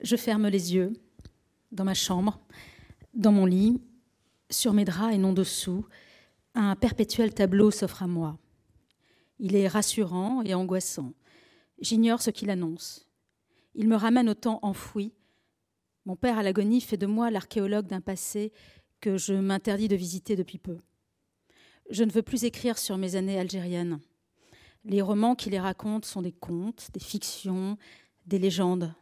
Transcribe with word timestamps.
Je 0.00 0.16
ferme 0.16 0.48
les 0.48 0.74
yeux, 0.74 0.92
dans 1.72 1.84
ma 1.84 1.94
chambre, 1.94 2.40
dans 3.14 3.32
mon 3.32 3.46
lit, 3.46 3.80
sur 4.50 4.72
mes 4.72 4.84
draps 4.84 5.14
et 5.14 5.18
non 5.18 5.32
dessous, 5.32 5.84
un 6.54 6.76
perpétuel 6.76 7.34
tableau 7.34 7.70
s'offre 7.70 8.02
à 8.02 8.06
moi. 8.06 8.38
Il 9.38 9.54
est 9.54 9.68
rassurant 9.68 10.42
et 10.42 10.54
angoissant. 10.54 11.12
J'ignore 11.80 12.22
ce 12.22 12.30
qu'il 12.30 12.50
annonce. 12.50 13.08
Il 13.74 13.88
me 13.88 13.96
ramène 13.96 14.28
au 14.28 14.34
temps 14.34 14.58
enfoui. 14.62 15.12
Mon 16.04 16.16
père 16.16 16.38
à 16.38 16.42
l'agonie 16.42 16.80
fait 16.80 16.96
de 16.96 17.06
moi 17.06 17.30
l'archéologue 17.30 17.86
d'un 17.86 18.00
passé 18.00 18.52
que 19.00 19.16
je 19.16 19.34
m'interdis 19.34 19.88
de 19.88 19.96
visiter 19.96 20.34
depuis 20.34 20.58
peu. 20.58 20.78
Je 21.90 22.04
ne 22.04 22.10
veux 22.10 22.22
plus 22.22 22.44
écrire 22.44 22.78
sur 22.78 22.98
mes 22.98 23.14
années 23.14 23.38
algériennes. 23.38 24.00
Les 24.84 25.02
romans 25.02 25.34
qui 25.34 25.50
les 25.50 25.60
racontent 25.60 26.06
sont 26.06 26.22
des 26.22 26.32
contes, 26.32 26.88
des 26.92 27.00
fictions, 27.00 27.76
des 28.26 28.38
légendes. 28.38 28.94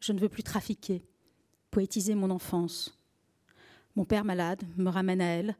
Je 0.00 0.12
ne 0.12 0.20
veux 0.20 0.28
plus 0.28 0.42
trafiquer, 0.42 1.02
poétiser 1.70 2.14
mon 2.14 2.30
enfance. 2.30 2.96
Mon 3.96 4.04
père 4.04 4.24
malade 4.24 4.62
me 4.76 4.90
ramène 4.90 5.20
à 5.20 5.26
elle 5.26 5.56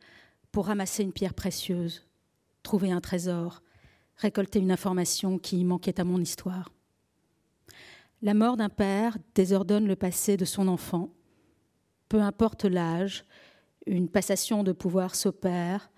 pour 0.53 0.67
ramasser 0.67 1.03
une 1.03 1.13
pierre 1.13 1.35
précieuse, 1.35 2.07
trouver 2.63 2.93
un 2.93 3.01
trésor, 3.01 3.63
récolter 4.17 4.59
une 4.59 4.73
information 4.73 5.39
qui 5.39 5.65
manquait 5.65 6.01
à 6.01 6.05
mon 6.05 6.21
histoire. 6.21 6.71
La 8.23 8.35
mort 8.35 8.57
d'un 8.57 8.69
père 8.69 9.17
désordonne 9.35 9.87
le 9.87 9.97
passé 9.97 10.37
de 10.37 10.45
son 10.45 10.67
enfant. 10.67 11.11
Peu 12.09 12.21
importe 12.21 12.65
l'âge, 12.65 13.25
une 13.87 14.09
passation 14.09 14.65
de 14.65 14.73
pouvoir 14.73 15.15
s'opère 15.15 15.91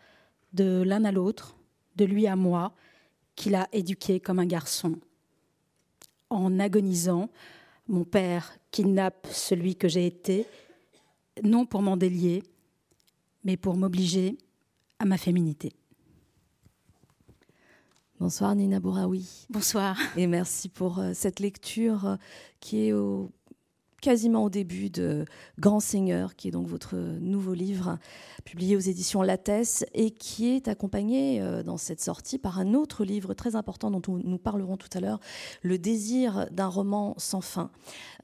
de 0.52 0.82
l'un 0.82 1.04
à 1.04 1.12
l'autre, 1.12 1.56
de 1.96 2.04
lui 2.04 2.26
à 2.26 2.36
moi, 2.36 2.74
qu'il 3.36 3.54
a 3.54 3.68
éduqué 3.72 4.20
comme 4.20 4.38
un 4.38 4.46
garçon. 4.46 4.98
En 6.28 6.58
agonisant, 6.58 7.30
mon 7.90 8.04
père 8.04 8.56
kidnappe 8.70 9.26
celui 9.32 9.74
que 9.74 9.88
j'ai 9.88 10.06
été, 10.06 10.46
non 11.42 11.66
pour 11.66 11.82
m'en 11.82 11.96
délier, 11.96 12.42
mais 13.44 13.56
pour 13.56 13.76
m'obliger 13.76 14.38
à 15.00 15.04
ma 15.04 15.18
féminité. 15.18 15.72
Bonsoir 18.20 18.54
Nina 18.54 18.80
Bouraoui. 18.80 19.46
Bonsoir. 19.48 19.98
Et 20.16 20.26
merci 20.26 20.68
pour 20.68 20.98
euh, 20.98 21.12
cette 21.14 21.40
lecture 21.40 22.06
euh, 22.06 22.16
qui 22.60 22.86
est 22.86 22.92
au, 22.92 23.30
quasiment 24.00 24.44
au 24.44 24.50
début 24.50 24.90
de 24.90 25.24
Grand 25.58 25.80
Seigneur, 25.80 26.34
qui 26.34 26.48
est 26.48 26.50
donc 26.50 26.66
votre 26.66 26.96
nouveau 26.96 27.54
livre 27.54 27.98
publié 28.40 28.76
aux 28.76 28.80
éditions 28.80 29.22
Lattès 29.22 29.84
et 29.94 30.10
qui 30.10 30.48
est 30.48 30.68
accompagné 30.68 31.40
euh, 31.40 31.62
dans 31.62 31.76
cette 31.76 32.00
sortie 32.00 32.38
par 32.38 32.58
un 32.58 32.74
autre 32.74 33.04
livre 33.04 33.34
très 33.34 33.56
important 33.56 33.90
dont 33.90 34.02
nous 34.08 34.38
parlerons 34.38 34.76
tout 34.76 34.88
à 34.94 35.00
l'heure, 35.00 35.20
Le 35.62 35.78
désir 35.78 36.46
d'un 36.50 36.66
roman 36.66 37.14
sans 37.18 37.40
fin. 37.40 37.70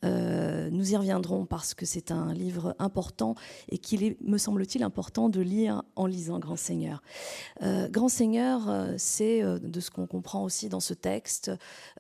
Euh, 0.05 0.71
nous 0.71 0.93
y 0.93 0.97
reviendrons 0.97 1.47
parce 1.47 1.75
que 1.75 1.87
c'est 1.87 2.11
un 2.11 2.33
livre 2.33 2.75
important 2.79 3.35
et 3.71 3.79
qu'il 3.79 4.03
est, 4.03 4.21
me 4.21 4.39
semble-t-il, 4.39 4.83
important 4.83 5.29
de 5.29 5.41
lire 5.41 5.83
en 5.97 6.07
lisant 6.07 6.39
Grand 6.39 6.57
Seigneur. 6.57 7.03
Euh, 7.63 7.89
Grand 7.89 8.09
Seigneur, 8.09 8.95
c'est, 8.97 9.43
de 9.43 9.81
ce 9.81 9.91
qu'on 9.91 10.07
comprend 10.07 10.45
aussi 10.45 10.69
dans 10.69 10.81
ce 10.81 10.95
texte, 10.95 11.51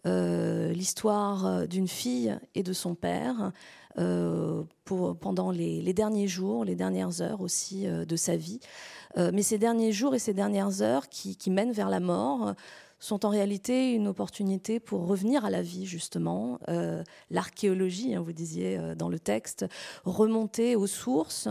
l'histoire 0.04 1.66
d'une 1.68 1.88
fille 1.88 2.36
et 2.54 2.62
de 2.62 2.72
son 2.72 2.94
père 2.94 3.52
pour, 4.84 5.16
pendant 5.18 5.50
les, 5.50 5.92
derniers 5.92 6.28
jours, 6.28 6.64
les 6.64 6.74
dernières 6.74 7.22
heures 7.22 7.40
aussi 7.40 7.86
euh, 7.86 8.04
de 8.04 8.16
sa 8.16 8.36
vie. 8.36 8.60
Euh, 9.16 9.30
mais 9.32 9.42
ces 9.42 9.58
derniers 9.58 9.92
jours 9.92 10.14
et 10.14 10.18
ces 10.18 10.34
dernières 10.34 10.82
heures 10.82 11.08
qui, 11.08 11.50
mènent 11.50 11.72
vers 11.72 11.88
la 11.88 12.00
mort 12.00 12.54
sont 12.98 13.26
en 13.26 13.28
réalité 13.28 13.92
une 13.92 14.08
opportunité 14.08 14.80
pour 14.80 15.06
revenir 15.06 15.44
à 15.44 15.50
la 15.50 15.60
vie, 15.60 15.84
justement. 15.84 16.58
L'archéologie, 17.30 18.14
hein, 18.14 18.22
vous 18.22 18.32
disiez 18.32 18.80
dans 18.96 19.10
le 19.10 19.18
texte, 19.18 19.66
remonter 20.04 20.76
aux 20.76 20.86
sources. 20.86 21.46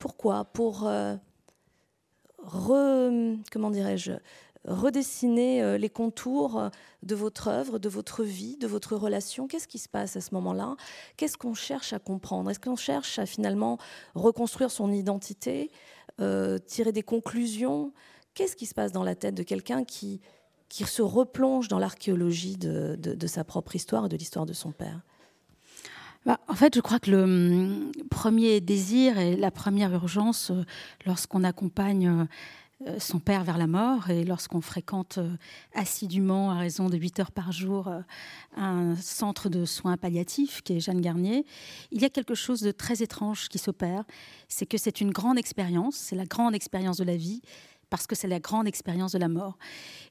pourquoi? 0.00 0.46
Pour 0.46 0.90
re, 2.38 3.36
comment 3.52 3.70
dirais-je? 3.70 4.12
Redessiner 4.64 5.62
euh, 5.62 5.78
les 5.78 5.88
contours 5.88 6.58
euh, 6.58 6.68
de 7.02 7.14
votre 7.14 7.48
œuvre, 7.48 7.78
de 7.78 7.88
votre 7.88 8.24
vie, 8.24 8.56
de 8.56 8.66
votre 8.66 8.96
relation. 8.96 9.46
Qu'est-ce 9.46 9.68
qui 9.68 9.78
se 9.78 9.88
passe 9.88 10.16
à 10.16 10.20
ce 10.20 10.34
moment-là? 10.34 10.76
Qu'est-ce 11.16 11.36
qu'on 11.36 11.54
cherche 11.54 11.92
à 11.92 11.98
comprendre? 11.98 12.50
Est-ce 12.50 12.60
qu'on 12.60 12.76
cherche 12.76 13.18
à 13.18 13.26
finalement 13.26 13.78
reconstruire 14.14 14.70
son 14.70 14.92
identité, 14.92 15.70
euh, 16.20 16.58
tirer 16.58 16.92
des 16.92 17.02
conclusions? 17.02 17.92
Qu'est-ce 18.34 18.56
qui 18.56 18.66
se 18.66 18.74
passe 18.74 18.92
dans 18.92 19.04
la 19.04 19.14
tête 19.14 19.34
de 19.34 19.42
quelqu'un 19.42 19.84
qui, 19.84 20.20
qui 20.68 20.84
se 20.84 21.02
replonge 21.02 21.68
dans 21.68 21.78
l'archéologie 21.78 22.56
de, 22.56 22.96
de, 22.96 23.26
sa 23.26 23.44
propre 23.44 23.74
histoire 23.74 24.06
et 24.06 24.08
de 24.08 24.16
l'histoire 24.16 24.46
de 24.46 24.52
son 24.52 24.72
père? 24.72 25.00
Bah, 26.26 26.40
en 26.48 26.54
fait, 26.54 26.74
je 26.74 26.80
crois 26.80 26.98
que 26.98 27.10
le 27.10 27.22
hum, 27.22 27.92
premier 28.10 28.60
désir 28.60 29.18
et 29.18 29.36
la 29.36 29.50
première 29.50 29.92
urgence, 29.94 30.52
lorsqu'on 31.06 31.44
accompagne 31.44 32.26
son 32.98 33.18
père 33.18 33.44
vers 33.44 33.58
la 33.58 33.66
mort. 33.66 34.10
Et 34.10 34.24
lorsqu'on 34.24 34.60
fréquente 34.60 35.18
euh, 35.18 35.30
assidûment, 35.74 36.50
à 36.50 36.58
raison 36.58 36.88
de 36.88 36.96
8 36.96 37.20
heures 37.20 37.32
par 37.32 37.52
jour, 37.52 37.88
euh, 37.88 38.00
un 38.56 38.94
centre 38.96 39.48
de 39.48 39.64
soins 39.64 39.96
palliatifs 39.96 40.62
qui 40.62 40.76
est 40.76 40.80
Jeanne 40.80 41.00
Garnier, 41.00 41.44
il 41.90 42.00
y 42.00 42.04
a 42.04 42.10
quelque 42.10 42.34
chose 42.34 42.60
de 42.60 42.70
très 42.70 43.02
étrange 43.02 43.48
qui 43.48 43.58
s'opère. 43.58 44.04
C'est 44.48 44.66
que 44.66 44.78
c'est 44.78 45.00
une 45.00 45.10
grande 45.10 45.38
expérience, 45.38 45.96
c'est 45.96 46.16
la 46.16 46.26
grande 46.26 46.54
expérience 46.54 46.98
de 46.98 47.04
la 47.04 47.16
vie, 47.16 47.42
parce 47.90 48.06
que 48.06 48.14
c'est 48.14 48.28
la 48.28 48.40
grande 48.40 48.66
expérience 48.66 49.12
de 49.12 49.18
la 49.18 49.28
mort. 49.28 49.58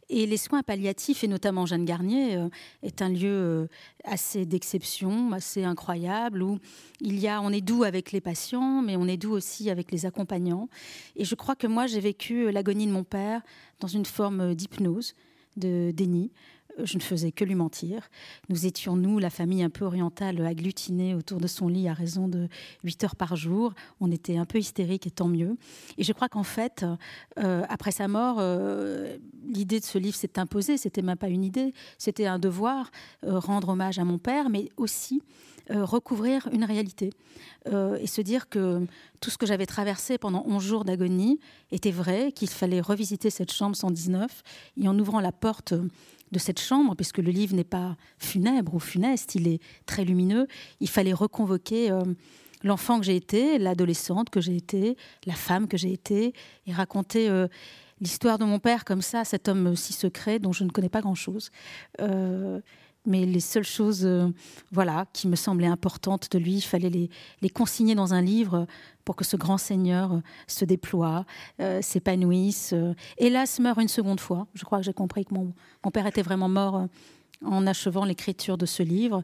Et 0.10 0.26
les 0.26 0.38
soins 0.38 0.64
palliatifs, 0.64 1.24
et 1.24 1.28
notamment 1.28 1.66
Jeanne 1.66 1.86
Garnier, 1.86 2.38
euh, 2.38 2.50
est 2.82 3.02
un 3.02 3.10
lieu 3.10 3.30
euh, 3.30 3.68
assez 4.06 4.46
d'exception, 4.46 5.34
assez 5.34 5.64
incroyable, 5.64 6.44
où 6.44 6.60
il 7.02 7.20
y 7.20 7.28
a, 7.28 7.42
on 7.42 7.52
est 7.52 7.62
doux 7.62 7.84
avec 7.84 8.12
les 8.12 8.22
patients, 8.22 8.82
mais 8.82 8.96
on 8.96 9.08
est 9.08 9.18
doux 9.18 9.34
aussi 9.34 9.70
avec 9.70 9.92
les 9.92 10.06
accompagnants. 10.06 10.70
Et 11.16 11.26
je 11.26 11.36
crois 11.36 11.56
que 11.56 11.68
moi, 11.68 11.88
j'ai 11.88 12.00
vécu 12.00 12.46
euh, 12.46 12.52
l'agonie 12.52 12.88
de 12.88 12.92
mon 12.92 13.04
père 13.04 13.42
dans 13.80 13.88
une 13.88 14.06
forme 14.06 14.56
d'hypnose, 14.56 15.14
de 15.58 15.92
déni, 15.92 16.32
je 16.84 16.98
ne 16.98 17.02
faisais 17.02 17.32
que 17.32 17.44
lui 17.44 17.56
mentir. 17.56 18.10
Nous 18.50 18.66
étions, 18.66 18.96
nous, 18.96 19.20
la 19.20 19.30
famille 19.30 19.64
un 19.64 19.70
peu 19.70 19.86
orientale, 19.86 20.46
agglutinée 20.46 21.16
autour 21.16 21.40
de 21.40 21.48
son 21.48 21.68
lit 21.68 21.88
à 21.88 21.94
raison 21.94 22.28
de 22.28 22.48
8 22.84 23.04
heures 23.04 23.16
par 23.16 23.36
jour. 23.36 23.74
On 24.00 24.12
était 24.12 24.38
un 24.38 24.46
peu 24.46 24.60
hystériques 24.60 25.08
et 25.08 25.12
tant 25.12 25.28
mieux. 25.28 25.58
Et 25.98 26.04
je 26.04 26.14
crois 26.14 26.30
qu'en 26.30 26.44
fait, 26.44 26.86
euh, 27.40 27.64
après 27.70 27.92
sa 27.92 28.08
mort, 28.08 28.38
euh, 28.40 29.18
l'idée 29.48 29.80
de 29.80 29.86
ce 29.86 29.98
livre 29.98 30.16
s'est 30.16 30.40
imposée. 30.40 30.78
C'était 30.78 31.02
même 31.02 31.18
pas 31.18 31.30
une 31.30 31.44
idée, 31.44 31.74
c'était 31.98 32.28
un 32.28 32.40
devoir, 32.40 32.92
euh, 33.24 33.40
rendre 33.40 33.70
hommage 33.70 34.00
à 34.00 34.04
mon 34.04 34.18
père, 34.18 34.50
mais 34.50 34.70
aussi 34.78 35.22
recouvrir 35.70 36.48
une 36.54 36.64
réalité 36.64 37.10
et 37.70 38.08
se 38.08 38.22
dire 38.22 38.48
que 38.48 38.88
tout 39.20 39.30
ce 39.30 39.38
que 39.38 39.46
j'avais 39.46 39.66
traversé 39.66 40.18
pendant 40.18 40.46
11 40.48 40.64
jours 40.64 40.86
d'agonie 40.86 41.42
était 41.72 41.92
vrai, 41.92 42.32
qu'il 42.32 42.48
fallait 42.48 42.80
revisiter 42.80 43.30
cette 43.30 43.52
chambre 43.52 43.76
119 43.76 44.44
et 44.82 44.88
en 44.88 44.98
ouvrant 44.98 45.20
la 45.20 45.34
porte 45.34 45.74
de 46.32 46.40
cette 46.40 46.60
chambre, 46.60 46.96
puisque 46.96 47.20
le 47.20 47.32
livre 47.32 47.56
n'est 47.56 47.64
pas 47.64 47.96
funèbre 48.18 48.76
ou 48.76 48.80
funeste, 48.80 49.36
il 49.36 49.48
est 49.48 49.62
très 49.86 50.04
lumineux, 50.04 50.48
il 50.80 50.90
fallait 50.90 51.14
reconvoquer 51.14 51.92
euh, 51.92 52.04
l'enfant 52.64 53.00
que 53.00 53.06
j'ai 53.06 53.16
été, 53.16 53.58
l'adolescente 53.58 54.30
que 54.30 54.42
j'ai 54.42 54.56
été, 54.56 54.98
la 55.26 55.34
femme 55.34 55.68
que 55.68 55.78
j'ai 55.78 55.94
été, 55.94 56.34
et 56.66 56.74
raconter 56.74 57.30
euh, 57.30 57.48
l'histoire 58.02 58.38
de 58.38 58.46
mon 58.46 58.60
père 58.60 58.86
comme 58.86 59.02
ça, 59.02 59.24
cet 59.24 59.48
homme 59.48 59.76
si 59.76 59.94
secret 59.94 60.40
dont 60.40 60.52
je 60.52 60.64
ne 60.64 60.70
connais 60.70 60.90
pas 60.90 61.02
grand-chose. 61.02 61.50
Euh, 62.02 62.60
mais 63.07 63.25
les 63.25 63.40
seules 63.40 63.63
choses 63.63 64.06
euh, 64.06 64.28
voilà, 64.72 65.06
qui 65.13 65.28
me 65.28 65.35
semblaient 65.35 65.68
importantes 65.68 66.29
de 66.29 66.38
lui, 66.38 66.56
il 66.56 66.62
fallait 66.62 66.90
les, 66.90 67.50
consigner 67.50 67.95
dans 67.95 68.13
un 68.13 68.22
livre 68.22 68.68
pour 69.06 69.16
que 69.16 69.23
ce 69.23 69.38
grand 69.38 69.57
seigneur 69.57 70.13
euh, 70.13 70.19
se 70.45 70.66
déploie, 70.66 71.25
euh, 71.62 71.81
s'épanouisse. 71.81 72.75
hélas, 73.18 73.59
meurt 73.59 73.81
une 73.81 73.88
seconde 73.88 74.19
fois. 74.19 74.47
Je 74.53 74.66
crois 74.66 74.79
que 74.79 74.84
j'ai 74.84 74.94
compris 74.94 75.25
que 75.25 75.34
mon, 75.34 75.53
mon, 75.84 75.91
père 75.91 76.06
était 76.06 76.22
vraiment 76.22 76.50
mort 76.50 76.88
en 77.44 77.66
achevant 77.66 78.03
l'écriture 78.03 78.57
de 78.57 78.66
ce 78.66 78.84
livre. 78.84 79.24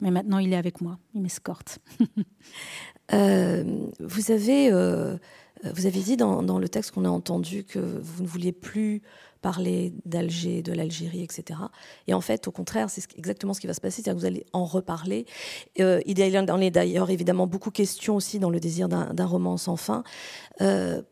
Mais 0.00 0.12
maintenant, 0.12 0.38
il 0.38 0.52
est 0.52 0.56
avec 0.56 0.80
moi, 0.80 0.96
il 1.12 1.20
m'escorte. 1.20 1.80
vous, 3.10 4.30
avez, 4.30 4.70
vous 4.70 5.86
avez 5.86 6.00
dit 6.02 6.16
dans, 6.16 6.44
dans 6.44 6.60
le 6.60 6.68
texte 6.68 6.92
qu'on 6.92 7.04
a 7.04 7.10
entendu 7.10 7.64
que 7.64 7.80
vous 7.80 8.22
ne 8.22 8.28
vouliez 8.28 8.52
plus 8.52 9.02
parler 9.40 9.92
d'Alger, 10.04 10.62
de 10.62 10.72
l'Algérie, 10.72 11.22
etc. 11.22 11.60
Et 12.06 12.14
en 12.14 12.20
fait, 12.20 12.48
au 12.48 12.50
contraire, 12.50 12.90
c'est 12.90 13.04
exactement 13.16 13.54
ce 13.54 13.60
qui 13.60 13.66
va 13.66 13.74
se 13.74 13.80
passer, 13.80 14.02
c'est-à-dire 14.02 14.16
que 14.16 14.20
vous 14.20 14.26
allez 14.26 14.46
en 14.52 14.64
reparler. 14.64 15.26
Euh, 15.80 16.00
il 16.06 16.18
y 16.18 16.38
en 16.38 16.60
est 16.60 16.70
d'ailleurs 16.70 17.10
évidemment 17.10 17.46
beaucoup 17.46 17.70
question 17.70 18.16
aussi 18.16 18.38
dans 18.38 18.50
le 18.50 18.60
désir 18.60 18.88
d'un 18.88 19.26
roman 19.26 19.56
sans 19.56 19.76
fin. 19.76 20.02
Euh, 20.60 21.02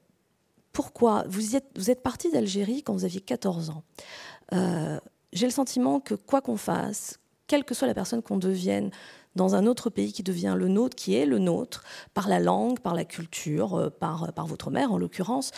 pourquoi 0.73 1.25
vous 1.28 1.56
êtes, 1.56 1.67
vous 1.76 1.94
parti 2.02 2.31
d'Algérie 2.31 2.82
quand 2.82 2.93
vous 2.93 3.05
aviez 3.05 3.20
14 3.20 3.70
ans? 3.70 3.82
Euh, 4.52 4.99
j'ai 5.32 5.46
le 5.46 5.52
sentiment 5.52 6.00
que 6.00 6.14
quoi 6.14 6.40
qu'on 6.40 6.56
fasse, 6.56 7.19
quelle 7.46 7.64
que 7.64 7.75
soit 7.75 7.87
la 7.87 7.94
personne 7.94 8.23
qu'on 8.23 8.38
devienne, 8.38 8.90
dans 9.37 9.55
un 9.55 9.67
autre 9.67 9.91
pays 9.91 10.12
qui 10.12 10.23
devient 10.23 10.55
le 10.56 10.69
nôtre, 10.69 10.97
qui 10.97 11.15
est 11.15 11.27
le 11.27 11.38
nôtre, 11.38 11.85
par 12.15 12.29
la 12.29 12.41
langue, 12.41 12.81
par 12.81 12.94
la 12.94 13.05
culture, 13.05 13.75
euh, 13.75 13.91
par, 13.91 14.33
par 14.33 14.47
votre 14.47 14.71
mère 14.71 14.93
en 14.93 14.99
l'occurrence, 14.99 15.53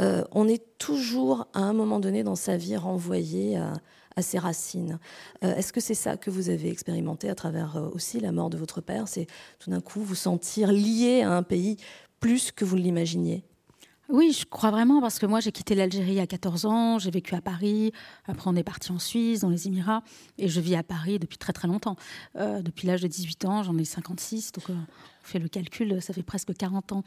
euh, 0.00 0.24
on 0.32 0.48
est 0.48 0.62
toujours 0.78 1.46
à 1.52 1.60
un 1.60 1.72
moment 1.72 2.00
donné 2.00 2.22
dans 2.22 2.36
sa 2.36 2.56
vie 2.56 2.76
renvoyé 2.76 3.56
à, 3.56 3.74
à 4.16 4.22
ses 4.22 4.38
racines. 4.38 4.98
Est-ce 5.42 5.72
que 5.72 5.80
c'est 5.80 5.94
ça 5.94 6.16
que 6.16 6.30
vous 6.30 6.48
avez 6.48 6.70
expérimenté 6.70 7.28
à 7.28 7.34
travers 7.34 7.90
aussi 7.92 8.20
la 8.20 8.32
mort 8.32 8.48
de 8.48 8.56
votre 8.56 8.80
père? 8.80 9.08
C'est 9.08 9.26
tout 9.58 9.70
d'un 9.70 9.80
coup 9.80 10.00
vous 10.00 10.14
sentir 10.14 10.70
lié 10.72 11.22
à 11.22 11.32
un 11.32 11.42
pays 11.42 11.76
plus 12.20 12.52
que 12.52 12.64
vous 12.64 12.76
l'imaginiez? 12.76 13.44
Oui, 14.10 14.36
je 14.38 14.44
crois 14.44 14.70
vraiment 14.70 15.00
parce 15.00 15.18
que 15.18 15.24
moi 15.24 15.40
j'ai 15.40 15.50
quitté 15.50 15.74
l'Algérie 15.74 16.20
à 16.20 16.26
14 16.26 16.66
ans, 16.66 16.98
j'ai 16.98 17.10
vécu 17.10 17.34
à 17.34 17.40
Paris, 17.40 17.90
après 18.26 18.50
on 18.50 18.54
est 18.54 18.62
parti 18.62 18.92
en 18.92 18.98
Suisse, 18.98 19.40
dans 19.40 19.48
les 19.48 19.66
Émirats, 19.66 20.02
et 20.36 20.46
je 20.48 20.60
vis 20.60 20.76
à 20.76 20.82
Paris 20.82 21.18
depuis 21.18 21.38
très 21.38 21.54
très 21.54 21.68
longtemps. 21.68 21.96
Euh, 22.36 22.60
depuis 22.60 22.86
l'âge 22.86 23.00
de 23.00 23.06
18 23.06 23.46
ans, 23.46 23.62
j'en 23.62 23.78
ai 23.78 23.84
56, 23.84 24.52
donc 24.52 24.68
euh, 24.68 24.74
on 24.74 25.26
fait 25.26 25.38
le 25.38 25.48
calcul, 25.48 26.02
ça 26.02 26.12
fait 26.12 26.22
presque 26.22 26.54
40 26.54 26.92
ans. 26.92 27.02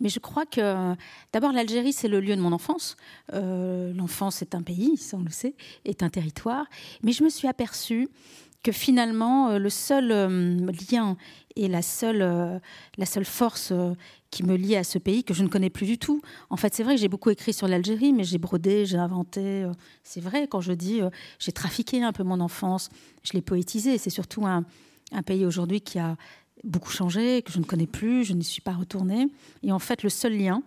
Mais 0.00 0.08
je 0.08 0.20
crois 0.20 0.46
que 0.46 0.94
d'abord 1.34 1.52
l'Algérie 1.52 1.92
c'est 1.92 2.08
le 2.08 2.18
lieu 2.18 2.34
de 2.34 2.40
mon 2.40 2.52
enfance. 2.52 2.96
Euh, 3.34 3.92
l'enfance 3.92 4.40
est 4.40 4.54
un 4.54 4.62
pays, 4.62 4.96
ça 4.96 5.18
on 5.18 5.24
le 5.24 5.30
sait, 5.30 5.54
est 5.84 6.02
un 6.02 6.08
territoire, 6.08 6.64
mais 7.02 7.12
je 7.12 7.24
me 7.24 7.28
suis 7.28 7.46
aperçue 7.46 8.08
que 8.62 8.72
finalement 8.72 9.58
le 9.58 9.70
seul 9.70 10.08
lien 10.90 11.16
et 11.56 11.68
la 11.68 11.82
seule, 11.82 12.60
la 12.96 13.06
seule 13.06 13.24
force 13.24 13.72
qui 14.30 14.44
me 14.44 14.56
lie 14.56 14.76
à 14.76 14.84
ce 14.84 14.98
pays 14.98 15.24
que 15.24 15.32
je 15.32 15.42
ne 15.42 15.48
connais 15.48 15.70
plus 15.70 15.86
du 15.86 15.98
tout. 15.98 16.20
En 16.50 16.56
fait, 16.56 16.74
c'est 16.74 16.82
vrai 16.82 16.94
que 16.96 17.00
j'ai 17.00 17.08
beaucoup 17.08 17.30
écrit 17.30 17.52
sur 17.52 17.66
l'Algérie, 17.66 18.12
mais 18.12 18.24
j'ai 18.24 18.38
brodé, 18.38 18.84
j'ai 18.84 18.98
inventé. 18.98 19.64
Euh, 19.64 19.72
c'est 20.02 20.20
vrai, 20.20 20.48
quand 20.48 20.60
je 20.60 20.72
dis 20.72 21.00
euh, 21.00 21.10
j'ai 21.38 21.52
trafiqué 21.52 22.02
un 22.02 22.12
peu 22.12 22.24
mon 22.24 22.40
enfance, 22.40 22.90
je 23.22 23.32
l'ai 23.32 23.42
poétisé. 23.42 23.96
C'est 23.98 24.10
surtout 24.10 24.46
un, 24.46 24.64
pays 25.24 25.46
aujourd'hui 25.46 25.80
qui 25.80 25.98
a 25.98 26.16
beaucoup 26.64 26.90
changé, 26.90 27.40
que 27.42 27.50
je 27.50 27.58
ne 27.58 27.64
connais 27.64 27.86
plus, 27.86 28.24
je 28.24 28.34
n'y 28.34 28.44
suis 28.44 28.60
pas 28.60 28.72
retournée. 28.72 29.28
Et 29.62 29.72
en 29.72 29.78
fait, 29.78 30.02
le 30.02 30.10
seul 30.10 30.36
lien, 30.36 30.62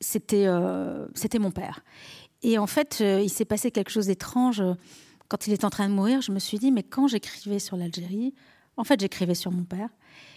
c'était 0.00 0.46
euh, 0.46 1.06
c'était 1.14 1.38
mon 1.38 1.50
père. 1.50 1.84
Et 2.42 2.58
en 2.58 2.66
fait, 2.66 3.00
il 3.00 3.30
s'est 3.30 3.44
passé 3.46 3.70
quelque 3.70 3.90
chose 3.90 4.06
d'étrange. 4.06 4.62
Quand 5.28 5.46
il 5.46 5.52
est 5.52 5.64
en 5.64 5.70
train 5.70 5.88
de 5.88 5.94
mourir, 5.94 6.20
je 6.20 6.30
me 6.30 6.38
suis 6.38 6.58
dit, 6.58 6.70
mais 6.70 6.82
quand 6.82 7.08
j'écrivais 7.08 7.58
sur 7.58 7.76
l'Algérie, 7.76 8.34
en 8.76 8.84
fait, 8.84 9.00
j'écrivais 9.00 9.34
sur 9.34 9.50
mon 9.50 9.64
père. 9.64 9.88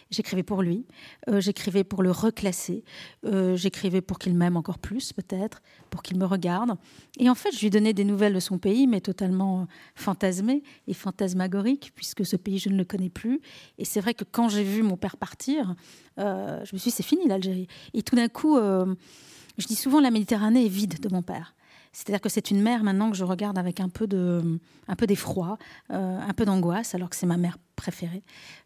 J'écrivais 0.09 0.43
pour 0.43 0.61
lui, 0.61 0.85
euh, 1.29 1.41
j'écrivais 1.41 1.83
pour 1.83 2.01
le 2.01 2.11
reclasser, 2.11 2.83
euh, 3.25 3.55
j'écrivais 3.55 4.01
pour 4.01 4.19
qu'il 4.19 4.33
m'aime 4.35 4.55
encore 4.55 4.79
plus 4.79 5.11
peut-être, 5.11 5.61
pour 5.89 6.01
qu'il 6.01 6.17
me 6.17 6.25
regarde. 6.25 6.77
Et 7.19 7.29
en 7.29 7.35
fait, 7.35 7.51
je 7.53 7.59
lui 7.59 7.69
donnais 7.69 7.93
des 7.93 8.05
nouvelles 8.05 8.33
de 8.33 8.39
son 8.39 8.57
pays, 8.57 8.87
mais 8.87 9.01
totalement 9.01 9.67
fantasmées 9.95 10.63
et 10.87 10.93
fantasmagoriques, 10.93 11.91
puisque 11.95 12.25
ce 12.25 12.35
pays, 12.35 12.57
je 12.57 12.69
ne 12.69 12.77
le 12.77 12.85
connais 12.85 13.09
plus. 13.09 13.41
Et 13.77 13.85
c'est 13.85 13.99
vrai 13.99 14.13
que 14.13 14.23
quand 14.23 14.49
j'ai 14.49 14.63
vu 14.63 14.81
mon 14.81 14.97
père 14.97 15.17
partir, 15.17 15.75
euh, 16.19 16.63
je 16.63 16.73
me 16.73 16.79
suis 16.79 16.89
dit, 16.89 16.95
c'est 16.95 17.03
fini 17.03 17.27
l'Algérie. 17.27 17.67
Et 17.93 18.01
tout 18.01 18.15
d'un 18.15 18.29
coup, 18.29 18.57
je 18.57 19.67
dis 19.67 19.75
souvent, 19.75 19.99
la 19.99 20.11
Méditerranée 20.11 20.65
est 20.65 20.69
vide 20.69 20.99
de 20.99 21.09
mon 21.09 21.21
père. 21.21 21.53
C'est-à-dire 21.97 22.21
que 22.21 22.29
c'est 22.29 22.51
une 22.51 22.61
mer 22.61 22.83
maintenant 22.83 23.09
que 23.09 23.17
je 23.17 23.23
regarde 23.23 23.57
avec 23.57 23.79
un 23.79 23.89
peu 23.89 24.05
de, 24.05 24.59
un 24.87 24.95
peu 24.95 25.07
d'effroi, 25.07 25.57
euh, 25.91 26.19
un 26.19 26.33
peu 26.33 26.45
d'angoisse, 26.45 26.93
alors 26.93 27.09
que 27.09 27.15
c'est 27.15 27.25
ma 27.25 27.37
mer 27.37 27.57
préférée, 27.77 28.23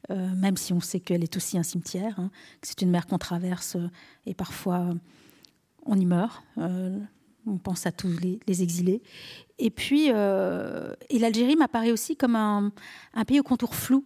euh, 0.09 0.29
même 0.35 0.57
si 0.57 0.73
on 0.73 0.79
sait 0.79 0.99
qu'elle 0.99 1.23
est 1.23 1.37
aussi 1.37 1.59
un 1.59 1.63
cimetière, 1.63 2.19
hein, 2.19 2.31
que 2.61 2.67
c'est 2.67 2.81
une 2.81 2.89
mer 2.89 3.05
qu'on 3.05 3.19
traverse 3.19 3.75
euh, 3.75 3.87
et 4.25 4.33
parfois 4.33 4.95
on 5.85 5.99
y 5.99 6.05
meurt. 6.05 6.43
on 6.57 7.57
pense 7.57 7.85
à 7.85 7.91
tous 7.91 8.15
les, 8.19 8.63
exilés. 8.63 9.01
Et 9.57 9.71
puis, 9.71 10.09
et 10.09 11.19
l'Algérie 11.19 11.55
m'apparaît 11.55 11.91
aussi 11.91 12.15
comme 12.15 12.35
un, 12.35 12.71
un, 13.15 13.25
pays 13.25 13.39
au 13.39 13.43
contour 13.43 13.73
flou. 13.73 14.05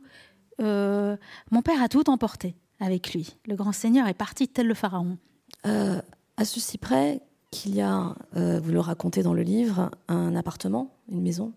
mon 0.60 1.62
père 1.64 1.82
a 1.82 1.90
tout 1.90 2.10
emporté 2.10 2.56
avec 2.80 3.14
lui. 3.14 3.36
Le 3.46 3.56
grand 3.56 3.74
seigneur 3.74 4.08
est 4.08 4.14
parti 4.14 4.48
tel 4.48 4.68
le 4.68 4.74
pharaon. 4.74 5.18
à 5.66 6.46
ceci 6.46 6.78
près 6.78 7.22
qu'il 7.56 7.76
y 7.76 7.82
a, 7.82 8.16
euh, 8.36 8.60
vous 8.60 8.72
le 8.72 8.80
racontez 8.82 9.24
dans 9.24 9.34
le 9.34 9.42
livre, 9.42 9.90
un 10.08 10.36
appartement, 10.36 10.94
une 11.10 11.22
maison, 11.22 11.54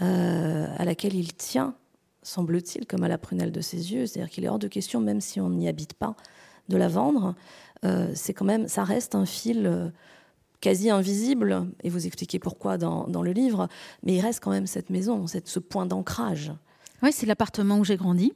euh, 0.00 0.66
à 0.76 0.84
laquelle 0.84 1.14
il 1.14 1.34
tient, 1.34 1.74
semble-t-il, 2.24 2.86
comme 2.86 3.04
à 3.04 3.08
la 3.08 3.18
prunelle 3.18 3.52
de 3.52 3.60
ses 3.60 3.92
yeux. 3.92 4.06
C'est-à-dire 4.06 4.30
qu'il 4.30 4.44
est 4.44 4.48
hors 4.48 4.58
de 4.58 4.68
question, 4.68 5.00
même 5.00 5.20
si 5.20 5.40
on 5.40 5.50
n'y 5.50 5.68
habite 5.68 5.94
pas, 5.94 6.16
de 6.68 6.76
la 6.76 6.88
vendre. 6.88 7.34
Euh, 7.84 8.10
c'est 8.14 8.34
quand 8.34 8.44
même, 8.44 8.66
ça 8.66 8.82
reste 8.82 9.14
un 9.14 9.26
fil 9.26 9.92
quasi 10.60 10.88
invisible, 10.88 11.68
et 11.82 11.90
vous 11.90 12.06
expliquez 12.06 12.38
pourquoi 12.38 12.78
dans, 12.78 13.06
dans, 13.06 13.22
le 13.22 13.32
livre, 13.32 13.68
mais 14.02 14.14
il 14.14 14.20
reste 14.20 14.40
quand 14.40 14.50
même 14.50 14.66
cette 14.66 14.88
maison, 14.88 15.26
cette, 15.26 15.46
ce 15.46 15.58
point 15.58 15.84
d'ancrage. 15.84 16.52
Oui, 17.02 17.12
c'est 17.12 17.26
l'appartement 17.26 17.78
où 17.78 17.84
j'ai 17.84 17.98
grandi 17.98 18.32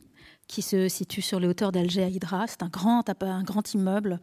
qui 0.49 0.63
se 0.63 0.89
situe 0.89 1.23
sur 1.23 1.39
les 1.39 1.47
hauteurs 1.47 1.71
d'Alger 1.71 2.03
à 2.03 2.09
Hydra. 2.09 2.47
C'est 2.49 2.63
un 2.63 2.69
grand, 2.69 3.05
un 3.21 3.43
grand 3.45 3.75
immeuble 3.75 4.19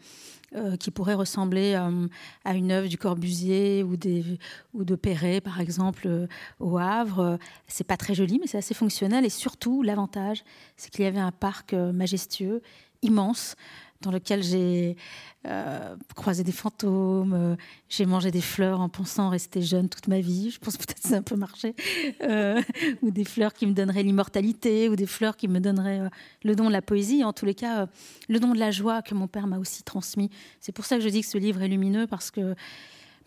euh, 0.55 0.75
qui 0.75 0.89
pourrait 0.89 1.13
ressembler 1.13 1.75
euh, 1.75 2.07
à 2.43 2.55
une 2.55 2.71
œuvre 2.71 2.87
du 2.87 2.97
Corbusier 2.97 3.83
ou, 3.83 3.95
de 3.95 4.95
Perret, 4.95 5.39
par 5.39 5.59
exemple, 5.61 6.07
euh, 6.07 6.27
au 6.59 6.77
Havre. 6.77 7.37
C'est 7.67 7.83
pas 7.83 7.97
très 7.97 8.15
joli, 8.15 8.39
mais 8.39 8.47
c'est 8.47 8.57
assez 8.57 8.73
fonctionnel. 8.73 9.23
Et 9.23 9.29
surtout, 9.29 9.83
l'avantage, 9.83 10.43
c'est 10.77 10.89
qu'il 10.89 11.05
y 11.05 11.07
avait 11.07 11.19
un 11.19 11.31
parc 11.31 11.73
majestueux, 11.73 12.61
immense, 13.01 13.55
dans 14.01 14.11
lequel 14.11 14.43
j'ai 14.43 14.97
euh, 15.45 15.95
croisé 16.15 16.43
des 16.43 16.51
fantômes, 16.51 17.33
euh, 17.33 17.55
j'ai 17.87 18.05
mangé 18.05 18.31
des 18.31 18.41
fleurs 18.41 18.79
en 18.79 18.89
pensant 18.89 19.29
rester 19.29 19.61
jeune 19.61 19.89
toute 19.89 20.07
ma 20.07 20.19
vie. 20.19 20.49
Je 20.51 20.59
pense 20.59 20.77
peut-être 20.77 21.01
que 21.01 21.07
ça 21.07 21.15
a 21.15 21.17
un 21.19 21.21
peu 21.21 21.35
marché. 21.35 21.75
Euh, 22.23 22.61
ou 23.01 23.11
des 23.11 23.23
fleurs 23.23 23.53
qui 23.53 23.67
me 23.67 23.73
donneraient 23.73 24.03
l'immortalité, 24.03 24.89
ou 24.89 24.95
des 24.95 25.05
fleurs 25.05 25.37
qui 25.37 25.47
me 25.47 25.59
donneraient 25.59 26.01
le 26.43 26.55
don 26.55 26.67
de 26.67 26.71
la 26.71 26.81
poésie. 26.81 27.23
En 27.23 27.33
tous 27.33 27.45
les 27.45 27.55
cas, 27.55 27.87
le 28.27 28.39
don 28.39 28.53
de 28.53 28.59
la 28.59 28.71
joie 28.71 29.01
que 29.01 29.13
mon 29.13 29.27
père 29.27 29.47
m'a 29.47 29.59
aussi 29.59 29.83
transmis. 29.83 30.29
C'est 30.59 30.71
pour 30.71 30.85
ça 30.85 30.97
que 30.97 31.03
je 31.03 31.09
dis 31.09 31.21
que 31.21 31.27
ce 31.27 31.37
livre 31.37 31.61
est 31.61 31.67
lumineux, 31.67 32.07
parce 32.07 32.31
que 32.31 32.55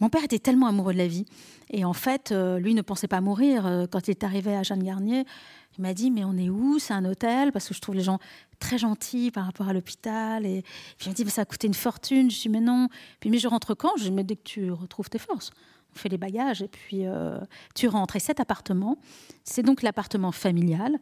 mon 0.00 0.08
père 0.08 0.22
était 0.22 0.38
tellement 0.38 0.66
amoureux 0.66 0.92
de 0.92 0.98
la 0.98 1.08
vie. 1.08 1.24
Et 1.70 1.84
en 1.84 1.92
fait, 1.92 2.32
lui 2.32 2.74
ne 2.74 2.82
pensait 2.82 3.08
pas 3.08 3.20
mourir. 3.20 3.86
Quand 3.90 4.06
il 4.06 4.12
est 4.12 4.24
arrivé 4.24 4.54
à 4.54 4.62
Jeanne 4.62 4.82
Garnier, 4.82 5.24
il 5.78 5.82
m'a 5.82 5.94
dit, 5.94 6.10
mais 6.10 6.24
on 6.24 6.36
est 6.36 6.48
où? 6.48 6.78
C'est 6.78 6.94
un 6.94 7.04
hôtel? 7.04 7.52
Parce 7.52 7.68
que 7.68 7.74
je 7.74 7.80
trouve 7.80 7.94
les 7.94 8.02
gens 8.02 8.18
très 8.58 8.78
gentils 8.78 9.30
par 9.30 9.44
rapport 9.44 9.68
à 9.68 9.72
l'hôpital. 9.72 10.46
Et 10.46 10.62
puis 10.96 11.06
il 11.06 11.08
m'a 11.08 11.14
dit, 11.14 11.24
mais 11.24 11.30
ça 11.30 11.42
a 11.42 11.44
coûté 11.44 11.66
une 11.66 11.74
fortune. 11.74 12.30
Je 12.30 12.40
dis, 12.40 12.48
mais 12.48 12.60
non. 12.60 12.88
Puis, 13.20 13.30
mais 13.30 13.38
je 13.38 13.48
rentre 13.48 13.74
quand? 13.74 13.92
Je 13.96 14.04
dis, 14.04 14.12
mais 14.12 14.24
dès 14.24 14.36
que 14.36 14.44
tu 14.44 14.70
retrouves 14.70 15.08
tes 15.08 15.18
forces. 15.18 15.50
On 15.94 15.98
fait 15.98 16.10
les 16.10 16.18
bagages 16.18 16.60
et 16.60 16.68
puis 16.68 17.06
euh, 17.06 17.40
tu 17.74 17.88
rentres. 17.88 18.16
Et 18.16 18.20
cet 18.20 18.40
appartement, 18.40 18.98
c'est 19.42 19.62
donc 19.62 19.80
l'appartement 19.82 20.32
familial 20.32 20.98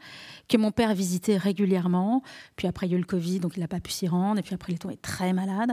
que 0.49 0.57
mon 0.57 0.71
père 0.71 0.95
visitait 0.95 1.37
régulièrement. 1.37 2.23
Puis 2.55 2.69
après, 2.69 2.87
il 2.87 2.91
y 2.91 2.95
a 2.95 2.97
eu 2.97 3.01
le 3.01 3.07
Covid, 3.07 3.41
donc 3.41 3.57
il 3.57 3.61
n'a 3.61 3.69
pas 3.69 3.81
pu 3.81 3.91
s'y 3.91 4.07
rendre. 4.07 4.39
Et 4.39 4.43
puis 4.43 4.55
après, 4.55 4.73
il 4.73 4.93
est 4.93 5.03
très 5.03 5.33
malade. 5.33 5.73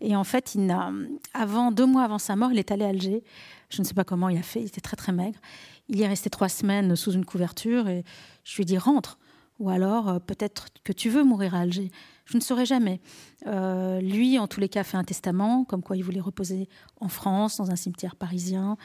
Et 0.00 0.16
en 0.16 0.24
fait, 0.24 0.54
il 0.54 0.74
avant, 1.34 1.72
deux 1.72 1.86
mois 1.86 2.04
avant 2.04 2.18
sa 2.18 2.36
mort, 2.36 2.52
il 2.52 2.58
est 2.58 2.70
allé 2.70 2.86
à 2.86 2.88
Alger. 2.88 3.22
Je 3.68 3.82
ne 3.82 3.86
sais 3.86 3.94
pas 3.94 4.04
comment 4.04 4.30
il 4.30 4.38
a 4.38 4.42
fait, 4.42 4.60
il 4.60 4.66
était 4.66 4.80
très 4.80 4.96
très 4.96 5.12
maigre. 5.12 5.38
Il 5.88 5.98
y 5.98 6.02
est 6.02 6.08
resté 6.08 6.30
trois 6.30 6.48
semaines 6.48 6.96
sous 6.96 7.12
une 7.12 7.26
couverture 7.26 7.88
et 7.88 8.02
je 8.44 8.56
lui 8.56 8.62
ai 8.62 8.64
dit 8.64 8.78
rentre. 8.78 9.18
Ou 9.58 9.70
alors 9.70 10.08
euh, 10.08 10.18
peut-être 10.18 10.68
que 10.82 10.92
tu 10.92 11.10
veux 11.10 11.24
mourir 11.24 11.54
à 11.54 11.60
Alger. 11.60 11.90
Je 12.26 12.36
ne 12.36 12.42
saurais 12.42 12.66
jamais. 12.66 13.00
Euh, 13.46 14.00
lui, 14.00 14.38
en 14.38 14.46
tous 14.46 14.60
les 14.60 14.68
cas, 14.68 14.82
fait 14.82 14.96
un 14.96 15.04
testament, 15.04 15.64
comme 15.64 15.82
quoi 15.82 15.96
il 15.96 16.02
voulait 16.02 16.20
reposer 16.20 16.68
en 17.00 17.08
France, 17.08 17.58
dans 17.58 17.70
un 17.70 17.76
cimetière 17.76 18.16
parisien, 18.16 18.76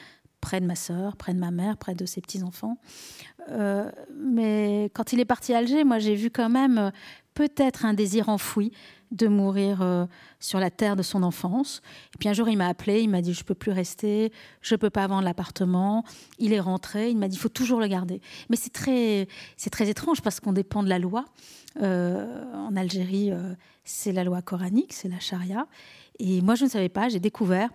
près 0.42 0.62
de 0.62 0.66
ma 0.66 0.76
sœur, 0.76 1.16
près 1.16 1.34
de 1.34 1.40
ma 1.40 1.52
mère, 1.52 1.78
près 1.78 1.96
de 1.96 2.06
ses 2.06 2.22
petits-enfants. 2.22 2.78
Euh, 3.50 3.90
mais 4.16 4.92
quand 4.94 5.14
il 5.14 5.20
est 5.20 5.26
parti 5.26 5.54
à 5.54 5.60
Alger, 5.60 5.84
moi 5.84 6.00
j'ai 6.00 6.16
vu 6.16 6.30
quand 6.30 6.50
même 6.50 6.92
peut-être 7.34 7.86
un 7.86 7.94
désir 7.94 8.30
enfoui 8.30 8.72
de 9.12 9.28
mourir 9.28 9.82
euh, 9.82 10.06
sur 10.40 10.60
la 10.60 10.70
terre 10.70 10.96
de 10.96 11.02
son 11.02 11.24
enfance. 11.24 11.82
Et 12.14 12.18
puis 12.20 12.30
un 12.30 12.34
jour, 12.34 12.48
il 12.48 12.58
m'a 12.58 12.68
appelé, 12.68 13.02
il 13.02 13.10
m'a 13.10 13.22
dit, 13.22 13.34
je 13.34 13.44
peux 13.44 13.56
plus 13.56 13.72
rester, 13.72 14.32
je 14.62 14.76
peux 14.76 14.90
pas 14.90 15.08
vendre 15.08 15.24
l'appartement. 15.24 16.04
Il 16.38 16.54
est 16.54 16.60
rentré, 16.60 17.10
il 17.10 17.18
m'a 17.18 17.28
dit, 17.28 17.36
il 17.36 17.40
faut 17.40 17.50
toujours 17.50 17.80
le 17.80 17.88
garder. 17.88 18.22
Mais 18.50 18.56
c'est 18.56 18.72
très, 18.72 19.28
c'est 19.58 19.70
très 19.70 19.90
étrange 19.90 20.22
parce 20.22 20.40
qu'on 20.40 20.54
dépend 20.54 20.84
de 20.84 20.90
la 20.90 21.00
loi. 21.00 21.26
Euh, 21.82 22.44
en 22.54 22.76
Algérie, 22.76 23.32
euh, 23.32 23.54
c'est 23.84 24.12
la 24.12 24.24
loi 24.24 24.42
coranique, 24.42 24.94
c'est 24.94 25.10
la 25.10 25.20
charia. 25.20 25.68
Et 26.20 26.42
moi, 26.42 26.56
je 26.56 26.66
ne 26.66 26.70
savais 26.70 26.90
pas, 26.90 27.10
j'ai 27.10 27.20
découvert 27.20 27.70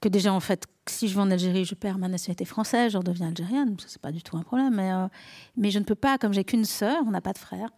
que 0.00 0.08
déjà, 0.08 0.32
en 0.32 0.40
fait, 0.40 0.66
si 0.86 1.08
je 1.08 1.14
vais 1.14 1.20
en 1.20 1.30
Algérie, 1.30 1.64
je 1.64 1.74
perds 1.74 1.98
ma 1.98 2.08
nationalité 2.08 2.44
française, 2.44 2.92
je 2.92 2.98
redeviens 2.98 3.28
algérienne. 3.28 3.76
Ça, 3.78 3.86
c'est 3.88 4.00
pas 4.00 4.12
du 4.12 4.22
tout 4.22 4.36
un 4.36 4.42
problème. 4.42 4.74
Mais, 4.74 4.90
mais 5.56 5.70
je 5.70 5.78
ne 5.78 5.84
peux 5.84 5.94
pas, 5.94 6.16
comme 6.16 6.32
j'ai 6.32 6.44
qu'une 6.44 6.64
sœur, 6.64 7.02
on 7.06 7.10
n'a 7.10 7.20
pas 7.20 7.34
de 7.34 7.38
frère, 7.38 7.70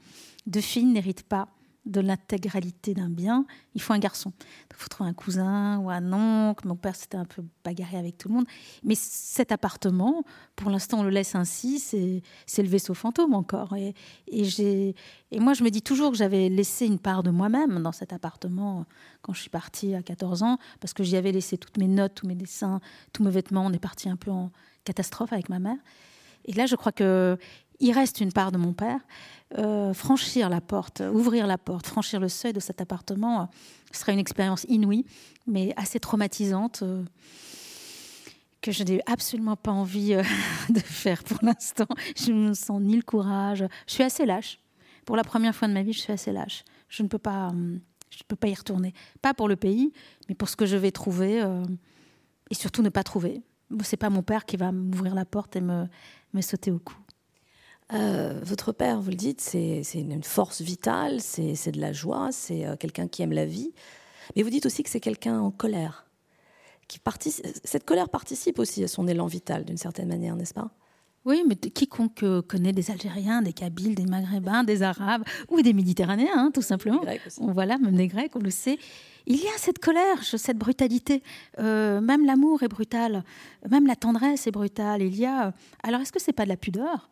deux 0.46 0.60
filles 0.60 0.84
n'héritent 0.84 1.24
pas 1.24 1.48
de 1.84 2.00
l'intégralité 2.00 2.94
d'un 2.94 3.08
bien, 3.08 3.44
il 3.74 3.82
faut 3.82 3.92
un 3.92 3.98
garçon. 3.98 4.32
Il 4.70 4.76
faut 4.76 4.88
trouver 4.88 5.10
un 5.10 5.14
cousin 5.14 5.78
ou 5.78 5.90
un 5.90 6.12
oncle. 6.12 6.68
Mon 6.68 6.76
père 6.76 6.94
s'était 6.94 7.16
un 7.16 7.24
peu 7.24 7.42
bagarré 7.64 7.96
avec 7.96 8.18
tout 8.18 8.28
le 8.28 8.34
monde. 8.34 8.46
Mais 8.84 8.94
cet 8.94 9.50
appartement, 9.50 10.22
pour 10.54 10.70
l'instant, 10.70 11.00
on 11.00 11.02
le 11.02 11.10
laisse 11.10 11.34
ainsi, 11.34 11.80
c'est 11.80 12.62
le 12.62 12.68
vaisseau 12.68 12.94
fantôme 12.94 13.34
encore. 13.34 13.74
Et, 13.76 13.94
et, 14.28 14.94
moi, 15.40 15.54
je 15.54 15.64
me 15.64 15.70
dis 15.70 15.82
toujours 15.82 16.12
que 16.12 16.16
j'avais 16.16 16.48
laissé 16.48 16.86
une 16.86 17.00
part 17.00 17.24
de 17.24 17.30
moi-même 17.30 17.82
dans 17.82 17.92
cet 17.92 18.12
appartement 18.12 18.86
quand 19.22 19.32
je 19.32 19.40
suis 19.40 19.50
partie 19.50 19.94
à 19.94 20.02
14 20.02 20.44
ans, 20.44 20.58
parce 20.80 20.92
que 20.92 21.02
j'y 21.02 21.16
avais 21.16 21.32
laissé 21.32 21.58
toutes 21.58 21.78
mes 21.78 21.88
notes, 21.88 22.14
tous 22.14 22.26
mes 22.26 22.36
dessins, 22.36 22.80
tous 23.12 23.24
mes 23.24 23.30
vêtements. 23.30 23.66
On 23.66 23.72
est 23.72 23.78
parti 23.78 24.08
un 24.08 24.16
peu 24.16 24.30
en 24.30 24.52
catastrophe 24.84 25.32
avec 25.32 25.48
ma 25.48 25.58
mère. 25.58 25.78
Et 26.44 26.52
là, 26.52 26.66
je 26.66 26.76
crois 26.76 26.92
que 26.92 27.38
il 27.82 27.92
reste 27.92 28.20
une 28.20 28.32
part 28.32 28.52
de 28.52 28.58
mon 28.58 28.72
père. 28.72 29.00
Euh, 29.58 29.92
franchir 29.92 30.48
la 30.48 30.62
porte, 30.62 31.02
ouvrir 31.12 31.46
la 31.46 31.58
porte, 31.58 31.86
franchir 31.86 32.20
le 32.20 32.28
seuil 32.28 32.54
de 32.54 32.60
cet 32.60 32.80
appartement, 32.80 33.42
euh, 33.42 33.44
ce 33.92 34.00
serait 34.00 34.14
une 34.14 34.18
expérience 34.18 34.64
inouïe, 34.68 35.04
mais 35.46 35.74
assez 35.76 36.00
traumatisante, 36.00 36.82
euh, 36.82 37.04
que 38.62 38.72
je 38.72 38.84
n'ai 38.84 39.02
absolument 39.06 39.56
pas 39.56 39.72
envie 39.72 40.14
de 40.70 40.78
faire 40.78 41.22
pour 41.24 41.38
l'instant. 41.42 41.88
Je 42.16 42.32
ne 42.32 42.54
sens 42.54 42.80
ni 42.80 42.96
le 42.96 43.02
courage. 43.02 43.64
Je 43.86 43.92
suis 43.92 44.04
assez 44.04 44.24
lâche. 44.24 44.58
Pour 45.04 45.16
la 45.16 45.24
première 45.24 45.54
fois 45.54 45.66
de 45.68 45.74
ma 45.74 45.82
vie, 45.82 45.92
je 45.92 46.00
suis 46.00 46.12
assez 46.12 46.32
lâche. 46.32 46.64
Je 46.88 47.02
ne 47.02 47.08
peux 47.08 47.18
pas, 47.18 47.52
je 48.10 48.22
peux 48.26 48.36
pas 48.36 48.48
y 48.48 48.54
retourner. 48.54 48.94
Pas 49.20 49.34
pour 49.34 49.48
le 49.48 49.56
pays, 49.56 49.92
mais 50.28 50.36
pour 50.36 50.48
ce 50.48 50.54
que 50.54 50.64
je 50.64 50.76
vais 50.76 50.92
trouver 50.92 51.44
et 52.50 52.54
surtout 52.54 52.82
ne 52.82 52.88
pas 52.88 53.02
trouver. 53.02 53.42
C'est 53.82 53.96
pas 53.96 54.10
mon 54.10 54.22
père 54.22 54.44
qui 54.44 54.56
va 54.56 54.70
m'ouvrir 54.70 55.16
la 55.16 55.24
porte 55.24 55.56
et 55.56 55.60
me, 55.60 55.88
me 56.32 56.40
sauter 56.40 56.70
au 56.70 56.78
cou. 56.78 56.94
Euh, 57.92 58.40
votre 58.42 58.72
père, 58.72 59.00
vous 59.00 59.10
le 59.10 59.16
dites, 59.16 59.40
c'est 59.40 59.82
une 59.94 60.22
force 60.22 60.60
vitale, 60.60 61.20
c'est 61.20 61.70
de 61.70 61.80
la 61.80 61.92
joie, 61.92 62.30
c'est 62.32 62.66
quelqu'un 62.78 63.08
qui 63.08 63.22
aime 63.22 63.32
la 63.32 63.46
vie. 63.46 63.72
Mais 64.36 64.42
vous 64.42 64.50
dites 64.50 64.66
aussi 64.66 64.82
que 64.82 64.90
c'est 64.90 65.00
quelqu'un 65.00 65.40
en 65.40 65.50
colère 65.50 66.06
cette 67.64 67.84
colère 67.84 68.08
participe 68.08 68.58
aussi 68.58 68.84
à 68.84 68.88
son 68.88 69.06
élan 69.06 69.26
vital 69.26 69.64
d'une 69.64 69.76
certaine 69.76 70.08
manière, 70.08 70.36
n'est-ce 70.36 70.54
pas? 70.54 70.70
Oui, 71.24 71.44
mais 71.46 71.54
quiconque 71.54 72.24
connaît 72.48 72.72
des 72.72 72.90
Algériens, 72.90 73.42
des 73.42 73.52
Kabyles, 73.52 73.94
des 73.94 74.06
Maghrébins, 74.06 74.64
des 74.64 74.82
Arabes 74.82 75.22
ou 75.48 75.62
des 75.62 75.72
Méditerranéens, 75.72 76.32
hein, 76.34 76.50
tout 76.52 76.62
simplement. 76.62 77.00
On, 77.38 77.52
voilà, 77.52 77.78
même 77.78 77.94
des 77.94 78.08
Grecs, 78.08 78.32
on 78.34 78.40
le 78.40 78.50
sait. 78.50 78.76
Il 79.26 79.36
y 79.36 79.46
a 79.46 79.56
cette 79.56 79.78
colère, 79.78 80.24
cette 80.24 80.58
brutalité. 80.58 81.22
Euh, 81.60 82.00
même 82.00 82.26
l'amour 82.26 82.64
est 82.64 82.68
brutal, 82.68 83.22
même 83.70 83.86
la 83.86 83.94
tendresse 83.94 84.48
est 84.48 84.50
brutale. 84.50 85.02
Il 85.02 85.14
y 85.16 85.24
a. 85.24 85.54
Alors, 85.84 86.00
est-ce 86.00 86.10
que 86.10 86.20
c'est 86.20 86.32
pas 86.32 86.42
de 86.42 86.48
la 86.48 86.56
pudeur? 86.56 87.08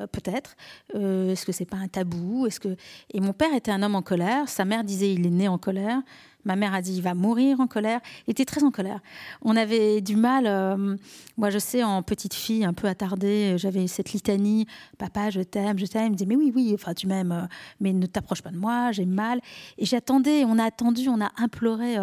Euh, 0.00 0.06
Peut-être. 0.06 0.56
Euh, 0.94 1.32
est-ce 1.32 1.46
que 1.46 1.52
c'est 1.52 1.64
pas 1.64 1.76
un 1.76 1.88
tabou? 1.88 2.46
Est-ce 2.46 2.60
que 2.60 2.76
Et 3.12 3.20
mon 3.20 3.32
père 3.32 3.54
était 3.54 3.70
un 3.70 3.82
homme 3.82 3.94
en 3.94 4.02
colère. 4.02 4.48
Sa 4.48 4.64
mère 4.64 4.84
disait 4.84 5.12
il 5.12 5.26
est 5.26 5.30
né 5.30 5.48
en 5.48 5.58
colère. 5.58 6.00
Ma 6.44 6.56
mère 6.56 6.74
a 6.74 6.82
dit 6.82 6.94
il 6.96 7.02
va 7.02 7.14
mourir 7.14 7.60
en 7.60 7.66
colère. 7.66 8.00
Il 8.26 8.32
était 8.32 8.44
très 8.44 8.64
en 8.64 8.70
colère. 8.70 9.00
On 9.42 9.56
avait 9.56 10.00
du 10.00 10.16
mal. 10.16 10.46
Euh, 10.46 10.96
moi, 11.36 11.50
je 11.50 11.58
sais, 11.58 11.82
en 11.82 12.02
petite 12.02 12.34
fille, 12.34 12.64
un 12.64 12.74
peu 12.74 12.86
attardée, 12.86 13.56
j'avais 13.56 13.86
cette 13.86 14.12
litanie 14.12 14.66
Papa, 14.98 15.30
je 15.30 15.40
t'aime, 15.40 15.78
je 15.78 15.86
t'aime. 15.86 16.06
Il 16.06 16.10
me 16.10 16.16
disait 16.16 16.28
Mais 16.28 16.36
oui, 16.36 16.52
oui, 16.54 16.72
enfin, 16.74 16.94
tu 16.94 17.06
m'aimes, 17.06 17.48
mais 17.80 17.92
ne 17.92 18.06
t'approche 18.06 18.42
pas 18.42 18.50
de 18.50 18.58
moi, 18.58 18.92
j'ai 18.92 19.06
mal. 19.06 19.40
Et 19.78 19.86
j'attendais, 19.86 20.44
on 20.44 20.58
a 20.58 20.64
attendu, 20.64 21.08
on 21.08 21.20
a 21.20 21.32
imploré 21.36 21.96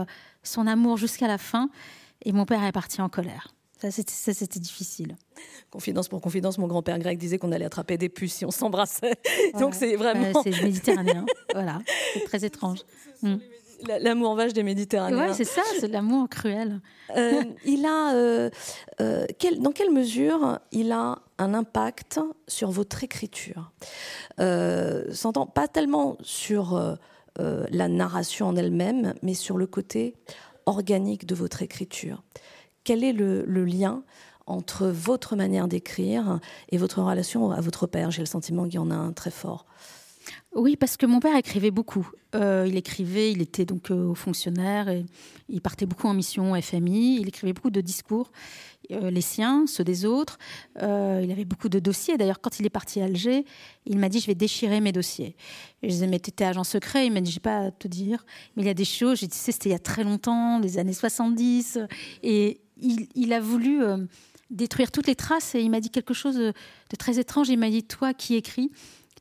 son 0.43 0.65
amour 0.65 0.97
jusqu'à 0.97 1.27
la 1.27 1.37
fin. 1.37 1.69
Et 2.23 2.31
mon 2.31 2.45
père 2.45 2.63
est 2.63 2.71
parti 2.71 3.01
en 3.01 3.09
colère. 3.09 3.53
Ça, 3.89 4.33
c'était 4.33 4.59
difficile. 4.59 5.15
Confidence 5.71 6.07
pour 6.07 6.21
confidence, 6.21 6.57
mon 6.57 6.67
grand-père 6.67 6.99
grec 6.99 7.17
disait 7.17 7.39
qu'on 7.39 7.51
allait 7.51 7.65
attraper 7.65 7.97
des 7.97 8.09
puces 8.09 8.35
si 8.35 8.45
on 8.45 8.51
s'embrassait. 8.51 9.15
Donc 9.59 9.73
c'est 9.73 9.95
vraiment. 9.95 10.43
c'est 10.43 10.61
méditerranéen. 10.61 11.25
voilà, 11.53 11.79
c'est 12.13 12.25
très 12.25 12.45
étrange. 12.45 12.79
L'amour 13.87 14.35
vache 14.35 14.53
des 14.53 14.63
Méditerranéens. 14.63 15.29
Oui, 15.29 15.33
c'est 15.33 15.43
ça, 15.43 15.61
c'est 15.79 15.87
l'amour 15.87 16.29
cruel. 16.29 16.81
Euh, 17.17 17.43
il 17.65 17.85
a, 17.85 18.13
euh, 18.13 18.49
euh, 18.99 19.25
dans 19.59 19.71
quelle 19.71 19.91
mesure 19.91 20.59
il 20.71 20.91
a 20.91 21.19
un 21.37 21.53
impact 21.53 22.19
sur 22.47 22.71
votre 22.71 23.03
écriture? 23.03 23.71
S'entend 24.37 25.45
pas 25.47 25.67
tellement 25.67 26.17
sur 26.21 26.97
la 27.39 27.87
narration 27.87 28.47
en 28.47 28.55
elle-même, 28.55 29.13
mais 29.23 29.33
sur 29.33 29.57
le 29.57 29.67
côté 29.67 30.15
organique 30.65 31.25
de 31.25 31.35
votre 31.35 31.61
écriture. 31.61 32.23
Quel 32.83 33.03
est 33.03 33.13
le, 33.13 33.43
lien 33.65 34.03
entre 34.47 34.87
votre 34.87 35.35
manière 35.35 35.67
d'écrire 35.67 36.39
et 36.69 36.77
votre 36.77 37.01
relation 37.01 37.51
à 37.51 37.61
votre 37.61 37.87
père? 37.87 38.11
J'ai 38.11 38.21
le 38.21 38.27
sentiment 38.27 38.65
qu'il 38.65 38.75
y 38.75 38.79
en 38.79 38.91
a 38.91 38.95
un 38.95 39.11
très 39.11 39.31
fort. 39.31 39.65
Oui, 40.53 40.75
parce 40.75 40.97
que 40.97 41.05
mon 41.05 41.19
père 41.19 41.37
écrivait 41.37 41.71
beaucoup. 41.71 42.09
Euh, 42.35 42.65
il 42.67 42.75
écrivait, 42.75 43.31
il 43.31 43.41
était 43.41 43.65
donc 43.65 43.89
euh, 43.89 44.13
fonctionnaire, 44.13 44.89
et 44.89 45.05
il 45.47 45.61
partait 45.61 45.85
beaucoup 45.85 46.07
en 46.07 46.13
mission 46.13 46.59
FMI, 46.61 47.19
il 47.21 47.27
écrivait 47.27 47.53
beaucoup 47.53 47.69
de 47.69 47.79
discours, 47.79 48.31
euh, 48.91 49.09
les 49.09 49.21
siens, 49.21 49.65
ceux 49.65 49.85
des 49.85 50.05
autres. 50.05 50.37
il 50.77 51.31
avait 51.31 51.45
beaucoup 51.45 51.69
de 51.69 51.79
dossiers. 51.79 52.17
D'ailleurs, 52.17 52.41
quand 52.41 52.59
il 52.59 52.65
est 52.65 52.69
parti 52.69 53.01
à 53.01 53.05
Alger, 53.05 53.45
il 53.85 53.97
m'a 53.97 54.09
dit 54.09 54.19
Je 54.19 54.27
vais 54.27 54.35
déchirer 54.35 54.81
mes 54.81 54.91
dossiers. 54.91 55.35
je 55.83 55.87
disais 55.87 56.07
Mais 56.07 56.19
tu 56.19 56.29
étais 56.29 56.43
agent 56.43 56.65
secret 56.65 57.05
Il 57.07 57.13
m'a 57.13 57.21
dit 57.21 57.31
Je 57.31 57.39
pas 57.39 57.59
à 57.59 57.71
te 57.71 57.87
dire, 57.87 58.25
mais 58.55 58.63
il 58.63 58.67
y 58.67 58.71
a 58.71 58.73
des 58.73 58.85
choses. 58.85 59.19
J'ai 59.19 59.27
dit 59.27 59.37
C'était 59.37 59.69
il 59.69 59.73
y 59.73 59.75
a 59.75 59.79
très 59.79 60.03
longtemps, 60.03 60.59
les 60.59 60.77
années 60.77 60.93
70. 60.93 61.79
Et 62.23 62.59
il, 62.81 63.33
a 63.33 63.39
voulu 63.39 63.81
détruire 64.49 64.91
toutes 64.91 65.07
les 65.07 65.15
traces 65.15 65.55
et 65.55 65.61
il 65.61 65.69
m'a 65.69 65.79
dit 65.79 65.89
quelque 65.89 66.13
chose 66.13 66.35
de, 66.35 66.53
de 66.89 66.95
très 66.97 67.19
étrange. 67.19 67.49
Il 67.49 67.57
m'a 67.57 67.69
dit 67.69 67.83
Toi 67.83 68.13
qui 68.13 68.35
écris, 68.35 68.71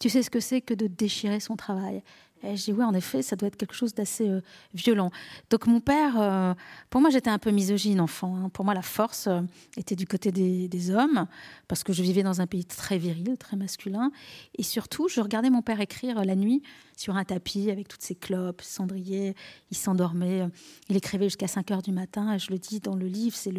tu 0.00 0.08
sais 0.08 0.22
ce 0.22 0.30
que 0.30 0.40
c'est 0.40 0.60
que 0.60 0.74
de 0.74 0.86
déchirer 0.86 1.40
son 1.40 1.56
travail 1.56 2.02
et 2.42 2.56
je 2.56 2.64
dis 2.64 2.73
oui, 2.73 2.85
en 2.85 2.94
effet, 2.94 3.20
ça 3.23 3.37
doit 3.37 3.49
être 3.49 3.56
quelque 3.56 3.75
chose 3.75 3.92
d'assez 3.92 4.28
euh, 4.28 4.40
violent. 4.73 5.11
Donc 5.50 5.66
mon 5.66 5.80
père, 5.80 6.18
euh, 6.18 6.54
pour 6.88 7.00
moi, 7.00 7.11
j'étais 7.11 7.28
un 7.28 7.38
peu 7.38 7.50
misogyne 7.50 8.00
enfant. 8.00 8.35
Hein. 8.37 8.49
Pour 8.49 8.64
moi, 8.64 8.73
la 8.73 8.82
force 8.82 9.26
euh, 9.26 9.40
était 9.76 9.94
du 9.94 10.06
côté 10.06 10.32
des, 10.32 10.90
hommes, 10.90 11.26
parce 11.68 11.85
que 11.85 11.92
je 11.92 12.02
vivais 12.02 12.23
dans 12.23 12.40
un 12.40 12.47
pays 12.47 12.64
très 12.64 12.97
viril, 12.97 13.37
très 13.38 13.56
masculin. 13.56 14.11
Et 14.56 14.62
surtout, 14.62 15.09
je 15.09 15.20
regardais 15.20 15.50
mon 15.50 15.61
père 15.61 15.80
écrire 15.80 16.25
la 16.25 16.35
nuit 16.35 16.62
sur 16.97 17.16
un 17.16 17.25
tapis 17.25 17.70
avec 17.70 17.88
toutes 17.88 18.02
ses 18.02 18.14
clopes, 18.14 18.62
cendriers. 18.62 19.35
Il 19.70 19.76
s'endormait. 19.76 20.49
Il 20.88 20.97
écrivait 20.97 21.26
jusqu'à 21.26 21.49
5 21.49 21.70
heures 21.70 21.82
du 21.82 21.92
matin. 21.92 22.35
Et 22.35 22.38
je 22.38 22.50
le 22.50 22.59
dis 22.59 22.80
dans 22.80 22.97
le 22.97 23.06
livre, 23.06 23.37
c'est 23.37 23.52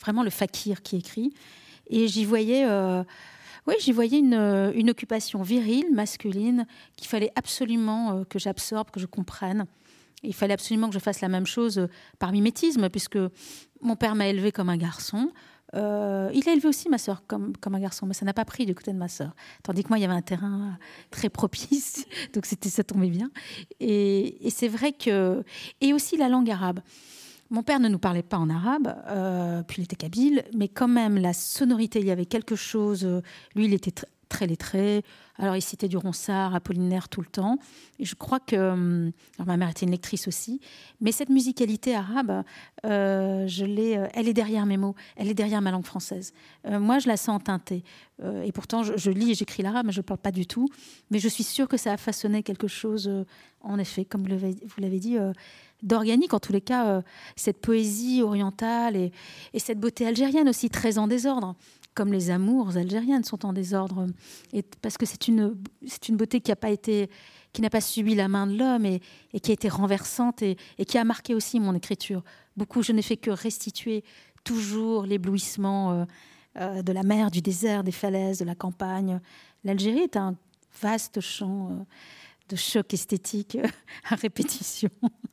vraiment 0.00 0.22
le 0.22 0.30
fakir 0.30 0.82
qui 0.82 0.96
écrit. 0.96 1.34
Et 1.90 2.06
j'y 2.06 2.24
voyais 2.24 2.64
oui, 3.68 3.74
j'y 3.80 3.92
voyais 3.92 4.22
euh, 4.32 4.72
une, 4.74 4.88
occupation 4.88 5.42
virile, 5.42 5.92
masculine, 5.92 6.66
qu'il 6.96 7.06
fallait 7.06 7.30
absolument 7.36 8.12
euh, 8.12 8.24
que 8.24 8.38
j'absorbe, 8.38 8.90
que 8.90 8.98
je 8.98 9.04
comprenne. 9.04 9.66
Il 10.22 10.34
fallait 10.34 10.54
absolument 10.54 10.88
que 10.88 10.94
je 10.94 10.98
fasse 10.98 11.20
la 11.20 11.28
même 11.28 11.44
chose 11.44 11.76
euh, 11.76 11.88
par 12.18 12.32
mimétisme, 12.32 12.88
puisque 12.88 13.18
mon 13.82 13.94
père 13.94 14.14
m'a 14.14 14.26
élevé 14.26 14.52
comme 14.52 14.70
un 14.70 14.78
garçon. 14.78 15.30
il 15.74 15.78
a 15.78 16.32
élevé 16.32 16.66
aussi 16.66 16.88
ma 16.88 16.96
sœur 16.96 17.24
comme, 17.26 17.54
comme 17.58 17.74
un 17.74 17.80
garçon, 17.80 18.06
mais 18.06 18.14
ça 18.14 18.24
n'a 18.24 18.32
pas 18.32 18.46
pris 18.46 18.64
du 18.64 18.74
côté 18.74 18.90
de 18.90 18.96
ma 18.96 19.08
sœur. 19.08 19.36
Tandis 19.62 19.84
que 19.84 19.90
moi, 19.90 19.98
il 19.98 20.00
y 20.00 20.06
avait 20.06 20.14
un 20.14 20.22
terrain 20.22 20.78
très 21.10 21.28
propice, 21.28 22.06
donc 22.32 22.46
c'était 22.46 22.70
ça 22.70 22.84
tombait 22.84 23.10
bien. 23.10 23.30
Et, 23.80 24.46
et 24.46 24.50
c'est 24.50 24.68
vrai 24.68 24.92
que 24.92 25.44
et 25.82 25.92
aussi 25.92 26.16
la 26.16 26.30
langue 26.30 26.50
arabe. 26.50 26.80
Mon 27.50 27.62
père 27.62 27.80
ne 27.80 27.88
nous 27.88 27.98
parlait 27.98 28.22
pas 28.22 28.36
en 28.36 28.50
arabe, 28.50 28.94
euh, 29.08 29.62
puis 29.62 29.80
il 29.80 29.84
était 29.84 29.96
kabyle, 29.96 30.44
mais 30.54 30.68
quand 30.68 30.88
même 30.88 31.16
la 31.16 31.32
sonorité, 31.32 32.00
il 32.00 32.06
y 32.06 32.10
avait 32.10 32.26
quelque 32.26 32.56
chose. 32.56 33.06
Euh, 33.06 33.22
lui, 33.54 33.64
il 33.64 33.72
était 33.72 33.94
très 34.28 34.46
lettré. 34.46 35.02
Alors, 35.38 35.56
il 35.56 35.62
citait 35.62 35.88
du 35.88 35.96
Ronsard, 35.96 36.54
Apollinaire 36.54 37.08
tout 37.08 37.22
le 37.22 37.26
temps. 37.26 37.58
Et 37.98 38.04
je 38.04 38.14
crois 38.14 38.38
que. 38.38 38.54
Euh, 38.54 39.10
alors, 39.38 39.46
ma 39.46 39.56
mère 39.56 39.70
était 39.70 39.86
une 39.86 39.92
lectrice 39.92 40.28
aussi. 40.28 40.60
Mais 41.00 41.10
cette 41.10 41.30
musicalité 41.30 41.94
arabe, 41.94 42.42
je 42.84 43.64
l'ai, 43.64 43.92
elle 44.12 44.28
est 44.28 44.34
derrière 44.34 44.66
mes 44.66 44.76
mots. 44.76 44.94
Elle 45.16 45.28
est 45.28 45.34
derrière 45.34 45.62
ma 45.62 45.70
langue 45.70 45.86
française. 45.86 46.34
moi, 46.68 46.98
je 46.98 47.08
la 47.08 47.16
sens 47.16 47.42
teintée. 47.42 47.82
et 48.44 48.52
pourtant, 48.52 48.82
je, 48.82 48.98
je 48.98 49.10
lis 49.10 49.30
et 49.30 49.34
j'écris 49.34 49.62
l'arabe, 49.62 49.86
mais 49.86 49.92
je 49.92 50.00
ne 50.00 50.04
parle 50.04 50.20
pas 50.20 50.32
du 50.32 50.46
tout. 50.46 50.68
Mais 51.10 51.18
je 51.18 51.28
suis 51.28 51.44
sûre 51.44 51.68
que 51.68 51.78
ça 51.78 51.94
a 51.94 51.96
façonné 51.96 52.42
quelque 52.42 52.68
chose, 52.68 53.10
en 53.62 53.78
effet, 53.78 54.04
comme 54.04 54.24
vous 54.28 54.80
l'avez 54.82 54.98
dit 54.98 55.16
d'organique, 55.82 56.34
en 56.34 56.40
tous 56.40 56.52
les 56.52 56.60
cas, 56.60 56.86
euh, 56.86 57.02
cette 57.36 57.60
poésie 57.60 58.22
orientale 58.22 58.96
et, 58.96 59.12
cette 59.58 59.80
beauté 59.80 60.06
algérienne 60.06 60.48
aussi 60.48 60.70
très 60.70 60.98
en 60.98 61.06
désordre, 61.06 61.54
comme 61.94 62.12
les 62.12 62.30
amours 62.30 62.76
algériennes 62.76 63.24
sont 63.24 63.44
en 63.44 63.52
désordre, 63.52 64.06
et 64.52 64.62
parce 64.82 64.96
que 64.96 65.06
c'est 65.06 65.28
une, 65.28 65.56
c'est 65.86 66.08
une 66.08 66.16
beauté 66.16 66.40
qui 66.40 66.50
n'a 66.50 66.56
pas 66.56 66.70
été 66.70 67.10
qui 67.54 67.62
n'a 67.62 67.70
pas 67.70 67.80
subi 67.80 68.14
la 68.14 68.28
main 68.28 68.46
de 68.46 68.58
l'homme 68.58 68.84
et, 68.84 69.00
qui 69.40 69.50
a 69.50 69.54
été 69.54 69.70
renversante 69.70 70.42
et, 70.42 70.56
qui 70.86 70.98
a 70.98 71.04
marqué 71.04 71.34
aussi 71.34 71.58
mon 71.58 71.74
écriture. 71.74 72.22
Beaucoup, 72.58 72.82
je 72.82 72.92
n'ai 72.92 73.00
fait 73.00 73.16
que 73.16 73.30
restituer 73.30 74.04
toujours 74.44 75.06
l'éblouissement 75.06 75.92
euh, 75.92 76.04
euh, 76.58 76.82
de 76.82 76.92
la 76.92 77.02
mer, 77.02 77.30
du 77.30 77.40
désert, 77.40 77.84
des 77.84 77.90
falaises, 77.90 78.38
de 78.38 78.44
la 78.44 78.54
campagne. 78.54 79.18
L'Algérie 79.64 80.00
est 80.00 80.16
un 80.18 80.36
vaste 80.82 81.20
champ 81.20 81.86
de 82.48 82.56
choc 82.56 82.92
esthétique 82.94 83.58
à 84.10 84.14
répétition. 84.14 84.90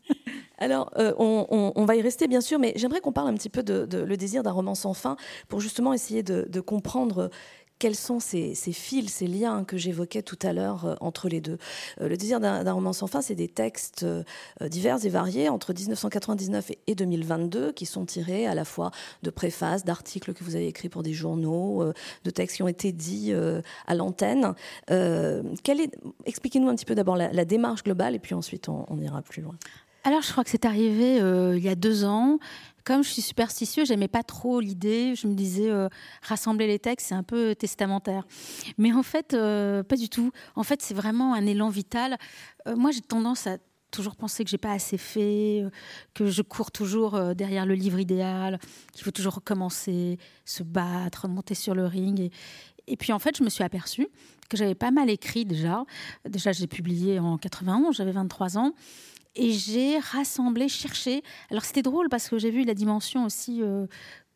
Alors, 0.58 0.92
euh, 0.98 1.14
on, 1.18 1.86
va 1.86 1.96
y 1.96 2.02
rester 2.02 2.28
bien 2.28 2.42
sûr, 2.42 2.60
mais 2.60 2.74
j'aimerais 2.76 3.02
qu'on 3.02 3.12
parle 3.12 3.28
un 3.28 3.34
petit 3.34 3.50
peu 3.50 3.62
de, 3.62 3.98
le 3.98 4.18
désir 4.18 4.42
d'un 4.42 4.52
roman 4.52 4.74
sans 4.74 4.94
fin 4.94 5.18
pour 5.50 5.60
justement 5.60 5.94
essayer 5.94 6.24
de, 6.24 6.60
comprendre 6.62 7.30
quels 7.80 7.96
sont 7.96 8.20
ces, 8.20 8.56
fils, 8.56 9.14
ces 9.14 9.28
liens 9.28 9.64
que 9.64 9.78
j'évoquais 9.78 10.22
tout 10.22 10.40
à 10.42 10.54
l'heure 10.54 10.86
euh, 10.86 10.96
entre 11.02 11.30
les 11.30 11.42
deux. 11.42 11.58
Euh, 12.02 12.08
le 12.08 12.18
désir 12.18 12.40
d'un 12.40 12.72
roman 12.72 12.94
sans 12.94 13.08
fin, 13.08 13.22
c'est 13.22 13.36
des 13.36 13.48
textes 13.48 14.06
divers 14.62 15.06
et 15.06 15.10
variés 15.10 15.50
entre 15.50 15.74
1999 15.74 16.72
et 16.88 16.96
2022 16.96 17.72
qui 17.72 17.86
sont 17.86 18.06
tirés 18.06 18.48
à 18.48 18.56
la 18.56 18.66
fois 18.66 18.92
de 19.24 19.30
préfaces, 19.30 19.84
d'articles 19.84 20.34
que 20.34 20.44
vous 20.44 20.56
avez 20.56 20.68
écrits 20.68 20.90
pour 20.90 21.04
des 21.04 21.14
journaux, 21.14 21.84
de 22.24 22.30
textes 22.30 22.58
qui 22.58 22.64
ont 22.64 22.68
été 22.68 22.92
dits 22.92 23.34
à 23.88 23.96
l'antenne. 23.96 24.54
Expliquez-nous 26.26 26.70
un 26.70 26.76
petit 26.76 26.86
peu 26.86 26.96
d'abord 26.96 27.16
la, 27.18 27.46
démarche 27.46 27.84
globale 27.84 28.16
et 28.16 28.20
puis 28.20 28.34
ensuite 28.34 28.70
on 28.70 29.00
ira 29.00 29.22
plus 29.22 29.42
loin. 29.42 29.56
Alors, 30.08 30.22
je 30.22 30.32
crois 30.32 30.44
que 30.44 30.52
c'est 30.52 30.66
arrivé 30.66 31.20
euh, 31.20 31.58
il 31.58 31.64
y 31.64 31.68
a 31.68 31.74
deux 31.74 32.06
ans. 32.06 32.38
Comme 32.84 33.04
je 33.04 33.10
suis 33.10 33.24
superstitieuse, 33.24 33.88
j'aimais 33.88 34.08
pas 34.08 34.22
trop 34.22 34.60
l'idée. 34.60 35.16
Je 35.16 35.26
me 35.26 35.34
disais, 35.34 35.68
euh, 35.68 35.90
rassembler 36.22 36.68
les 36.68 36.78
textes, 36.78 37.08
c'est 37.08 37.16
un 37.16 37.24
peu 37.24 37.56
testamentaire. 37.56 38.28
Mais 38.78 38.94
en 38.94 39.02
fait, 39.02 39.34
euh, 39.34 39.82
pas 39.82 39.96
du 39.96 40.08
tout. 40.08 40.30
En 40.56 40.62
fait, 40.62 40.84
c'est 40.84 40.94
vraiment 40.94 41.34
un 41.34 41.48
élan 41.48 41.70
vital. 41.70 42.18
moi, 42.68 42.92
j'ai 42.92 43.02
tendance 43.02 43.48
à 43.48 43.58
toujours 43.90 44.16
pensé 44.16 44.44
que 44.44 44.50
j'ai 44.52 44.60
pas 44.60 44.74
assez 44.74 45.00
fait, 45.00 45.64
que 46.14 46.28
je 46.28 46.44
cours 46.44 46.72
toujours 46.72 47.34
derrière 47.34 47.66
le 47.66 47.74
livre 47.74 47.98
idéal, 47.98 48.60
qu'il 48.92 49.04
faut 49.04 49.12
toujours 49.12 49.36
recommencer, 49.36 50.20
se 50.44 50.62
battre, 50.62 51.28
monter 51.28 51.56
sur 51.56 51.74
le 51.74 51.88
ring. 51.88 52.20
Et, 52.20 52.32
et 52.88 52.98
puis 52.98 53.12
en 53.12 53.20
fait, 53.20 53.38
je 53.38 53.44
me 53.44 53.50
suis 53.50 53.64
aperçue 53.64 54.08
que 54.50 54.58
j'avais 54.58 54.76
pas 54.76 54.92
mal 54.92 55.10
écrit 55.10 55.46
déjà. 55.46 55.84
Déjà, 56.28 56.52
j'ai 56.52 56.68
publié 56.68 57.20
en 57.20 57.38
91, 57.38 57.96
j'avais 57.96 58.12
23 58.12 58.58
ans. 58.58 58.74
Et 59.36 59.52
j'ai 59.52 60.00
rassemblé, 60.00 60.70
cherché. 60.70 61.22
Alors 61.52 61.66
c'était 61.66 61.82
drôle 61.82 62.08
parce 62.10 62.30
que 62.30 62.38
j'ai 62.38 62.52
vu 62.52 62.64
la 62.64 62.74
dimension 62.74 63.26
aussi 63.26 63.62
euh, 63.62 63.86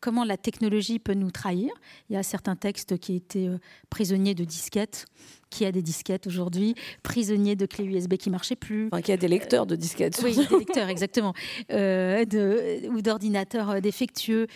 comment 0.00 0.24
la 0.24 0.36
technologie 0.36 0.98
peut 0.98 1.14
nous 1.14 1.30
trahir. 1.30 1.70
Il 2.10 2.14
y 2.14 2.16
a 2.16 2.22
certains 2.22 2.54
textes 2.54 2.98
qui 2.98 3.16
étaient 3.16 3.48
euh, 3.48 3.58
prisonniers 3.88 4.34
de 4.34 4.44
disquettes, 4.44 5.06
qui 5.48 5.64
a 5.64 5.72
des 5.72 5.80
disquettes 5.80 6.26
aujourd'hui, 6.26 6.74
prisonniers 7.02 7.56
de 7.56 7.64
clés 7.64 7.84
USB 7.84 8.14
qui 8.14 8.28
marchaient 8.28 8.56
plus. 8.56 8.88
Enfin, 8.88 9.00
qui 9.00 9.12
a 9.12 9.16
des 9.16 9.28
lecteurs 9.28 9.66
de 9.66 9.74
disquettes. 9.74 10.20
oui, 10.22 10.36
des 10.36 10.58
lecteurs, 10.58 10.88
exactement. 10.88 11.34
Euh, 11.70 12.24
de, 12.24 12.88
ou 12.88 13.00
d'ordinateurs 13.00 13.80
défectueux. 13.80 14.46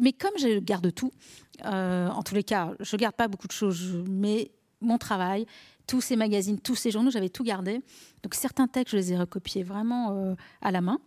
mais 0.00 0.12
comme 0.12 0.32
je 0.38 0.58
garde 0.58 0.92
tout, 0.92 1.10
en 1.64 2.22
tous 2.22 2.34
les 2.34 2.42
cas, 2.42 2.72
je 2.80 2.96
garde 2.96 3.14
pas 3.14 3.28
beaucoup 3.28 3.46
de 3.46 3.52
choses, 3.52 4.02
mais 4.08 4.50
mon 4.80 4.98
travail, 4.98 5.46
tous 5.90 6.00
ces 6.00 6.14
magazines, 6.14 6.60
tous 6.60 6.76
ces 6.76 6.92
journaux, 6.92 7.10
j'avais 7.10 7.30
tout 7.30 7.42
gardé. 7.42 7.82
Donc 8.22 8.34
certains 8.34 8.68
textes, 8.68 8.92
je 8.92 8.96
les 8.96 9.12
ai 9.12 9.18
recopiés 9.18 9.64
vraiment 9.64 10.12
euh, 10.12 10.34
à 10.62 10.70
la 10.70 10.80
main. 10.80 11.00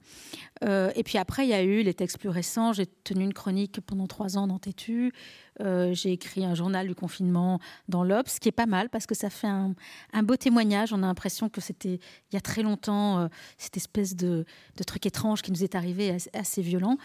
Euh, 0.66 0.92
et 0.98 1.04
puis 1.04 1.18
après, 1.18 1.46
il 1.46 1.52
y 1.52 1.54
a 1.54 1.64
eu 1.64 1.84
les 1.84 1.94
textes 1.94 2.18
plus 2.18 2.28
récents. 2.28 2.74
J'ai 2.74 2.86
tenu 2.86 3.24
une 3.24 3.34
chronique 3.34 3.80
pendant 3.80 4.08
trois 4.08 4.38
ans 4.38 4.46
dans 4.46 4.60
Tétu. 4.60 5.14
Euh, 5.62 5.94
j'ai 5.94 6.12
écrit 6.12 6.44
un 6.44 6.54
journal 6.54 6.86
du 6.86 6.96
confinement 6.96 7.60
dans 7.88 8.04
l'Obs, 8.04 8.30
ce 8.30 8.42
qui 8.42 8.50
est 8.50 8.54
pas 8.54 8.66
mal 8.66 8.90
parce 8.90 9.06
que 9.06 9.16
ça 9.16 9.30
fait 9.30 9.48
un, 9.48 9.74
beau 10.22 10.36
témoignage. 10.36 10.92
On 10.92 11.02
a 11.02 11.06
l'impression 11.06 11.48
que 11.48 11.62
c'était 11.62 12.02
il 12.32 12.34
y 12.34 12.38
a 12.38 12.42
très 12.42 12.62
longtemps, 12.62 13.30
cette 13.58 13.78
espèce 13.78 14.18
de, 14.18 14.44
truc 14.86 15.06
étrange 15.06 15.44
qui 15.44 15.54
nous 15.54 15.64
est 15.64 15.76
arrivé 15.76 16.18
assez, 16.34 16.62
violent. 16.62 16.98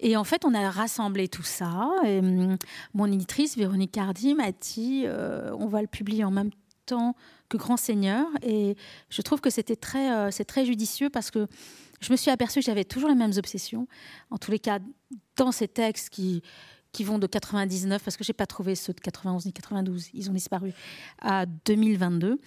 Et 0.00 0.16
en 0.16 0.24
fait, 0.24 0.44
on 0.44 0.54
a 0.54 0.70
rassemblé 0.70 1.28
tout 1.28 1.44
ça. 1.44 1.88
Hum, 2.04 2.56
mon 2.94 3.06
éditrice, 3.12 3.56
Véronique 3.56 3.92
Cardi, 3.92 4.34
m'a 4.34 4.50
dit 4.50 5.04
on 5.06 5.68
va 5.68 5.82
le 5.82 5.88
publier 5.88 6.24
en 6.24 6.32
même 6.32 6.50
temps 6.50 6.58
que 7.48 7.56
grand 7.56 7.76
seigneur. 7.76 8.26
Et 8.42 8.76
je 9.08 9.22
trouve 9.22 9.40
que 9.40 9.50
c'était 9.50 9.76
très, 9.76 10.12
euh, 10.12 10.30
c'est 10.30 10.44
très 10.44 10.64
judicieux 10.64 11.10
parce 11.10 11.30
que 11.30 11.46
je 12.00 12.12
me 12.12 12.16
suis 12.16 12.30
aperçue 12.30 12.60
que 12.60 12.66
j'avais 12.66 12.84
toujours 12.84 13.08
les 13.08 13.14
mêmes 13.14 13.32
obsessions. 13.36 13.86
En 14.30 14.38
tous 14.38 14.50
les 14.50 14.58
cas, 14.58 14.78
dans 15.36 15.52
ces 15.52 15.68
textes 15.68 16.10
qui, 16.10 16.42
qui 16.92 17.04
vont 17.04 17.18
de 17.18 17.26
99, 17.26 18.02
parce 18.02 18.16
que 18.16 18.24
j'ai 18.24 18.32
pas 18.32 18.46
trouvé 18.46 18.74
ceux 18.74 18.92
de 18.92 19.00
91 19.00 19.46
ni 19.46 19.52
92, 19.52 20.08
ils 20.14 20.30
ont 20.30 20.34
disparu, 20.34 20.72
à 21.20 21.46
2022 21.46 22.40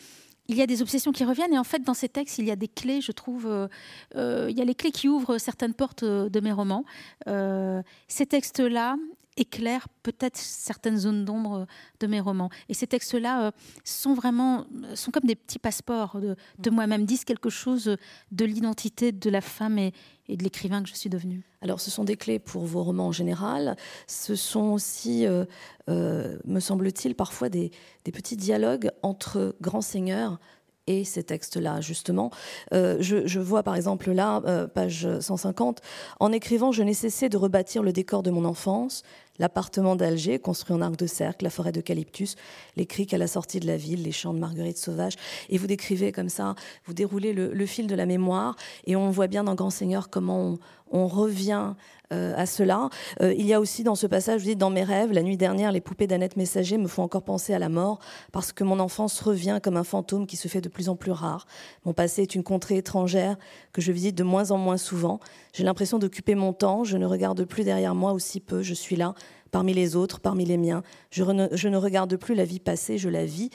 il 0.47 0.57
y 0.57 0.61
a 0.61 0.67
des 0.67 0.83
obsessions 0.83 1.11
qui 1.11 1.23
reviennent 1.23 1.55
et 1.55 1.57
en 1.57 1.63
fait 1.63 1.79
dans 1.79 1.95
ces 1.95 2.07
textes 2.07 2.37
il 2.37 2.45
y 2.45 2.51
a 2.51 2.55
des 2.55 2.67
clés 2.67 3.01
je 3.01 3.11
trouve 3.11 3.47
euh, 3.47 3.67
euh, 4.15 4.45
il 4.47 4.55
y 4.55 4.61
a 4.61 4.63
les 4.63 4.75
clés 4.75 4.91
qui 4.91 5.09
ouvrent 5.09 5.39
certaines 5.39 5.73
portes 5.73 6.03
de 6.03 6.39
mes 6.39 6.51
romans 6.51 6.85
ces 7.25 8.27
textes 8.27 8.59
là 8.59 8.95
éclaire 9.37 9.87
peut-être 10.03 10.37
certaines 10.37 10.97
zones 10.97 11.25
d'ombre 11.25 11.65
de 11.99 12.07
mes 12.07 12.19
romans. 12.19 12.49
Et 12.69 12.73
ces 12.73 12.87
textes-là 12.87 13.47
euh, 13.47 13.51
sont 13.83 14.13
vraiment, 14.13 14.65
sont 14.93 15.11
comme 15.11 15.25
des 15.25 15.35
petits 15.35 15.59
passeports 15.59 16.19
de, 16.19 16.69
moi-même, 16.69 17.05
disent 17.05 17.25
quelque 17.25 17.49
chose 17.49 17.97
de 18.31 18.45
l'identité 18.45 19.11
de 19.11 19.29
la 19.29 19.41
femme 19.41 19.77
et, 19.77 19.93
de 20.29 20.43
l'écrivain 20.43 20.81
que 20.81 20.89
je 20.89 20.95
suis 20.95 21.09
devenue. 21.09 21.43
Alors, 21.61 21.79
ce 21.79 21.91
sont 21.91 22.03
des 22.03 22.15
clés 22.15 22.39
pour 22.39 22.65
vos 22.65 22.83
romans 22.83 23.07
en 23.07 23.11
général. 23.11 23.75
Ce 24.07 24.35
sont 24.35 24.71
aussi, 24.71 25.25
euh, 25.27 25.45
euh, 25.89 26.37
me 26.45 26.59
semble-t-il, 26.59 27.15
parfois 27.15 27.49
des, 27.49 27.71
petits 28.03 28.37
dialogues 28.37 28.91
entre 29.03 29.55
grands 29.61 29.81
seigneurs 29.81 30.39
et 30.87 31.03
ces 31.03 31.23
textes-là, 31.23 31.81
justement. 31.81 32.29
je, 32.71 33.23
je, 33.25 33.39
vois 33.39 33.63
par 33.63 33.75
exemple 33.75 34.11
là, 34.11 34.67
page 34.67 35.07
150, 35.19 35.81
En 36.19 36.31
écrivant, 36.31 36.71
je 36.71 36.83
n'ai 36.83 36.93
cessé 36.93 37.27
de 37.27 37.37
rebâtir 37.37 37.81
le 37.81 37.91
décor 37.91 38.21
de 38.21 38.29
mon 38.29 38.45
enfance, 38.45 39.01
l'appartement 39.39 39.95
d'Alger, 39.95 40.39
construit 40.39 40.75
en 40.75 40.81
arc 40.81 40.95
de 40.95 41.07
cercle, 41.07 41.43
la 41.43 41.49
forêt 41.49 41.71
d'eucalyptus, 41.71 42.35
les 42.75 42.85
criques 42.85 43.13
à 43.13 43.17
la 43.17 43.27
sortie 43.27 43.59
de 43.59 43.67
la 43.67 43.77
ville, 43.77 44.03
les 44.03 44.11
champs 44.11 44.33
de 44.33 44.39
marguerite 44.39 44.77
sauvage. 44.77 45.15
Et 45.49 45.57
vous 45.57 45.67
décrivez 45.67 46.11
comme 46.11 46.29
ça, 46.29 46.55
vous 46.85 46.93
déroulez 46.93 47.33
le, 47.33 47.65
fil 47.65 47.87
de 47.87 47.95
la 47.95 48.05
mémoire, 48.05 48.55
et 48.85 48.95
on 48.95 49.09
voit 49.09 49.27
bien 49.27 49.43
dans 49.43 49.55
Grand 49.55 49.69
Seigneur 49.69 50.09
comment 50.09 50.57
on, 50.91 51.07
revient 51.07 51.73
euh, 52.13 52.33
à 52.37 52.45
cela. 52.45 52.89
Euh, 53.21 53.33
il 53.33 53.45
y 53.45 53.53
a 53.53 53.59
aussi 53.59 53.83
dans 53.83 53.95
ce 53.95 54.07
passage, 54.07 54.41
vous 54.41 54.47
dites, 54.47 54.57
dans 54.57 54.69
mes 54.69 54.83
rêves, 54.83 55.11
la 55.11 55.23
nuit 55.23 55.35
dernière, 55.35 55.71
les 55.71 55.81
poupées 55.81 56.07
d'Annette 56.07 56.37
Messager 56.37 56.77
me 56.77 56.87
font 56.87 57.03
encore 57.03 57.23
penser 57.23 57.53
à 57.53 57.59
la 57.59 57.69
mort, 57.69 57.99
parce 58.31 58.51
que 58.51 58.63
mon 58.63 58.79
enfance 58.79 59.19
revient 59.19 59.59
comme 59.61 59.75
un 59.75 59.83
fantôme 59.83 60.25
qui 60.27 60.37
se 60.37 60.47
fait 60.47 60.61
de 60.61 60.69
plus 60.69 60.87
en 60.87 60.95
plus 60.95 61.11
rare. 61.11 61.47
Mon 61.83 61.93
passé 61.93 62.21
est 62.21 62.35
une 62.35 62.43
contrée 62.43 62.77
étrangère 62.77 63.35
que 63.73 63.81
je 63.81 63.91
visite 63.91 64.15
de 64.15 64.23
moins 64.23 64.51
en 64.51 64.57
moins 64.57 64.77
souvent. 64.77 65.19
J'ai 65.53 65.63
l'impression 65.63 65.99
d'occuper 65.99 66.35
mon 66.35 66.53
temps, 66.53 66.83
je 66.83 66.97
ne 66.97 67.05
regarde 67.05 67.43
plus 67.43 67.63
derrière 67.63 67.95
moi 67.95 68.13
aussi 68.13 68.39
peu, 68.39 68.61
je 68.61 68.73
suis 68.73 68.95
là, 68.95 69.15
parmi 69.51 69.73
les 69.73 69.95
autres, 69.95 70.19
parmi 70.19 70.45
les 70.45 70.57
miens. 70.57 70.83
Je, 71.11 71.23
ne 71.23 71.77
regarde 71.77 72.15
plus 72.17 72.35
la 72.35 72.45
vie 72.45 72.59
passée, 72.59 72.97
je 72.97 73.09
la 73.09 73.25
vis. 73.25 73.49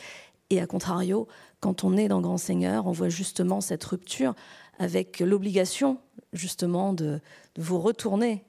Et 0.50 0.60
à 0.60 0.66
contrario, 0.66 1.28
quand 1.60 1.84
on 1.84 1.96
est 1.96 2.08
dans 2.08 2.20
Grand 2.20 2.38
Seigneur, 2.38 2.86
on 2.86 2.92
voit 2.92 3.08
justement 3.08 3.60
cette 3.60 3.84
rupture 3.84 4.34
avec 4.78 5.20
l'obligation 5.20 5.98
justement 6.32 6.92
de, 6.92 7.20
vous 7.56 7.78
retourner 7.78 8.44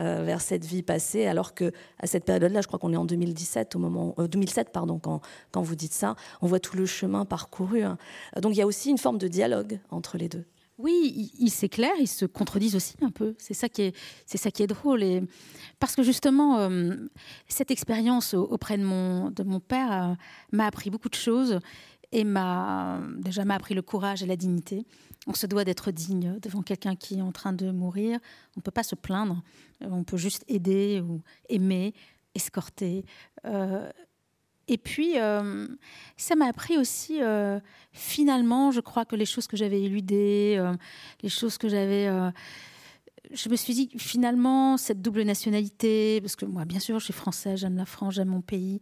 euh, 0.00 0.22
vers 0.24 0.40
cette 0.40 0.64
vie 0.64 0.82
passée, 0.82 1.26
alors 1.26 1.54
que 1.54 1.72
à 1.98 2.06
cette 2.06 2.24
période-là, 2.24 2.60
je 2.62 2.66
crois 2.66 2.78
qu'on 2.78 2.92
est 2.92 2.96
en 2.96 3.04
2017, 3.04 3.76
au 3.76 3.78
moment 3.78 4.14
2007, 4.18 4.68
euh, 4.68 4.70
pardon, 4.72 4.98
quand, 4.98 5.20
quand 5.52 5.62
vous 5.62 5.76
dites 5.76 5.92
ça, 5.92 6.16
on 6.40 6.46
voit 6.46 6.60
tout 6.60 6.76
le 6.76 6.86
chemin 6.86 7.24
parcouru. 7.24 7.82
Hein. 7.82 7.98
Donc 8.40 8.54
il 8.54 8.58
y 8.58 8.62
a 8.62 8.66
aussi 8.66 8.90
une 8.90 8.98
forme 8.98 9.18
de 9.18 9.28
dialogue 9.28 9.78
entre 9.90 10.16
les 10.16 10.28
deux. 10.28 10.44
Oui, 10.76 11.30
ils 11.38 11.50
s'éclairent, 11.50 12.00
ils 12.00 12.08
se 12.08 12.24
contredisent 12.24 12.74
aussi 12.74 12.96
un 13.02 13.10
peu. 13.10 13.34
C'est 13.38 13.54
ça 13.54 13.68
qui 13.68 13.82
est, 13.82 13.96
c'est 14.26 14.38
ça 14.38 14.50
qui 14.50 14.62
est 14.62 14.66
drôle. 14.66 15.04
Et 15.04 15.22
parce 15.78 15.94
que 15.94 16.02
justement, 16.02 16.58
euh, 16.58 16.96
cette 17.46 17.70
expérience 17.70 18.34
auprès 18.34 18.76
de 18.76 18.82
mon, 18.82 19.60
père 19.60 19.92
euh, 19.92 20.14
m'a 20.52 20.66
appris 20.66 20.90
beaucoup 20.90 21.08
de 21.08 21.14
choses 21.14 21.60
et 22.10 22.24
m'a 22.24 23.00
déjà 23.18 23.44
m'a 23.44 23.54
appris 23.54 23.74
le 23.74 23.82
courage 23.82 24.22
et 24.24 24.26
la 24.26 24.36
dignité. 24.36 24.84
On 25.28 25.34
se 25.34 25.46
doit 25.46 25.64
d'être 25.64 25.92
digne 25.92 26.38
devant 26.40 26.62
quelqu'un 26.62 26.96
qui 26.96 27.18
est 27.18 27.22
en 27.22 27.32
train 27.32 27.52
de 27.52 27.70
mourir. 27.70 28.18
On 28.56 28.60
ne 28.60 28.62
peut 28.62 28.70
pas 28.72 28.82
se 28.82 28.96
plaindre. 28.96 29.42
On 29.80 30.02
peut 30.02 30.16
juste 30.16 30.44
aider 30.48 31.00
ou 31.00 31.22
aimer, 31.48 31.94
escorter. 32.34 33.04
Euh, 33.46 33.88
et 34.68 34.78
puis, 34.78 35.18
euh, 35.18 35.66
ça 36.16 36.36
m'a 36.36 36.46
appris 36.46 36.78
aussi, 36.78 37.20
euh, 37.20 37.60
finalement, 37.92 38.70
je 38.70 38.80
crois 38.80 39.04
que 39.04 39.14
les 39.16 39.26
choses 39.26 39.46
que 39.46 39.56
j'avais 39.56 39.82
éludées, 39.82 40.56
euh, 40.58 40.74
les 41.22 41.28
choses 41.28 41.58
que 41.58 41.68
j'avais... 41.68 42.08
je 43.30 43.48
me 43.48 43.56
suis 43.56 43.74
dit, 43.74 43.90
finalement, 43.98 44.76
cette 44.76 45.02
double 45.02 45.22
nationalité, 45.22 46.20
parce 46.20 46.36
que 46.36 46.46
moi, 46.46 46.64
bien 46.64 46.80
sûr, 46.80 46.98
je 46.98 47.04
suis 47.04 47.12
française, 47.12 47.60
j'aime 47.60 47.76
la 47.76 47.84
France, 47.84 48.14
j'aime 48.14 48.28
mon 48.28 48.40
pays, 48.40 48.80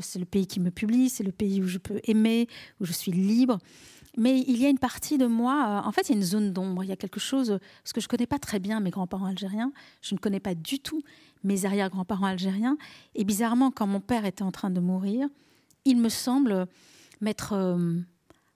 c'est 0.00 0.18
le 0.18 0.24
pays 0.26 0.46
qui 0.46 0.60
me 0.60 0.70
publie, 0.70 1.08
c'est 1.08 1.24
le 1.24 1.32
pays 1.32 1.62
où 1.62 1.66
je 1.66 1.78
peux 1.78 2.00
aimer, 2.04 2.46
où 2.80 2.84
je 2.84 2.92
suis 2.92 3.12
libre. 3.12 3.58
Mais 4.18 4.40
il 4.40 4.58
y 4.58 4.66
a 4.66 4.68
une 4.68 4.78
partie 4.78 5.16
de 5.16 5.26
moi, 5.26 5.82
en 5.86 5.92
fait, 5.92 6.08
il 6.08 6.12
y 6.12 6.14
a 6.14 6.16
une 6.18 6.24
zone 6.24 6.52
d'ombre, 6.52 6.84
il 6.84 6.88
y 6.90 6.92
a 6.92 6.96
quelque 6.96 7.20
chose, 7.20 7.58
parce 7.82 7.94
que 7.94 8.00
je 8.02 8.06
ne 8.06 8.10
connais 8.10 8.26
pas 8.26 8.38
très 8.38 8.58
bien 8.58 8.80
mes 8.80 8.90
grands-parents 8.90 9.26
algériens, 9.26 9.72
je 10.02 10.14
ne 10.14 10.20
connais 10.20 10.40
pas 10.40 10.54
du 10.54 10.80
tout 10.80 11.02
mes 11.44 11.64
arrière-grands-parents 11.64 12.26
algériens. 12.26 12.76
Et 13.14 13.24
bizarrement, 13.24 13.70
quand 13.70 13.86
mon 13.86 14.00
père 14.00 14.24
était 14.24 14.42
en 14.42 14.52
train 14.52 14.70
de 14.70 14.80
mourir, 14.80 15.28
il 15.84 15.98
me 15.98 16.08
semble 16.08 16.66
m'être 17.20 17.54
euh, 17.54 18.00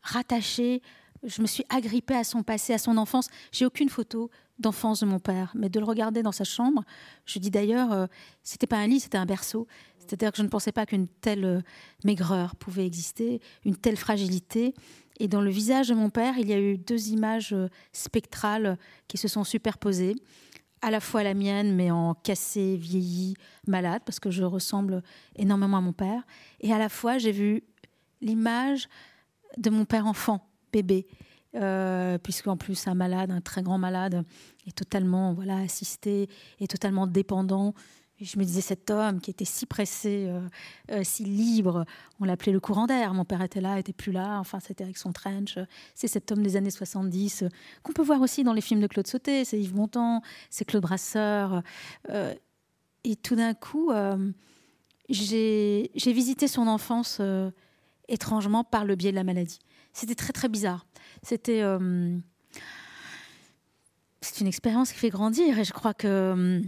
rattachée, 0.03 0.83
je 1.23 1.43
me 1.43 1.47
suis 1.47 1.65
agrippée 1.69 2.15
à 2.15 2.25
son 2.25 2.43
passé, 2.43 2.73
à 2.73 2.79
son 2.79 2.97
enfance. 2.97 3.29
J'ai 3.53 3.65
aucune 3.65 3.89
photo 3.89 4.31
d'enfance 4.59 5.01
de 5.01 5.07
mon 5.07 5.19
père, 5.19 5.53
mais 5.55 5.69
de 5.69 5.79
le 5.79 5.85
regarder 5.85 6.23
dans 6.23 6.33
sa 6.33 6.45
chambre, 6.45 6.83
je 7.27 7.39
dis 7.39 7.51
d'ailleurs, 7.51 7.93
euh, 7.93 8.07
c'était 8.43 8.67
pas 8.67 8.79
un 8.79 8.87
lit, 8.87 9.01
c'était 9.01 9.19
un 9.19 9.27
berceau. 9.27 9.67
C'est-à-dire 9.99 10.31
que 10.31 10.39
je 10.39 10.43
ne 10.43 10.49
pensais 10.49 10.73
pas 10.73 10.87
qu'une 10.87 11.09
telle 11.09 11.45
euh, 11.45 11.61
maigreur 12.05 12.55
pouvait 12.57 12.87
exister, 12.87 13.41
une 13.65 13.77
telle 13.77 13.97
fragilité. 13.97 14.75
Et 15.19 15.29
dans 15.29 15.41
le 15.41 15.51
visage 15.51 15.89
de 15.89 15.95
mon 15.95 16.11
père, 16.11 16.39
il 16.39 16.49
y 16.49 16.53
a 16.53 16.61
eu 16.61 16.79
deux 16.79 17.09
images 17.09 17.57
spectrales 17.93 18.79
qui 19.09 19.17
se 19.17 19.29
sont 19.29 19.45
superposées 19.45 20.15
à 20.83 20.91
la 20.91 21.01
fois 21.01 21.23
la 21.23 21.35
mienne, 21.35 21.75
mais 21.75 21.91
en 21.91 22.15
cassé, 22.15 22.77
vieilli, 22.77 23.35
malade, 23.67 24.03
parce 24.05 24.21
que 24.21 24.31
je 24.31 24.45
ressemble 24.45 25.03
énormément 25.37 25.79
à 25.79 25.81
mon 25.81 25.93
père. 25.93 26.23
Et 26.61 26.73
à 26.73 26.79
la 26.79 26.89
fois, 26.89 27.19
j'ai 27.19 27.33
vu 27.33 27.63
l'image 28.21 28.89
de 29.57 29.71
mon 29.71 29.85
père 29.85 30.07
enfant, 30.07 30.47
bébé, 30.73 31.07
euh, 31.55 32.19
puisqu'en 32.19 32.57
plus 32.57 32.87
un 32.87 32.95
malade, 32.95 33.31
un 33.31 33.41
très 33.41 33.63
grand 33.63 33.79
malade, 33.79 34.25
est 34.67 34.77
totalement 34.77 35.33
voilà 35.33 35.57
assisté, 35.59 36.29
est 36.61 36.71
totalement 36.71 37.07
dépendant 37.07 37.75
je 38.25 38.39
me 38.39 38.45
disais, 38.45 38.63
cet 38.63 38.91
homme 38.91 39.21
qui 39.21 39.31
était 39.31 39.45
si 39.45 39.67
pressé, 39.67 40.27
euh, 40.29 40.41
euh, 40.91 41.03
si 41.05 41.25
libre, 41.25 41.85
on 42.19 42.25
l'appelait 42.25 42.53
le 42.53 42.61
courant 42.61 42.87
d'air. 42.87 43.13
Mon 43.13 43.27
père 43.27 43.43
était 43.43 43.61
là, 43.61 43.79
était 43.79 43.93
plus 43.93 44.13
là. 44.13 44.39
Enfin, 44.39 44.59
c'était 44.61 44.85
avec 44.85 44.97
son 44.97 45.13
trench. 45.13 45.59
C'est 45.95 46.09
cet 46.09 46.33
homme 46.33 46.43
des 46.43 46.57
années 46.57 46.71
70 46.71 47.43
euh, 47.43 47.49
qu'on 47.83 47.93
peut 47.93 48.03
voir 48.03 48.23
aussi 48.23 48.43
dans 48.43 48.55
les 48.55 48.63
films 48.63 48.81
de 48.81 48.87
Claude 48.87 49.07
Sauté. 49.07 49.45
C'est 49.45 49.61
Yves 49.61 49.75
Montand, 49.75 50.23
c'est 50.49 50.65
Claude 50.65 50.83
Brasseur. 50.83 51.63
et 53.05 53.17
tout 53.17 53.37
d'un 53.37 53.55
coup, 53.55 53.93
j'ai 55.11 55.91
visité 55.97 56.49
son 56.49 56.67
enfance 56.67 57.21
étrangement 58.09 58.65
par 58.65 58.85
le 58.85 58.95
biais 58.97 59.11
de 59.11 59.17
la 59.17 59.25
maladie. 59.25 59.59
C'était 59.93 60.15
très, 60.15 60.33
très 60.33 60.49
bizarre. 60.49 60.87
C'était 61.23 61.63
c'est 64.23 64.41
une 64.41 64.47
expérience 64.47 64.93
qui 64.93 64.99
fait 64.99 65.11
grandir 65.11 65.59
et 65.59 65.65
je 65.65 65.73
crois 65.73 65.95
que 65.95 66.63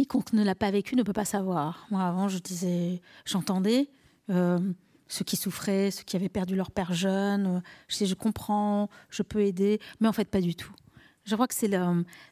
quiconque 0.00 0.32
ne 0.32 0.42
l'a 0.42 0.54
pas 0.54 0.70
vécu 0.70 0.96
ne 0.96 1.02
peut 1.02 1.12
pas 1.12 1.24
savoir. 1.24 1.86
Moi, 1.90 2.02
avant, 2.02 2.28
je 2.28 2.38
disais, 2.38 3.02
j'entendais 3.26 3.90
euh, 4.30 4.58
ceux 5.08 5.24
qui 5.24 5.36
souffraient, 5.36 5.90
ceux 5.90 6.04
qui 6.04 6.16
avaient 6.16 6.30
perdu 6.30 6.56
leur 6.56 6.70
père 6.70 6.94
jeune. 6.94 7.46
Euh, 7.46 7.60
je 7.88 7.96
sais, 7.96 8.06
je 8.06 8.14
comprends, 8.14 8.88
je 9.10 9.22
peux 9.22 9.42
aider, 9.42 9.78
mais 10.00 10.08
en 10.08 10.12
fait, 10.12 10.28
pas 10.28 10.40
du 10.40 10.54
tout. 10.54 10.72
Je 11.24 11.34
crois 11.34 11.46
que 11.46 11.54
c'est 11.54 11.70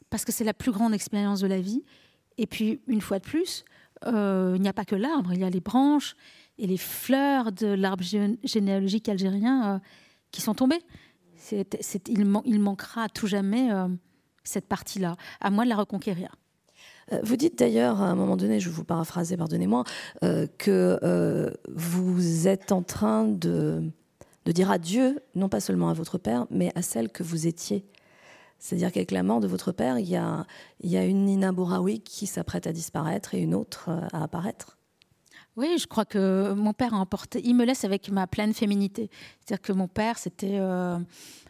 parce 0.09 0.25
que 0.25 0.33
c'est 0.33 0.45
la 0.45 0.55
plus 0.55 0.73
grande 0.73 0.95
expérience 0.95 1.41
de 1.41 1.47
la 1.47 1.61
vie. 1.61 1.85
Et 2.39 2.47
puis, 2.47 2.81
une 2.87 3.03
fois 3.03 3.19
de 3.19 3.25
plus, 3.25 3.65
euh, 4.07 4.55
il 4.57 4.63
n'y 4.63 4.69
a 4.69 4.73
pas 4.73 4.87
que 4.87 4.97
l'arbre, 4.97 5.33
il 5.35 5.41
y 5.41 5.45
a 5.45 5.51
les 5.51 5.61
branches 5.61 6.17
et 6.57 6.67
les 6.67 6.79
fleurs 6.79 7.53
de 7.53 7.67
l'arbre 7.67 8.03
généalogique 8.03 9.09
algérien 9.09 9.81
qui 10.33 10.41
sont 10.41 10.55
tombées. 10.55 10.83
il, 11.53 11.65
il, 12.45 12.61
manquera 12.61 13.05
à 13.05 13.09
tout 13.09 13.27
jamais 13.27 13.69
cette 14.43 14.67
partie-là. 14.67 15.17
À 15.41 15.51
moi 15.51 15.65
de 15.65 15.69
la 15.69 15.77
reconquérir. 15.77 16.35
Euh, 17.13 17.21
vous 17.23 17.37
dites 17.37 17.59
d'ailleurs, 17.59 18.01
à 18.01 18.07
un 18.07 18.15
moment 18.15 18.37
donné, 18.37 18.61
je 18.61 18.69
vais 18.69 18.75
vous 18.75 18.85
paraphraser, 18.85 19.37
pardonnez-moi, 19.37 19.85
euh, 20.25 20.47
que 20.59 20.99
euh, 21.03 21.51
vous 21.75 22.49
êtes 22.49 22.73
en 22.73 22.83
train 22.83 23.25
de, 23.25 23.83
dire 24.47 24.71
adieu, 24.71 25.21
non 25.35 25.49
pas 25.49 25.61
seulement 25.61 25.91
à 25.91 25.93
votre 25.93 26.19
père, 26.19 26.47
mais 26.51 26.73
à 26.75 26.83
celle 26.83 27.11
que 27.11 27.23
vous 27.23 27.47
étiez. 27.47 27.85
C'est-à-dire 28.59 28.91
qu'avec 28.91 29.11
la 29.11 29.23
mort 29.23 29.41
de 29.41 29.47
votre 29.47 29.73
père, 29.73 29.99
il 29.99 30.09
y 30.09 30.17
a, 30.17 30.47
il 30.81 30.91
y 30.91 30.97
a 30.97 31.05
une 31.05 31.27
Nina 31.27 31.53
Bouraoui 31.53 32.01
qui 32.01 32.27
s'apprête 32.27 32.67
à 32.67 32.73
disparaître 32.73 33.35
et 33.35 33.41
une 33.41 33.55
autre 33.55 33.91
à 34.13 34.23
apparaître. 34.23 34.79
Oui, 35.57 35.77
je 35.79 35.87
crois 35.87 36.05
que 36.05 36.55
mon 36.55 36.73
père 36.73 36.95
a 36.95 36.99
emporté. 36.99 37.41
Il 37.45 37.55
me 37.55 37.65
laisse 37.65 37.85
avec 37.85 38.11
ma 38.11 38.27
pleine 38.27 38.55
féminité. 38.55 39.11
C'est-à-dire 39.41 39.63
que 39.63 39.73
mon 39.73 39.87
père, 39.87 40.19
c'était 40.19 40.59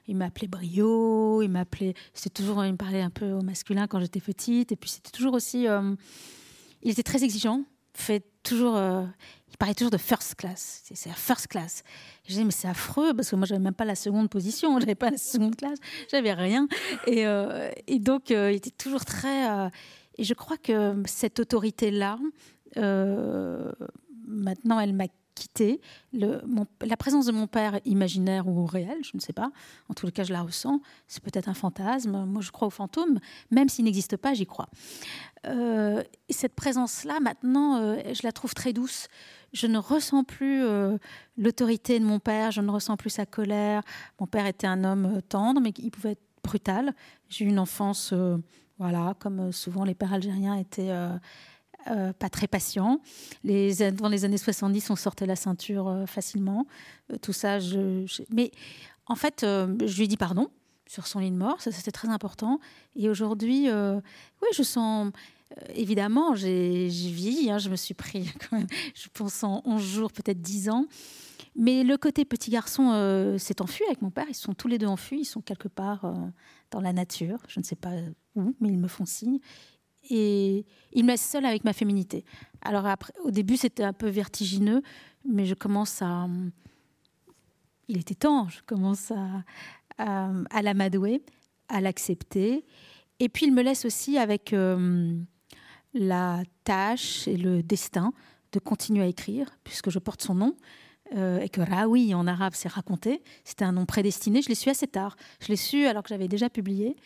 il 0.09 0.17
m'appelait 0.17 0.49
Brio, 0.49 1.43
il 1.43 1.51
m'appelait. 1.51 1.95
C'était 2.15 2.43
toujours, 2.43 2.65
il 2.65 2.73
me 2.73 2.79
parlait 2.79 3.03
un 3.03 3.11
peu 3.11 3.33
au 3.33 3.43
masculin 3.43 3.87
quand 3.87 4.01
j'étais 4.01 4.21
petite. 4.21 4.73
Et 4.73 4.77
puis 4.77 4.91
c'était 4.91 5.11
toujours 5.11 5.35
aussi. 5.35 5.69
Euh, 5.69 5.95
il 6.83 6.91
était 6.91 7.03
très 7.03 7.23
exigeant. 7.23 7.63
Fait 7.93 8.25
toujours. 8.43 8.77
Euh, 8.77 9.05
il 9.51 9.57
parlait 9.59 9.75
toujours 9.75 9.91
de 9.91 9.99
first 9.99 10.37
class. 10.37 10.83
C'est 10.95 11.11
la 11.11 11.15
first 11.15 11.49
class. 11.49 11.83
Je 12.25 12.31
disais, 12.31 12.45
mais 12.45 12.53
c'est 12.53 12.69
affreux 12.69 13.13
parce 13.15 13.31
que 13.31 13.37
moi, 13.37 13.47
j'avais 13.47 13.61
même 13.61 13.75
pas 13.75 13.85
la 13.85 13.95
seconde 13.95 14.31
position. 14.31 14.81
J'avais 14.81 14.95
pas 14.95 15.11
la 15.11 15.19
seconde 15.19 15.57
classe. 15.57 15.79
J'avais 16.11 16.33
rien. 16.33 16.69
Et, 17.07 17.27
euh, 17.27 17.71
et 17.87 17.99
donc, 17.99 18.31
il 18.31 18.55
était 18.55 18.71
toujours 18.71 19.05
très. 19.05 19.69
et 20.17 20.25
je 20.25 20.35
crois 20.35 20.57
que 20.57 21.03
cette 21.07 21.41
autorité-là, 21.41 22.19
maintenant, 22.77 24.81
elle 24.81 24.95
m'a 24.95 25.07
la 26.13 26.97
présence 26.97 27.27
de 27.27 27.33
mon 27.33 27.47
père, 27.47 27.81
imaginaire 27.85 28.49
ou 28.49 28.67
réel, 28.67 28.99
je 29.03 29.13
ne 29.15 29.21
sais 29.21 29.33
pas, 29.33 29.51
en 29.89 29.95
les 30.07 30.13
cas, 30.13 30.25
je 30.25 30.33
la 30.33 30.43
ressens. 30.43 30.81
C'est 31.07 31.23
peut-être 31.23 31.49
un 31.49 31.55
fantasme. 31.55 32.25
Moi, 32.25 32.43
je 32.43 32.51
crois 32.51 32.69
aux 32.69 32.73
fantômes. 32.73 33.21
Même 33.51 33.69
s'il 33.69 33.85
n'existe 33.85 34.17
pas, 34.17 34.35
j'y 34.35 34.47
crois. 34.47 34.69
Euh, 35.47 36.03
et 36.29 36.33
cette 36.33 36.55
présence-là, 36.55 37.21
maintenant, 37.21 37.81
euh, 37.81 37.97
je 38.13 38.21
la 38.25 38.33
trouve 38.33 38.55
très 38.55 38.73
douce. 38.73 39.09
Je 39.53 39.67
ne 39.67 39.79
ressens 39.79 40.25
plus 40.25 40.65
euh, 40.65 40.99
l'autorité 41.37 41.99
de 42.01 42.05
mon 42.05 42.19
père, 42.19 42.51
je 42.51 42.61
ne 42.61 42.71
ressens 42.71 42.97
plus 42.97 43.11
sa 43.11 43.27
colère. 43.27 43.83
Mon 44.21 44.27
père 44.27 44.47
était 44.47 44.67
un 44.67 44.85
homme 44.85 45.21
tendre, 45.29 45.61
mais 45.61 45.73
il 45.79 45.91
pouvait 45.91 46.13
être 46.13 46.23
brutal. 46.43 46.93
J'ai 47.29 47.45
eu 47.45 47.49
une 47.49 47.59
enfance, 47.59 48.15
voilà, 48.79 49.15
comme 49.19 49.53
souvent 49.53 49.85
les 49.85 49.95
pères 49.95 50.13
algériens 50.13 50.55
étaient 50.55 50.93
euh, 51.91 52.13
pas 52.13 52.29
très 52.29 52.47
patient. 52.47 53.01
Dans 53.45 54.09
les 54.09 54.25
années 54.25 54.39
70, 54.39 54.91
on 54.91 54.97
sortait 54.97 55.27
la 55.27 55.37
ceinture 55.37 55.89
euh, 55.89 56.07
facilement. 56.07 56.67
Euh, 57.13 57.17
tout 57.21 57.33
ça, 57.33 57.59
je, 57.59 58.05
mais 58.31 58.51
en 59.07 59.15
fait, 59.15 59.41
je 59.43 59.97
lui 59.97 60.05
ai 60.05 60.07
dit 60.07 60.17
pardon 60.17 60.51
sur 60.87 61.07
son 61.07 61.21
lit 61.21 61.31
de 61.31 61.37
mort. 61.37 61.61
Ça, 61.61 61.73
c'était 61.73 61.91
très 61.91 62.09
important. 62.09 62.61
Et 62.97 63.09
aujourd'hui, 63.09 63.69
oui, 63.71 64.49
je 64.55 64.63
sens. 64.63 65.13
évidemment, 65.75 66.35
j'ai 66.35 66.89
vieilli. 66.89 67.51
Hein, 67.51 67.59
je 67.59 67.71
me 67.71 67.77
suis 67.77 67.95
pris, 67.95 68.31
je 68.95 69.09
pense, 69.13 69.43
en 69.45 69.63
11 69.65 69.83
jours, 69.83 70.13
peut-être 70.13 70.41
10 70.41 70.71
ans. 70.71 70.87
Mais 71.57 71.85
le 71.85 71.97
côté 71.97 72.25
petit 72.25 72.51
garçon 72.51 73.37
s'est 73.39 73.63
enfui 73.63 73.85
avec 73.87 74.03
mon 74.03 74.11
père. 74.11 74.27
Ils 74.29 74.35
sont 74.35 74.55
tous 74.55 74.69
les 74.69 74.79
deux 74.79 74.87
enfuis. 74.87 75.21
Ils 75.21 75.25
sont 75.25 75.41
quelque 75.41 75.69
part 75.69 76.13
dans 76.71 76.81
la 76.81 76.93
nature. 76.93 77.39
Je 77.49 77.61
ne 77.61 77.65
sais 77.65 77.77
pas 77.77 77.93
où, 78.35 78.55
mais 78.61 78.69
ils 78.69 78.79
me 78.79 78.89
font 78.89 79.07
signe 79.07 79.41
et 80.11 80.65
il 80.93 81.05
me 81.05 81.11
laisse 81.11 81.29
seule 81.29 81.45
avec 81.45 81.65
ma 81.65 81.73
féminité. 81.73 82.25
Alors 82.63 82.87
au 83.25 83.31
début, 83.31 83.57
c'était 83.57 83.85
un 83.85 83.93
peu 83.93 84.09
vertigineux, 84.09 84.83
mais 85.25 85.47
je 85.47 85.55
commence 85.55 86.03
à... 86.03 86.29
Il 87.89 87.99
était 87.99 88.15
temps, 88.15 88.49
je 88.49 88.61
commence 88.67 89.13
à, 89.13 89.45
à, 89.99 90.63
l'amadouer, 90.63 91.23
à 91.69 91.81
l'accepter. 91.81 92.65
Et 93.19 93.29
puis 93.29 93.47
il 93.47 93.53
me 93.53 93.63
laisse 93.63 93.85
aussi 93.85 94.19
avec 94.19 94.53
euh, 94.53 95.19
la 95.95 96.43
tâche 96.65 97.27
et 97.27 97.37
le 97.37 97.63
destin 97.63 98.13
de 98.53 98.59
continuer 98.59 99.03
à 99.03 99.07
écrire, 99.07 99.49
puisque 99.65 99.91
je 99.91 99.99
porte 99.99 100.23
son 100.23 100.35
nom. 100.35 100.57
Euh, 101.17 101.41
et 101.41 101.49
que 101.49 101.63
Raoui 101.63 102.13
en 102.13 102.27
arabe 102.27 102.53
c'est 102.55 102.69
raconté, 102.69 103.23
c'était 103.43 103.65
un 103.65 103.73
nom 103.73 103.87
prédestiné. 103.87 104.43
Je 104.43 104.49
l'ai 104.51 104.55
su 104.55 104.69
assez 104.69 104.87
tard. 104.87 105.17
Je 105.41 105.49
l'ai 105.49 105.57
su 105.57 105.87
alors 105.87 106.03
que 106.03 106.11
j'avais 106.11 106.29
déjà 106.29 106.51
publié. 106.51 106.97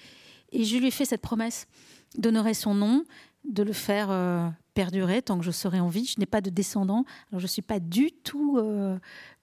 Et 0.51 0.65
je 0.65 0.77
lui 0.77 0.89
ai 0.89 0.91
fait 0.91 1.05
cette 1.05 1.23
promesse 1.23 1.67
d'honorer 2.19 2.55
son 2.55 2.75
nom, 2.75 3.05
de 3.45 3.63
le 3.63 3.73
faire 3.73 4.09
euh, 4.11 4.49
perdurer 4.75 5.23
tant 5.23 5.39
que 5.39 5.45
je 5.45 5.51
serai 5.51 5.81
en 5.81 5.89
vie. 5.89 6.05
Je 6.05 6.21
n'ai 6.21 6.27
pas 6.27 6.41
de 6.41 6.51
descendants, 6.51 7.05
alors 7.31 7.41
je 7.41 7.45
ne 7.45 7.49
suis 7.49 7.63
pas 7.63 7.81
du 7.81 8.13
tout 8.13 8.59
euh, 8.59 8.99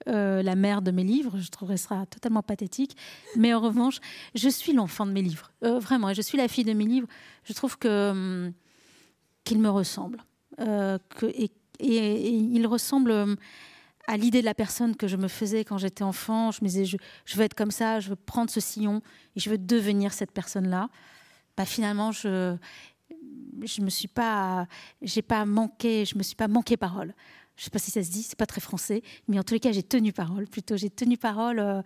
euh, 0.08 0.42
la 0.42 0.56
mère 0.56 0.82
de 0.82 0.90
mes 0.90 1.04
livres, 1.04 1.38
je 1.38 1.48
trouverais 1.50 1.76
ça 1.76 2.06
totalement 2.06 2.42
pathétique. 2.42 2.96
Mais 3.36 3.52
en 3.54 3.60
revanche, 3.60 4.00
je 4.34 4.48
suis 4.48 4.72
l'enfant 4.72 5.06
de 5.06 5.12
mes 5.12 5.22
livres, 5.22 5.50
vraiment, 5.62 6.12
je 6.12 6.22
suis 6.22 6.38
la 6.38 6.48
fille 6.48 6.64
de 6.64 6.72
mes 6.72 6.86
livres. 6.86 7.08
Je 7.44 7.52
trouve 7.52 7.78
que 7.78 8.10
hum, 8.10 8.52
qu'il 9.44 9.58
me 9.60 9.70
ressemble, 9.70 10.22
que, 10.58 11.26
et, 11.26 11.50
il 11.80 12.66
ressemble 12.66 13.10
hum, 13.10 13.36
à 14.06 14.16
l'idée 14.16 14.40
de 14.40 14.44
la 14.44 14.54
personne 14.54 14.96
que 14.96 15.06
je 15.06 15.16
me 15.16 15.28
faisais 15.28 15.64
quand 15.64 15.78
j'étais 15.78 16.02
enfant. 16.02 16.50
Je 16.50 16.60
me 16.62 16.68
disais, 16.68 16.84
je, 16.84 17.36
veux 17.36 17.44
être 17.44 17.54
comme 17.54 17.70
ça, 17.70 18.00
je 18.00 18.10
veux 18.10 18.16
prendre 18.16 18.50
ce 18.50 18.60
sillon 18.60 19.02
et 19.36 19.40
je 19.40 19.48
veux 19.48 19.58
devenir 19.58 20.12
cette 20.12 20.32
personne-là. 20.32 20.88
Bah, 21.60 21.66
finalement, 21.66 22.10
je 22.10 22.56
je 23.62 23.82
me 23.82 23.90
suis 23.90 24.08
pas, 24.08 24.66
j'ai 25.02 25.20
pas 25.20 25.44
manqué, 25.44 26.06
je 26.06 26.16
me 26.16 26.22
suis 26.22 26.34
pas 26.34 26.48
manqué 26.48 26.78
parole. 26.78 27.12
Je 27.54 27.64
sais 27.64 27.70
pas 27.70 27.78
si 27.78 27.90
ça 27.90 28.02
se 28.02 28.10
dit, 28.10 28.22
c'est 28.22 28.38
pas 28.38 28.46
très 28.46 28.62
français, 28.62 29.02
mais 29.28 29.38
en 29.38 29.42
tous 29.42 29.52
les 29.52 29.60
cas, 29.60 29.70
j'ai 29.70 29.82
tenu 29.82 30.10
parole. 30.10 30.46
Plutôt, 30.46 30.78
j'ai 30.78 30.88
tenu 30.88 31.18
parole. 31.18 31.58
Euh, 31.58 31.82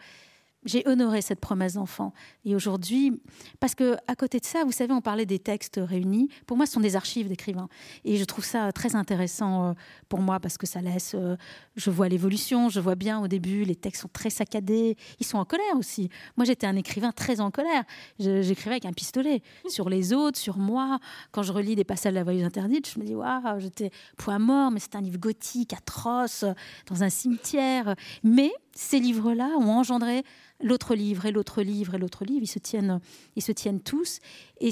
j'ai 0.65 0.87
honoré 0.89 1.23
cette 1.23 1.41
promesse 1.41 1.75
d'enfant. 1.75 2.13
Et 2.45 2.55
aujourd'hui, 2.55 3.21
parce 3.61 3.75
que 3.75 3.97
à 4.07 4.17
côté 4.17 4.41
de 4.41 4.45
ça, 4.45 4.65
vous 4.65 4.73
savez, 4.73 4.93
on 4.93 5.01
parlait 5.01 5.27
des 5.27 5.39
textes 5.39 5.81
réunis. 5.83 6.29
Pour 6.47 6.57
moi, 6.57 6.67
ce 6.67 6.73
sont 6.73 6.81
des 6.81 6.97
archives 6.97 7.29
d'écrivains. 7.29 7.69
Et 8.05 8.17
je 8.17 8.25
trouve 8.25 8.45
ça 8.45 8.73
très 8.73 8.97
intéressant 8.97 9.71
euh, 9.71 9.73
pour 10.09 10.21
moi 10.21 10.41
parce 10.41 10.59
que 10.59 10.67
ça 10.67 10.81
laisse. 10.81 11.15
Euh, 11.15 11.37
je 11.77 11.91
vois 11.91 12.09
l'évolution, 12.09 12.69
je 12.69 12.81
vois 12.81 12.95
bien 12.95 13.21
au 13.21 13.29
début, 13.29 13.65
les 13.65 13.77
textes 13.77 14.03
sont 14.03 14.11
très 14.13 14.31
saccadés. 14.31 14.97
Ils 15.21 15.27
sont 15.27 15.39
en 15.39 15.45
colère 15.45 15.77
aussi. 15.77 16.09
Moi, 16.37 16.45
j'étais 16.45 16.67
un 16.67 16.77
écrivain 16.77 17.13
très 17.13 17.41
en 17.41 17.51
colère. 17.51 17.85
J'écrivais 18.19 18.73
avec 18.73 18.87
un 18.87 18.93
pistolet 18.93 19.43
sur 19.69 19.89
les 19.89 20.13
autres, 20.13 20.39
sur 20.39 20.59
moi. 20.59 20.99
Quand 21.33 21.43
je 21.43 21.53
relis 21.53 21.77
des 21.77 21.85
passages 21.85 22.13
de 22.13 22.19
la 22.19 22.25
voyage 22.25 22.45
interdite, 22.45 22.89
je 22.89 22.99
me 22.99 23.05
dis 23.05 23.15
waouh, 23.15 23.59
j'étais 23.59 23.91
point 24.17 24.39
mort, 24.39 24.71
mais 24.71 24.81
c'est 24.81 24.97
un 24.97 25.01
livre 25.01 25.19
gothique, 25.19 25.73
atroce, 25.73 26.45
dans 26.87 27.03
un 27.03 27.11
cimetière. 27.11 27.95
Mais 28.23 28.53
ces 28.75 28.99
livres-là 28.99 29.51
ont 29.59 29.71
engendré 29.71 30.25
l'autre 30.61 30.95
livre 30.95 31.27
et 31.27 31.33
l'autre 31.33 31.63
livre 31.63 31.95
et 31.95 31.99
l'autre 31.99 32.25
livre, 32.25 32.43
ils 32.43 32.49
se 32.49 32.59
tiennent, 32.59 33.01
ils 33.37 33.43
se 33.43 33.53
tiennent 33.53 33.81
tous. 33.81 34.19
Et 34.61 34.71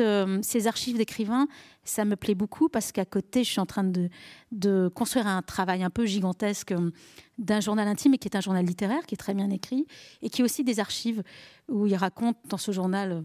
euh, 0.00 0.38
ces 0.42 0.66
archives 0.66 0.96
d'écrivains, 0.96 1.46
ça 1.84 2.04
me 2.04 2.16
plaît 2.16 2.34
beaucoup 2.34 2.68
parce 2.68 2.92
qu'à 2.92 3.04
côté, 3.04 3.44
je 3.44 3.50
suis 3.50 3.60
en 3.60 3.66
train 3.66 3.84
de, 3.84 4.08
de, 4.52 4.90
construire 4.94 5.26
un 5.26 5.42
travail 5.42 5.82
un 5.82 5.90
peu 5.90 6.06
gigantesque 6.06 6.72
euh, 6.72 6.90
d'un 7.38 7.60
journal 7.60 7.86
intime, 7.86 8.14
et 8.14 8.18
qui 8.18 8.28
est 8.28 8.36
un 8.36 8.40
journal 8.40 8.64
littéraire, 8.64 9.06
qui 9.06 9.14
est 9.14 9.18
très 9.18 9.34
bien 9.34 9.50
écrit, 9.50 9.86
et 10.22 10.30
qui 10.30 10.40
est 10.40 10.44
aussi 10.44 10.64
des 10.64 10.80
archives 10.80 11.22
où 11.68 11.86
il 11.86 11.96
raconte 11.96 12.36
dans 12.48 12.58
ce 12.58 12.72
journal. 12.72 13.12
Euh, 13.12 13.20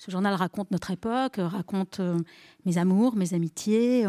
ce 0.00 0.12
journal 0.12 0.32
raconte 0.34 0.70
notre 0.70 0.92
époque, 0.92 1.38
raconte 1.38 2.00
mes 2.64 2.78
amours, 2.78 3.16
mes 3.16 3.34
amitiés, 3.34 4.06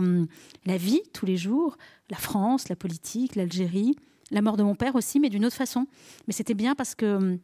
la 0.67 0.77
vie 0.77 1.01
tous 1.13 1.25
les 1.25 1.35
jours, 1.35 1.79
la 2.11 2.17
France, 2.17 2.69
la 2.69 2.75
politique, 2.75 3.35
l'Algérie, 3.35 3.95
la 4.31 4.41
mort 4.41 4.57
de 4.57 4.63
mon 4.63 4.75
père 4.75 4.95
aussi, 4.95 5.19
mais 5.19 5.29
d'une 5.29 5.45
autre 5.45 5.55
façon. 5.55 5.87
Mais 6.27 6.33
c'était 6.33 6.53
bien 6.53 6.75
parce 6.75 6.95
que 6.95 7.39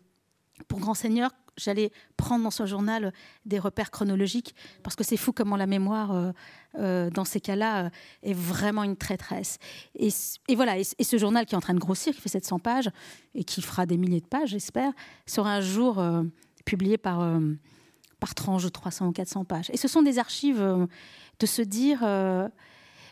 pour 0.67 0.79
Grand 0.79 0.93
Seigneur, 0.93 1.31
j'allais 1.57 1.91
prendre 2.17 2.43
dans 2.43 2.51
ce 2.51 2.65
journal 2.65 3.13
des 3.45 3.59
repères 3.59 3.91
chronologiques, 3.91 4.55
parce 4.83 4.95
que 4.95 5.03
c'est 5.03 5.17
fou 5.17 5.31
comment 5.31 5.55
la 5.55 5.67
mémoire, 5.67 6.11
euh, 6.11 6.31
euh, 6.79 7.09
dans 7.09 7.25
ces 7.25 7.39
cas-là, 7.39 7.85
euh, 7.85 7.89
est 8.23 8.33
vraiment 8.33 8.83
une 8.83 8.95
traîtresse. 8.95 9.57
Et, 9.95 10.09
voilà, 10.55 10.77
et, 10.77 10.83
ce 10.83 11.17
journal 11.17 11.45
qui 11.45 11.55
est 11.55 11.57
en 11.57 11.61
train 11.61 11.73
de 11.73 11.79
grossir, 11.79 12.13
qui 12.13 12.21
fait 12.21 12.29
700 12.29 12.59
pages, 12.59 12.89
et 13.33 13.43
qui 13.43 13.61
fera 13.61 13.85
des 13.85 13.97
milliers 13.97 14.21
de 14.21 14.27
pages, 14.27 14.49
j'espère, 14.49 14.91
sera 15.25 15.53
un 15.53 15.61
jour 15.61 16.03
publié 16.65 16.97
par, 16.97 17.39
par 18.19 18.35
tranche 18.35 18.63
de 18.63 18.69
300 18.69 19.07
ou 19.07 19.11
400 19.11 19.45
pages. 19.45 19.69
Et 19.71 19.77
ce 19.77 19.87
sont 19.87 20.01
des 20.01 20.19
archives 20.19 20.87
de 21.39 21.45
se 21.45 21.61
dire... 21.61 22.03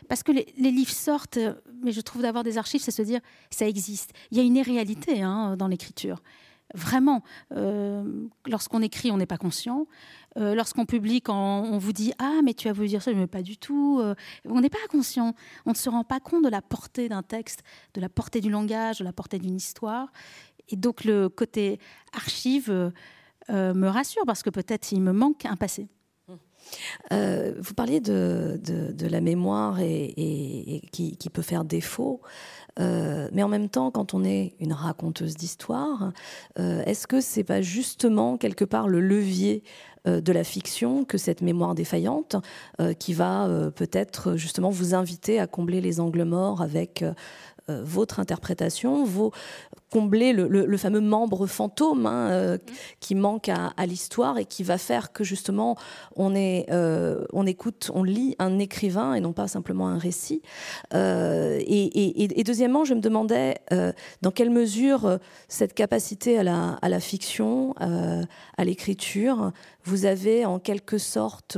parce 0.08 0.22
que 0.22 0.32
les, 0.32 0.70
livres 0.70 0.90
sortent, 0.90 1.38
mais 1.82 1.92
je 1.92 2.00
trouve 2.00 2.22
d'avoir 2.22 2.44
des 2.44 2.58
archives, 2.58 2.82
c'est 2.82 2.90
se 2.90 3.02
dire, 3.02 3.20
ça 3.50 3.66
existe. 3.66 4.12
Il 4.30 4.38
y 4.38 4.40
a 4.40 4.44
une 4.44 4.56
irréalité 4.56 5.22
hein, 5.22 5.56
dans 5.56 5.68
l'écriture 5.68 6.22
Vraiment, 6.72 7.22
lorsqu'on 8.46 8.82
écrit, 8.82 9.12
on 9.12 9.18
n'est 9.18 9.26
pas 9.26 9.36
conscient. 9.36 9.86
lorsqu'on 10.34 10.86
publie, 10.86 11.20
quand 11.20 11.62
on 11.62 11.78
vous 11.78 11.92
dit 11.92 12.12
Ah, 12.18 12.40
mais 12.42 12.54
tu 12.54 12.66
as 12.68 12.72
voulu 12.72 12.88
dire 12.88 13.02
ça, 13.02 13.12
mais 13.12 13.28
pas 13.28 13.42
du 13.42 13.58
tout. 13.58 14.02
on 14.44 14.60
n'est 14.60 14.70
pas 14.70 14.78
conscient. 14.90 15.34
On 15.66 15.70
ne 15.70 15.76
se 15.76 15.88
rend 15.88 16.02
pas 16.02 16.18
compte 16.18 16.42
de 16.42 16.48
la 16.48 16.62
portée 16.62 17.08
d'un 17.08 17.22
texte, 17.22 17.62
de 17.92 18.00
la 18.00 18.08
portée 18.08 18.40
du 18.40 18.50
langage, 18.50 18.98
de 18.98 19.04
la 19.04 19.12
portée 19.12 19.38
d'une 19.38 19.54
histoire. 19.54 20.10
Et 20.68 20.76
donc, 20.76 21.04
le 21.04 21.28
côté 21.28 21.78
archive 22.12 22.92
me 23.50 23.86
rassure 23.86 24.24
parce 24.26 24.42
que 24.42 24.50
peut-être 24.50 24.90
il 24.90 25.02
me 25.02 25.12
manque 25.12 25.44
un 25.44 25.56
passé. 25.56 25.86
Euh, 27.12 27.52
vous 27.58 27.74
parliez 27.74 28.00
de, 28.00 28.60
de, 28.62 29.06
la 29.06 29.20
mémoire 29.20 29.80
et, 29.80 30.82
qui, 30.92 31.30
peut 31.32 31.42
faire 31.42 31.64
défaut. 31.64 32.20
Euh, 32.80 33.28
mais 33.32 33.42
en 33.42 33.48
même 33.48 33.68
temps, 33.68 33.90
quand 33.90 34.14
on 34.14 34.24
est 34.24 34.54
une 34.58 34.72
raconteuse 34.72 35.36
d'histoire, 35.36 36.12
euh, 36.58 36.82
est-ce 36.84 37.06
que 37.06 37.20
c'est 37.20 37.44
pas 37.44 37.62
justement 37.62 38.36
quelque 38.36 38.64
part 38.64 38.88
le 38.88 39.00
levier 39.00 39.62
de 40.06 40.32
la 40.32 40.44
fiction 40.44 41.06
que 41.06 41.16
cette 41.16 41.40
mémoire 41.40 41.74
défaillante 41.74 42.36
qui 42.98 43.14
va 43.14 43.48
peut-être 43.74 44.36
justement 44.36 44.68
vous 44.68 44.94
inviter 44.94 45.40
à 45.40 45.46
combler 45.46 45.80
les 45.80 45.98
angles 45.98 46.24
morts 46.24 46.60
avec 46.60 47.02
euh, 47.70 47.82
votre 47.82 48.20
interprétation, 48.20 49.04
vos, 49.04 49.32
combler 49.94 50.32
le, 50.32 50.76
fameux 50.76 51.00
membre 51.00 51.46
fantôme 51.46 52.06
hein, 52.06 52.28
euh, 52.32 52.58
qui 52.98 53.14
manque 53.14 53.48
à, 53.48 53.86
l'histoire 53.86 54.38
et 54.38 54.44
qui 54.44 54.64
va 54.64 54.76
faire 54.76 55.12
que 55.12 55.22
justement 55.22 55.76
on, 56.16 56.34
est, 56.34 56.66
euh, 56.72 57.24
on 57.32 57.46
écoute, 57.46 57.92
on 57.94 58.02
lit 58.02 58.34
un 58.40 58.58
écrivain 58.58 59.14
et 59.14 59.20
non 59.20 59.32
pas 59.32 59.46
simplement 59.46 59.86
un 59.86 59.96
récit. 59.96 60.42
Et, 60.92 62.42
deuxièmement, 62.44 62.84
je 62.84 62.94
me 62.94 63.00
demandais 63.00 63.58
dans 64.20 64.32
quelle 64.32 64.50
mesure 64.50 65.20
cette 65.46 65.74
capacité 65.74 66.38
à 66.38 66.42
la, 66.42 66.76
à 66.82 66.88
la 66.88 66.98
fiction, 66.98 67.74
à 67.78 68.64
l'écriture, 68.64 69.52
vous 69.84 70.06
avez 70.06 70.44
en 70.44 70.58
quelque 70.58 70.98
sorte 70.98 71.56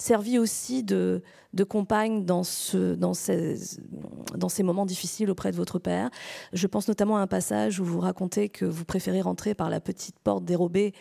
servi 0.00 0.38
aussi 0.38 0.82
de, 0.82 1.22
compagne 1.68 2.24
dans, 2.24 2.44
ce, 2.44 2.94
dans, 2.94 3.14
ces, 3.14 4.62
moments 4.62 4.86
difficiles 4.86 5.30
auprès 5.30 5.50
de 5.52 5.56
votre 5.56 5.78
père. 5.78 6.10
Je 6.52 6.66
pense 6.66 6.88
notamment 6.88 7.16
à 7.16 7.20
un 7.20 7.26
passage 7.26 7.80
où 7.80 7.84
vous 7.84 8.00
racontez 8.00 8.48
que 8.48 8.64
vous 8.64 8.84
préférez 8.84 9.20
rentrer 9.20 9.54
par 9.54 9.70
la 9.70 9.80
petite 9.80 10.18
porte 10.20 10.44
dérobée 10.44 10.94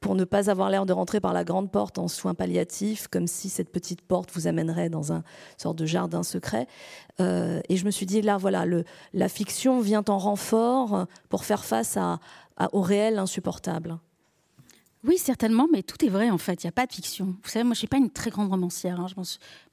pour 0.00 0.14
ne 0.14 0.24
pas 0.24 0.48
avoir 0.48 0.70
l'air 0.70 0.86
de 0.86 0.92
rentrer 0.92 1.20
par 1.20 1.32
la 1.32 1.42
grande 1.42 1.72
porte 1.72 1.98
en 1.98 2.06
soins 2.06 2.34
palliatifs, 2.34 3.08
comme 3.08 3.26
si 3.26 3.48
cette 3.48 3.70
petite 3.70 4.00
porte 4.00 4.30
vous 4.32 4.46
amènerait 4.46 4.90
dans 4.90 5.12
un 5.12 5.24
sorte 5.56 5.76
de 5.76 5.86
jardin 5.86 6.22
secret. 6.22 6.68
Euh, 7.20 7.60
et 7.68 7.76
je 7.76 7.84
me 7.84 7.90
suis 7.90 8.06
dit, 8.06 8.22
là, 8.22 8.36
voilà, 8.36 8.64
la 9.12 9.28
fiction 9.28 9.80
vient 9.80 10.04
en 10.06 10.18
renfort 10.18 11.06
pour 11.28 11.44
faire 11.44 11.64
face 11.64 11.98
au 12.72 12.80
réel 12.80 13.18
insupportable. 13.18 13.98
Oui, 15.08 15.16
certainement, 15.16 15.68
mais 15.72 15.82
tout 15.82 16.04
est 16.04 16.10
vrai 16.10 16.28
en 16.28 16.36
fait. 16.36 16.62
Il 16.62 16.66
n'y 16.66 16.68
a 16.68 16.72
pas 16.72 16.84
de 16.84 16.92
fiction. 16.92 17.34
Vous 17.42 17.48
savez, 17.48 17.64
moi, 17.64 17.72
je 17.72 17.78
suis 17.78 17.88
pas 17.88 17.96
une 17.96 18.10
très 18.10 18.28
grande 18.28 18.50
romancière. 18.50 19.00
Hein. 19.00 19.06
Je 19.08 19.14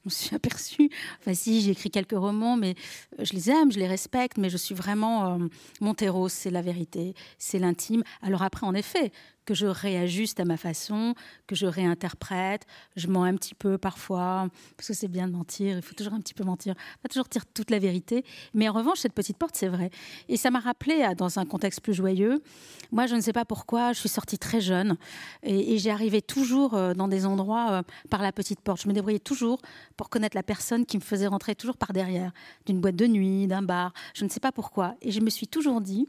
m'en 0.06 0.10
suis, 0.10 0.34
aperçue. 0.34 0.90
Enfin, 1.20 1.34
si, 1.34 1.60
j'ai 1.60 1.72
écrit 1.72 1.90
quelques 1.90 2.12
romans, 2.12 2.56
mais 2.56 2.74
euh, 3.18 3.24
je 3.24 3.32
les 3.32 3.50
aime, 3.50 3.72
je 3.72 3.78
les 3.78 3.86
respecte, 3.86 4.38
mais 4.38 4.50
je 4.50 4.56
suis 4.56 4.74
vraiment 4.74 5.34
euh, 5.34 5.46
mon 5.80 5.94
terreau, 5.94 6.28
c'est 6.28 6.50
la 6.50 6.62
vérité, 6.62 7.14
c'est 7.38 7.58
l'intime. 7.58 8.02
Alors 8.22 8.42
après, 8.42 8.66
en 8.66 8.74
effet, 8.74 9.12
que 9.46 9.54
je 9.54 9.66
réajuste 9.66 10.40
à 10.40 10.44
ma 10.44 10.56
façon, 10.56 11.14
que 11.46 11.54
je 11.54 11.66
réinterprète. 11.66 12.66
Je 12.96 13.06
mens 13.06 13.22
un 13.22 13.34
petit 13.36 13.54
peu 13.54 13.78
parfois, 13.78 14.48
parce 14.76 14.88
que 14.88 14.94
c'est 14.94 15.08
bien 15.08 15.28
de 15.28 15.32
mentir, 15.32 15.76
il 15.76 15.82
faut 15.82 15.94
toujours 15.94 16.14
un 16.14 16.20
petit 16.20 16.34
peu 16.34 16.44
mentir, 16.44 16.74
pas 17.00 17.08
toujours 17.08 17.28
dire 17.28 17.46
toute 17.46 17.70
la 17.70 17.78
vérité. 17.78 18.24
Mais 18.52 18.68
en 18.68 18.72
revanche, 18.72 18.98
cette 18.98 19.14
petite 19.14 19.38
porte, 19.38 19.54
c'est 19.54 19.68
vrai. 19.68 19.90
Et 20.28 20.36
ça 20.36 20.50
m'a 20.50 20.58
rappelé, 20.58 21.06
dans 21.16 21.38
un 21.38 21.46
contexte 21.46 21.80
plus 21.80 21.94
joyeux, 21.94 22.42
moi, 22.90 23.06
je 23.06 23.14
ne 23.14 23.20
sais 23.20 23.32
pas 23.32 23.44
pourquoi, 23.44 23.92
je 23.92 24.00
suis 24.00 24.08
sortie 24.08 24.38
très 24.38 24.60
jeune 24.60 24.96
et, 25.42 25.78
j'ai 25.78 25.90
arrivé 25.90 26.22
toujours 26.22 26.74
euh, 26.74 26.94
dans 26.94 27.06
des 27.06 27.26
endroits 27.26 27.70
euh, 27.70 27.82
par 28.10 28.22
la 28.22 28.32
petite 28.32 28.60
porte. 28.60 28.80
Je 28.82 28.88
me 28.88 28.94
débrouillais 28.94 29.18
toujours 29.18 29.60
pour 29.96 30.10
connaître 30.10 30.36
la 30.36 30.42
personne 30.42 30.86
qui 30.86 30.96
me 30.96 31.02
faisait 31.02 31.26
rentrer 31.26 31.54
toujours 31.54 31.76
par 31.76 31.92
derrière, 31.92 32.32
d'une 32.66 32.80
boîte 32.80 32.96
de 32.96 33.06
nuit, 33.06 33.46
d'un 33.46 33.62
bar, 33.62 33.92
je 34.14 34.24
ne 34.24 34.28
sais 34.28 34.40
pas 34.40 34.52
pourquoi. 34.52 34.94
Et 35.02 35.10
je 35.10 35.20
me 35.20 35.30
suis 35.30 35.48
toujours 35.48 35.80
dit, 35.80 36.08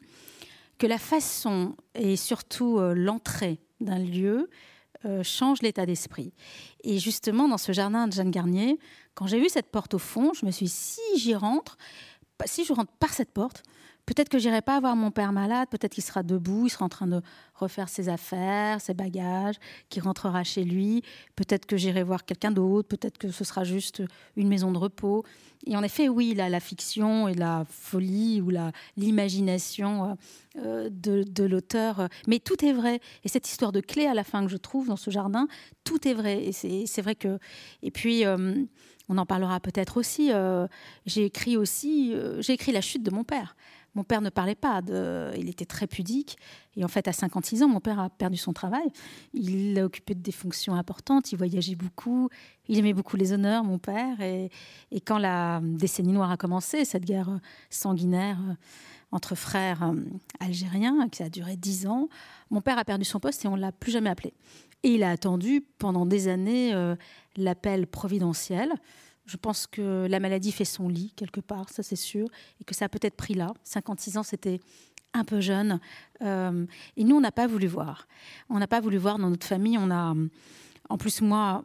que 0.78 0.88
la 0.88 0.98
façon 0.98 1.76
et 1.96 2.16
surtout 2.16 2.78
euh, 2.80 2.94
l'entrée 2.94 3.60
d'un 3.80 4.00
lieu 4.00 4.50
euh, 5.06 5.24
change 5.24 5.62
l'état 5.62 5.86
d'esprit. 5.86 6.34
Et 6.84 7.00
justement, 7.00 7.48
dans 7.48 7.58
ce 7.58 7.72
jardin 7.72 8.08
de 8.08 8.14
Jeanne 8.14 8.32
Garnier, 8.32 8.80
quand 9.14 9.28
j'ai 9.28 9.40
vu 9.40 9.50
cette 9.50 9.72
porte 9.72 9.94
au 9.94 10.00
fond, 10.00 10.34
je 10.34 10.46
me 10.46 10.52
suis 10.52 10.66
dit, 10.66 10.72
si 10.72 11.02
j'y 11.18 11.36
rentre, 11.36 11.78
si 12.46 12.66
je 12.66 12.74
rentre 12.74 12.92
par 12.94 13.14
cette 13.14 13.32
porte, 13.32 13.64
Peut-être 14.08 14.30
que 14.30 14.40
j'irai 14.40 14.62
pas 14.62 14.80
voir 14.80 14.96
mon 14.96 15.12
père 15.12 15.34
malade, 15.34 15.68
peut-être 15.70 15.92
qu'il 15.92 16.04
sera 16.04 16.24
debout, 16.24 16.68
il 16.68 16.70
sera 16.70 16.86
en 16.86 16.90
train 16.90 17.08
de 17.08 17.22
refaire 17.56 17.90
ses 17.90 18.08
affaires, 18.08 18.80
ses 18.80 18.94
bagages, 18.94 19.56
qu'il 19.90 20.02
rentrera 20.02 20.46
chez 20.46 20.64
lui, 20.64 21.04
peut-être 21.36 21.66
que 21.66 21.76
j'irai 21.76 22.04
voir 22.04 22.24
quelqu'un 22.24 22.52
d'autre, 22.52 22.88
peut-être 22.88 23.18
que 23.18 23.32
ce 23.32 23.44
sera 23.44 23.66
juste 23.66 24.02
une 24.38 24.48
maison 24.48 24.72
de 24.72 24.78
repos. 24.78 25.26
Et 25.66 25.76
en 25.76 25.84
effet, 25.84 26.08
oui, 26.08 26.34
la 26.36 26.60
fiction 26.62 27.28
et 27.28 27.34
la 27.34 27.66
folie 27.70 28.40
ou 28.40 28.50
l'imagination 28.96 30.18
euh, 30.56 30.90
de, 30.90 31.24
de 31.24 31.44
l'auteur, 31.44 32.08
mais 32.28 32.40
tout 32.40 32.64
est 32.64 32.72
vrai. 32.72 33.02
Et 33.26 33.28
cette 33.28 33.50
histoire 33.50 33.74
de 33.74 33.82
clé 33.82 34.06
à 34.06 34.14
la 34.14 34.24
fin 34.24 34.42
que 34.46 34.50
je 34.50 34.58
trouve 34.58 34.88
dans 34.88 34.96
ce 34.96 35.12
jardin, 35.12 35.50
tout 35.84 36.08
est 36.08 36.14
vrai. 36.14 36.46
Et 36.46 36.54
c'est, 36.54 37.02
vrai 37.02 37.16
que... 37.16 37.40
Et 37.84 37.92
puis... 37.92 38.26
Euh, 38.26 38.64
on 39.10 39.18
en 39.18 39.26
parlera 39.26 39.62
peut-être 39.62 39.96
aussi. 39.96 40.34
Euh, 40.34 40.68
j'ai 41.06 41.24
écrit 41.24 41.56
aussi, 41.56 42.14
j'ai 42.40 42.52
écrit 42.52 42.74
La 42.74 42.82
chute 42.82 43.04
de 43.04 43.10
mon 43.10 43.24
père. 43.24 43.56
Mon 43.98 44.04
père 44.04 44.22
ne 44.22 44.30
parlait 44.30 44.54
pas, 44.54 44.84
de, 44.84 45.32
il 45.40 45.50
était 45.50 45.66
très 45.66 45.88
pudique. 45.88 46.38
Et 46.76 46.86
en 46.86 46.88
fait, 46.88 47.08
à 47.08 47.14
56 47.14 47.64
ans, 47.64 47.68
mon 47.68 47.80
père 47.80 48.00
a 48.00 48.12
perdu 48.12 48.38
son 48.38 48.54
travail. 48.54 48.88
Il 49.34 49.80
a 49.80 49.86
occupé 49.86 50.14
des 50.14 50.32
fonctions 50.32 50.76
importantes, 50.76 51.32
il 51.32 51.36
voyageait 51.36 51.74
beaucoup, 51.74 52.30
il 52.68 52.78
aimait 52.78 52.94
beaucoup 52.94 53.18
les 53.18 53.34
honneurs, 53.34 53.64
mon 53.64 53.80
père. 53.80 54.22
Et, 54.22 54.52
quand 55.04 55.18
la 55.18 55.62
décennie 55.64 56.14
noire 56.14 56.30
a 56.30 56.38
commencé, 56.38 56.86
cette 56.86 57.06
guerre 57.06 57.40
sanguinaire 57.72 58.38
euh, 58.48 58.54
entre 59.12 59.34
frères 59.34 59.82
euh, 59.82 59.96
algériens, 60.40 61.10
qui 61.10 61.24
a 61.24 61.30
duré 61.30 61.58
10 61.58 61.88
ans, 61.88 62.08
mon 62.52 62.62
père 62.62 62.78
a 62.78 62.86
perdu 62.86 63.04
son 63.04 63.20
poste 63.20 63.46
et 63.46 63.48
on 63.48 63.56
ne 63.56 63.62
l'a 63.62 63.72
plus 63.72 63.92
jamais 63.92 64.12
appelé. 64.12 64.36
Et 64.84 64.90
il 64.90 65.02
a 65.02 65.10
attendu 65.10 65.66
pendant 65.80 66.06
des 66.06 66.28
années 66.28 66.72
euh, 66.76 66.96
l'appel 67.36 67.88
providentiel 67.88 68.76
je 69.28 69.38
pense 69.38 69.68
que 69.68 70.08
la 70.10 70.20
maladie 70.20 70.52
fait 70.52 70.66
son 70.66 70.88
lit 70.90 71.14
quelque 71.16 71.42
part, 71.42 71.70
ça 71.70 71.84
c'est 71.84 71.96
sûr, 71.96 72.28
et 72.60 72.64
que 72.64 72.74
ça 72.74 72.86
a 72.86 72.90
peut-être 72.90 73.16
pris 73.16 73.34
là. 73.34 73.54
56 73.64 74.18
ans, 74.18 74.24
c'était 74.24 74.60
un 75.14 75.24
peu 75.24 75.42
jeune. 75.42 75.80
Euh, 76.22 76.66
et 76.96 77.04
nous, 77.04 77.18
on 77.18 77.22
n'a 77.22 77.32
pas 77.32 77.48
voulu 77.48 77.68
voir. 77.68 78.08
On 78.50 78.58
n'a 78.58 78.68
pas 78.68 78.80
voulu 78.80 78.98
voir 78.98 79.20
dans 79.20 79.30
notre 79.30 79.46
famille. 79.46 79.78
On 79.78 79.92
a, 79.92 80.16
en 80.90 80.98
plus, 80.98 81.22
moi, 81.22 81.64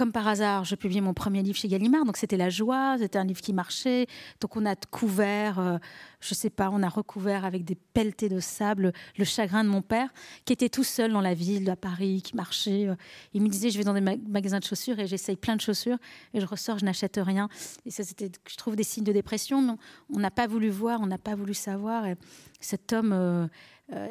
comme 0.00 0.12
par 0.12 0.26
hasard, 0.26 0.64
je 0.64 0.76
publiais 0.76 1.02
mon 1.02 1.12
premier 1.12 1.42
livre 1.42 1.58
chez 1.58 1.68
Gallimard, 1.68 2.06
donc 2.06 2.16
c'était 2.16 2.38
la 2.38 2.48
joie, 2.48 2.96
c'était 2.98 3.18
un 3.18 3.24
livre 3.24 3.42
qui 3.42 3.52
marchait. 3.52 4.06
Donc 4.40 4.56
on 4.56 4.64
a 4.64 4.74
couvert, 4.74 5.56
je 5.56 5.60
euh, 5.60 5.78
je 6.20 6.32
sais 6.32 6.48
pas, 6.48 6.70
on 6.72 6.82
a 6.82 6.88
recouvert 6.88 7.44
avec 7.44 7.66
des 7.66 7.74
pelletés 7.74 8.30
de 8.30 8.40
sable 8.40 8.94
le 9.18 9.24
chagrin 9.26 9.62
de 9.62 9.68
mon 9.68 9.82
père, 9.82 10.08
qui 10.46 10.54
était 10.54 10.70
tout 10.70 10.84
seul 10.84 11.12
dans 11.12 11.20
la 11.20 11.34
ville 11.34 11.68
à 11.68 11.76
Paris, 11.76 12.22
qui 12.24 12.34
marchait. 12.34 12.88
Euh. 12.88 12.94
il 13.34 13.42
me 13.42 13.48
disait, 13.48 13.68
je 13.68 13.76
vais 13.76 13.84
dans 13.84 13.92
des 13.92 14.00
magasins 14.00 14.58
de 14.58 14.64
chaussures 14.64 14.98
et 14.98 15.06
j'essaye 15.06 15.36
plein 15.36 15.54
de 15.54 15.60
chaussures 15.60 15.98
et 16.32 16.40
je 16.40 16.46
ressors, 16.46 16.78
je 16.78 16.86
n'achète 16.86 17.20
rien. 17.22 17.50
Et 17.84 17.90
ça, 17.90 18.02
c'était, 18.02 18.32
je 18.48 18.56
trouve, 18.56 18.76
des 18.76 18.84
signes 18.84 19.04
de 19.04 19.12
dépression. 19.12 19.60
Mais 19.60 19.74
on 20.16 20.18
n'a 20.18 20.30
pas 20.30 20.46
voulu 20.46 20.70
voir, 20.70 21.02
on 21.02 21.08
n'a 21.08 21.18
pas 21.18 21.34
voulu 21.34 21.52
savoir. 21.52 22.06
Et 22.06 22.16
cet 22.58 22.94
homme 22.94 23.12
euh, 23.12 23.48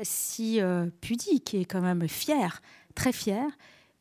si 0.03 0.59
pudique 1.01 1.55
et 1.55 1.65
quand 1.65 1.81
même 1.81 2.07
fier, 2.07 2.61
très 2.93 3.11
fier. 3.11 3.49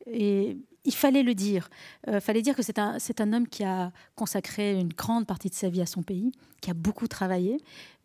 Et 0.07 0.59
il 0.88 0.94
fallait 0.94 1.22
le 1.22 1.35
dire. 1.35 1.68
Il 2.07 2.14
euh, 2.14 2.20
fallait 2.20 2.40
dire 2.40 2.57
que 2.57 2.62
c'est 2.62 2.79
un, 2.79 3.33
homme 3.35 3.46
qui 3.46 3.62
a 3.62 3.92
consacré 4.16 4.72
une 4.72 4.88
grande 4.88 5.27
partie 5.27 5.51
de 5.51 5.55
sa 5.55 5.68
vie 5.68 5.83
à 5.83 5.87
son 5.87 6.03
pays, 6.03 6.33
qui 6.62 6.70
a 6.70 6.74
beaucoup 6.74 7.07
travaillé, 7.07 7.59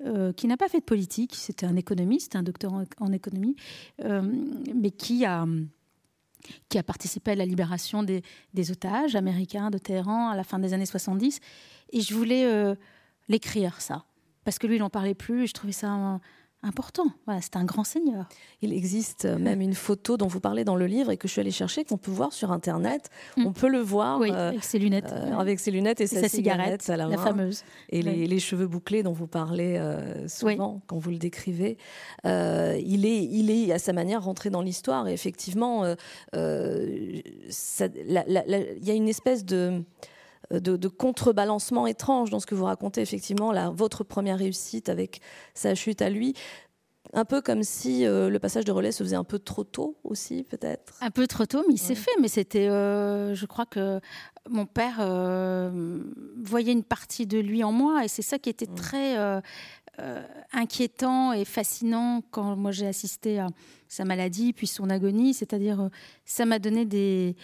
euh, 0.05 0.33
qui 0.33 0.47
n'a 0.47 0.57
pas 0.57 0.67
fait 0.67 0.79
de 0.79 0.83
politique. 0.83 1.33
C'était 1.33 1.65
un 1.65 1.77
économiste, 1.77 2.35
un 2.35 2.43
docteur 2.43 2.73
en, 2.73 3.13
économie, 3.13 3.55
euh, 4.03 4.21
mais 4.75 4.91
qui 4.91 5.23
a, 5.25 5.47
participé 6.85 7.31
à 7.31 7.35
la 7.35 7.45
libération 7.45 8.03
des, 8.03 8.21
des, 8.53 8.69
otages 8.69 9.15
américains 9.15 9.69
de 9.69 9.77
Téhéran 9.77 10.27
à 10.27 10.35
la 10.35 10.43
fin 10.43 10.59
des 10.59 10.73
années 10.73 10.85
70. 10.85 11.39
Et 11.93 12.01
je 12.01 12.13
voulais 12.13 12.75
l'écrire, 13.29 13.79
ça. 13.79 14.03
Parce 14.43 14.59
que 14.59 14.67
lui, 14.67 14.75
il 14.75 14.79
n'en 14.79 14.89
parlait 14.89 15.13
plus. 15.13 15.43
Et 15.43 15.47
je 15.47 15.53
trouvais 15.53 15.71
ça 15.71 16.19
important. 16.63 17.07
Voilà, 17.25 17.41
c'est 17.41 17.55
un 17.55 17.65
grand 17.65 17.83
seigneur. 17.83 18.27
Il 18.61 18.73
existe 18.73 19.25
même 19.25 19.61
une 19.61 19.73
photo 19.73 20.17
dont 20.17 20.27
vous 20.27 20.39
parlez 20.39 20.63
dans 20.63 20.75
le 20.75 20.87
livre 20.87 21.11
et 21.11 21.17
que 21.17 21.27
je 21.27 21.33
suis 21.33 21.41
allée 21.41 21.51
chercher, 21.51 21.83
qu'on 21.83 21.97
peut 21.97 22.11
voir 22.11 22.33
sur 22.33 22.51
Internet. 22.51 23.09
Mm. 23.37 23.45
On 23.47 23.53
peut 23.53 23.67
le 23.67 23.79
voir 23.79 24.21
euh, 24.21 24.49
avec 24.49 24.63
ses 24.63 24.79
lunettes, 24.79 25.11
euh, 25.11 25.37
avec 25.37 25.59
ses 25.59 25.71
lunettes 25.71 26.01
et, 26.01 26.07
sa, 26.07 26.27
cigarette, 26.27 26.89
à 26.89 26.97
la, 26.97 27.07
la 27.07 27.17
fameuse, 27.17 27.63
et 27.89 28.01
les, 28.01 28.39
cheveux 28.39 28.67
bouclés 28.67 29.03
dont 29.03 29.11
vous 29.11 29.27
parlez 29.27 29.77
euh, 29.77 30.27
souvent 30.27 30.81
quand 30.87 30.97
vous 30.97 31.11
le 31.11 31.17
décrivez. 31.17 31.77
il 32.23 33.05
est, 33.05 33.23
il 33.23 33.51
est 33.51 33.71
à 33.71 33.79
sa 33.79 33.93
manière 33.93 34.23
rentré 34.23 34.49
dans 34.49 34.61
l'histoire. 34.61 35.07
Et 35.07 35.13
effectivement, 35.13 35.85
il 36.33 37.23
y 38.81 38.91
a 38.91 38.93
une 38.93 39.09
espèce 39.09 39.45
de 39.45 39.83
de, 40.59 40.87
contrebalancement 40.87 41.87
étrange 41.87 42.29
dans 42.29 42.39
ce 42.39 42.45
que 42.45 42.55
vous 42.55 42.65
racontez, 42.65 43.01
effectivement, 43.01 43.51
la, 43.51 43.69
votre 43.69 44.03
première 44.03 44.37
réussite 44.37 44.89
avec 44.89 45.21
sa 45.53 45.75
chute 45.75 46.01
à 46.01 46.09
lui. 46.09 46.33
un 47.13 47.25
peu 47.25 47.41
comme 47.41 47.63
si 47.63 48.05
le 48.05 48.37
passage 48.39 48.65
de 48.65 48.71
relais 48.71 48.91
se 48.91 49.03
faisait 49.03 49.15
un 49.15 49.23
peu 49.23 49.39
trop 49.39 49.63
tôt 49.63 49.97
aussi, 50.03 50.43
peut-être? 50.43 50.95
Un 51.01 51.11
peu 51.11 51.27
trop 51.27 51.45
tôt, 51.45 51.63
mais 51.67 51.75
il 51.75 51.79
s'est 51.79 51.95
fait. 51.95 52.11
Mais 52.21 52.27
c'était, 52.27 52.67
je 52.67 53.45
crois 53.45 53.65
que 53.65 53.99
mon 54.49 54.65
père 54.65 54.97
voyait 56.43 56.73
une 56.73 56.83
partie 56.83 57.25
de 57.27 57.39
lui 57.39 57.63
en 57.63 57.71
moi, 57.71 58.05
et 58.05 58.07
c'est 58.07 58.21
ça 58.21 58.39
qui 58.39 58.49
était 58.49 58.67
très 58.67 59.41
inquiétant 60.51 61.33
et 61.33 61.45
fascinant 61.45 62.23
quand 62.31 62.55
moi 62.55 62.71
j'ai 62.71 62.87
assisté 62.87 63.39
à 63.39 63.47
sa 63.87 64.05
maladie 64.05 64.53
puis 64.53 64.67
son 64.67 64.89
agonie. 64.89 65.33
C'est-à-dire, 65.33 65.89
ça 66.25 66.45
m'a 66.45 66.59
donné 66.59 66.85
des 66.85 67.35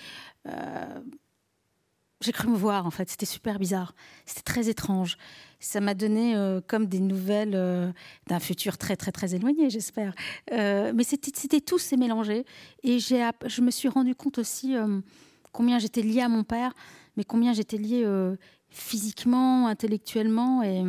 j'ai 2.21 2.33
cru 2.33 2.49
me 2.49 2.55
voir 2.55 2.85
en 2.85 2.91
fait. 2.91 3.09
C'était 3.09 3.25
super 3.25 3.59
bizarre. 3.59 3.93
C'était 4.25 4.41
très 4.41 4.69
étrange. 4.69 5.17
Ça 5.59 5.79
m'a 5.79 5.93
donné 5.93 6.35
euh, 6.35 6.61
comme 6.65 6.85
des 6.85 6.99
nouvelles 6.99 7.55
euh, 7.55 7.91
d'un 8.27 8.39
futur 8.39 8.77
très 8.77 8.95
très 8.95 9.11
très 9.11 9.35
éloigné, 9.35 9.69
j'espère. 9.69 10.13
Euh, 10.51 10.91
mais 10.93 11.03
c'était 11.03 11.61
tout 11.61 11.77
s'est 11.77 11.97
mélangé 11.97 12.45
et 12.83 12.99
j'ai 12.99 13.27
je 13.45 13.61
me 13.61 13.71
suis 13.71 13.87
rendu 13.87 14.15
compte 14.15 14.37
aussi 14.37 14.75
combien 15.51 15.79
j'étais 15.79 16.01
liée 16.01 16.21
à 16.21 16.29
mon 16.29 16.43
père, 16.43 16.73
mais 17.15 17.23
combien 17.23 17.53
j'étais 17.53 17.77
liée 17.77 18.05
physiquement, 18.69 19.67
intellectuellement 19.67 20.61
et 20.63 20.83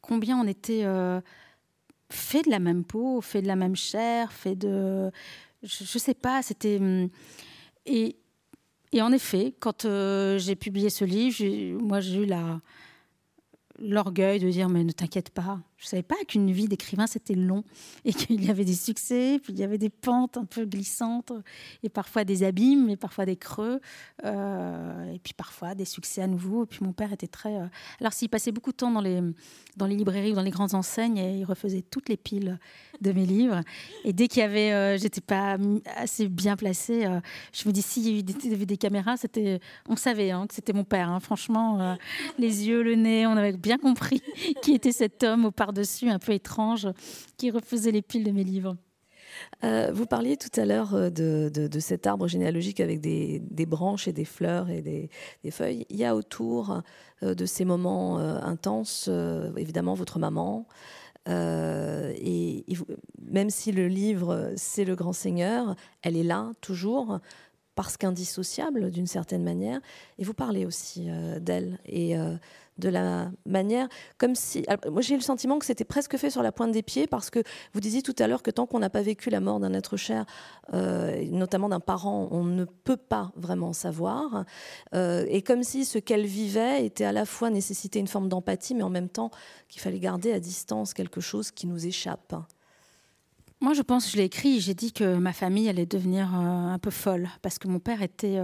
combien 0.00 0.38
on 0.38 0.46
était 0.46 0.84
fait 2.10 2.42
de 2.42 2.50
la 2.50 2.58
même 2.58 2.84
peau, 2.84 3.20
fait 3.20 3.42
de 3.42 3.46
la 3.46 3.56
même 3.56 3.76
chair, 3.76 4.32
fait 4.32 4.54
de 4.54 5.10
je, 5.62 5.84
je 5.84 5.98
sais 5.98 6.14
pas. 6.14 6.42
C'était 6.42 6.80
et 7.86 8.16
et 8.92 9.00
en 9.00 9.12
effet, 9.12 9.54
quand 9.58 9.84
euh, 9.84 10.38
j'ai 10.38 10.54
publié 10.54 10.90
ce 10.90 11.04
livre, 11.04 11.82
moi 11.82 12.00
j'ai 12.00 12.22
eu 12.22 12.28
l'orgueil 13.78 14.38
de 14.38 14.50
dire 14.50 14.68
mais 14.68 14.84
ne 14.84 14.92
t'inquiète 14.92 15.30
pas, 15.30 15.58
je 15.82 15.88
savais 15.88 16.04
pas 16.04 16.14
qu'une 16.28 16.52
vie 16.52 16.68
d'écrivain, 16.68 17.08
c'était 17.08 17.34
long 17.34 17.64
et 18.04 18.12
qu'il 18.12 18.42
y 18.44 18.50
avait 18.50 18.64
des 18.64 18.74
succès, 18.74 19.40
puis 19.42 19.52
il 19.52 19.58
y 19.58 19.64
avait 19.64 19.78
des 19.78 19.90
pentes 19.90 20.36
un 20.36 20.44
peu 20.44 20.64
glissantes, 20.64 21.32
et 21.82 21.88
parfois 21.88 22.24
des 22.24 22.44
abîmes, 22.44 22.88
et 22.88 22.96
parfois 22.96 23.26
des 23.26 23.36
creux, 23.36 23.80
euh, 24.24 25.12
et 25.12 25.18
puis 25.18 25.34
parfois 25.34 25.74
des 25.74 25.84
succès 25.84 26.22
à 26.22 26.28
nouveau. 26.28 26.62
Et 26.62 26.66
puis 26.66 26.78
mon 26.82 26.92
père 26.92 27.12
était 27.12 27.26
très... 27.26 27.56
Euh, 27.56 27.66
alors 28.00 28.12
s'il 28.12 28.28
passait 28.28 28.52
beaucoup 28.52 28.70
de 28.70 28.76
temps 28.76 28.92
dans 28.92 29.00
les, 29.00 29.20
dans 29.76 29.86
les 29.86 29.96
librairies 29.96 30.32
ou 30.32 30.36
dans 30.36 30.42
les 30.42 30.50
grandes 30.50 30.74
enseignes, 30.74 31.18
et 31.18 31.38
il 31.38 31.44
refaisait 31.44 31.82
toutes 31.82 32.08
les 32.08 32.16
piles 32.16 32.60
de 33.00 33.10
mes 33.10 33.26
livres. 33.26 33.60
Et 34.04 34.12
dès 34.12 34.28
qu'il 34.28 34.40
y 34.40 34.44
avait... 34.44 34.72
Euh, 34.72 34.96
j'étais 34.96 35.20
pas 35.20 35.58
assez 35.96 36.28
bien 36.28 36.54
placée, 36.56 37.08
je 37.52 37.68
me 37.68 37.72
dis, 37.72 37.82
s'il 37.82 38.06
y 38.06 38.54
avait 38.54 38.66
des, 38.66 38.76
caméras, 38.76 39.16
c'était, 39.16 39.58
on 39.88 39.96
savait 39.96 40.30
hein, 40.30 40.46
que 40.46 40.54
c'était 40.54 40.72
mon 40.72 40.84
père. 40.84 41.10
Hein. 41.10 41.18
franchement, 41.18 41.96
les 42.38 42.68
yeux, 42.68 42.82
le 42.82 42.94
nez, 42.94 43.26
on 43.26 43.32
avait 43.32 43.56
bien 43.56 43.78
compris 43.78 44.22
qui 44.62 44.74
était 44.74 44.92
cet 44.92 45.24
homme 45.24 45.46
au 45.46 45.50
par 45.50 45.71
dessus 45.72 46.08
un 46.08 46.18
peu 46.18 46.32
étrange 46.32 46.88
qui 47.36 47.50
refaisait 47.50 47.92
les 47.92 48.02
piles 48.02 48.24
de 48.24 48.30
mes 48.30 48.44
livres. 48.44 48.76
Euh, 49.64 49.90
vous 49.92 50.06
parliez 50.06 50.36
tout 50.36 50.60
à 50.60 50.64
l'heure 50.64 50.94
euh, 50.94 51.10
de, 51.10 51.50
de, 51.54 51.80
cet 51.80 52.06
arbre 52.06 52.28
généalogique 52.28 52.80
avec 52.80 53.00
des, 53.00 53.40
des, 53.50 53.66
branches 53.66 54.08
et 54.08 54.12
des 54.12 54.24
fleurs 54.24 54.70
et 54.70 54.82
des, 54.82 55.10
des 55.44 55.50
feuilles. 55.50 55.86
Il 55.90 55.96
y 55.96 56.04
a 56.04 56.14
autour 56.14 56.82
euh, 57.22 57.34
de 57.34 57.46
ces 57.46 57.64
moments 57.64 58.18
intenses, 58.18 59.08
évidemment, 59.56 59.94
votre 59.94 60.18
maman. 60.18 60.66
et, 61.28 62.64
même 63.20 63.50
si 63.50 63.72
le 63.72 63.88
livre, 63.88 64.52
c'est 64.56 64.84
le 64.84 64.96
grand 64.96 65.12
seigneur, 65.12 65.76
elle 66.02 66.16
est 66.16 66.24
là 66.24 66.50
toujours 66.60 67.20
parce 67.74 67.96
qu'indissociable 67.96 68.90
d'une 68.90 69.06
certaine 69.06 69.44
manière. 69.44 69.80
Et 70.18 70.24
vous 70.24 70.34
parlez 70.34 70.66
aussi 70.66 71.08
d'elle. 71.40 71.78
Et 71.86 72.16
de 72.78 72.88
la 72.88 73.30
manière, 73.46 73.88
comme 74.18 74.34
si. 74.34 74.64
moi, 74.90 75.02
j'ai 75.02 75.14
eu 75.14 75.18
le 75.18 75.22
sentiment 75.22 75.58
que 75.58 75.66
c'était 75.66 75.84
presque 75.84 76.16
fait 76.16 76.30
sur 76.30 76.42
la 76.42 76.52
pointe 76.52 76.72
des 76.72 76.82
pieds, 76.82 77.06
parce 77.06 77.30
que 77.30 77.42
vous 77.74 77.80
disiez 77.80 78.02
tout 78.02 78.14
à 78.18 78.26
l'heure 78.26 78.42
que 78.42 78.50
tant 78.50 78.66
qu'on 78.66 78.78
n'a 78.78 78.90
pas 78.90 79.02
vécu 79.02 79.30
la 79.30 79.40
mort 79.40 79.60
d'un 79.60 79.74
être 79.74 79.96
cher, 79.96 80.24
euh, 80.72 81.24
notamment 81.30 81.68
d'un 81.68 81.80
parent, 81.80 82.28
on 82.30 82.44
ne 82.44 82.64
peut 82.64 82.96
pas 82.96 83.32
vraiment 83.36 83.72
savoir. 83.72 84.44
Euh, 84.94 85.26
et 85.28 85.42
comme 85.42 85.62
si 85.62 85.84
ce 85.84 85.98
qu'elle 85.98 86.26
vivait 86.26 86.84
était 86.86 87.04
à 87.04 87.12
la 87.12 87.26
fois 87.26 87.50
nécessité 87.50 87.98
une 87.98 88.08
forme 88.08 88.28
d'empathie, 88.28 88.74
mais 88.74 88.82
en 88.82 88.90
même 88.90 89.08
temps 89.08 89.30
qu'il 89.68 89.80
fallait 89.80 90.00
garder 90.00 90.32
à 90.32 90.40
distance 90.40 90.94
quelque 90.94 91.20
chose 91.20 91.50
qui 91.50 91.66
nous 91.66 91.86
échappe. 91.86 92.34
Moi, 93.60 93.74
je 93.74 93.82
pense, 93.82 94.10
je 94.10 94.16
l'ai 94.16 94.24
écrit, 94.24 94.60
j'ai 94.60 94.74
dit 94.74 94.92
que 94.92 95.16
ma 95.18 95.32
famille 95.32 95.68
allait 95.68 95.86
devenir 95.86 96.34
euh, 96.34 96.72
un 96.72 96.78
peu 96.78 96.90
folle, 96.90 97.28
parce 97.42 97.58
que 97.58 97.68
mon 97.68 97.78
père 97.78 98.02
était 98.02 98.38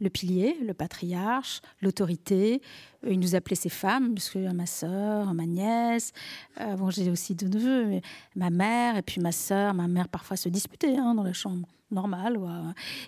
le 0.00 0.10
pilier, 0.10 0.56
le 0.62 0.74
patriarche, 0.74 1.60
l'autorité. 1.80 2.60
Euh, 3.04 3.12
il 3.12 3.20
nous 3.20 3.34
appelait 3.34 3.56
ses 3.56 3.68
femmes, 3.68 4.14
parce 4.14 4.30
que 4.30 4.52
ma 4.52 4.66
sœur, 4.66 5.32
ma 5.34 5.46
nièce, 5.46 6.12
euh, 6.60 6.76
bon, 6.76 6.90
j'ai 6.90 7.10
aussi 7.10 7.34
deux 7.34 7.48
neveux, 7.48 8.00
ma 8.34 8.50
mère, 8.50 8.96
et 8.96 9.02
puis 9.02 9.20
ma 9.20 9.32
sœur, 9.32 9.74
ma 9.74 9.88
mère 9.88 10.08
parfois 10.08 10.36
se 10.36 10.48
disputait 10.48 10.96
hein, 10.96 11.14
dans 11.14 11.22
la 11.22 11.32
chambre 11.32 11.66
normale. 11.90 12.38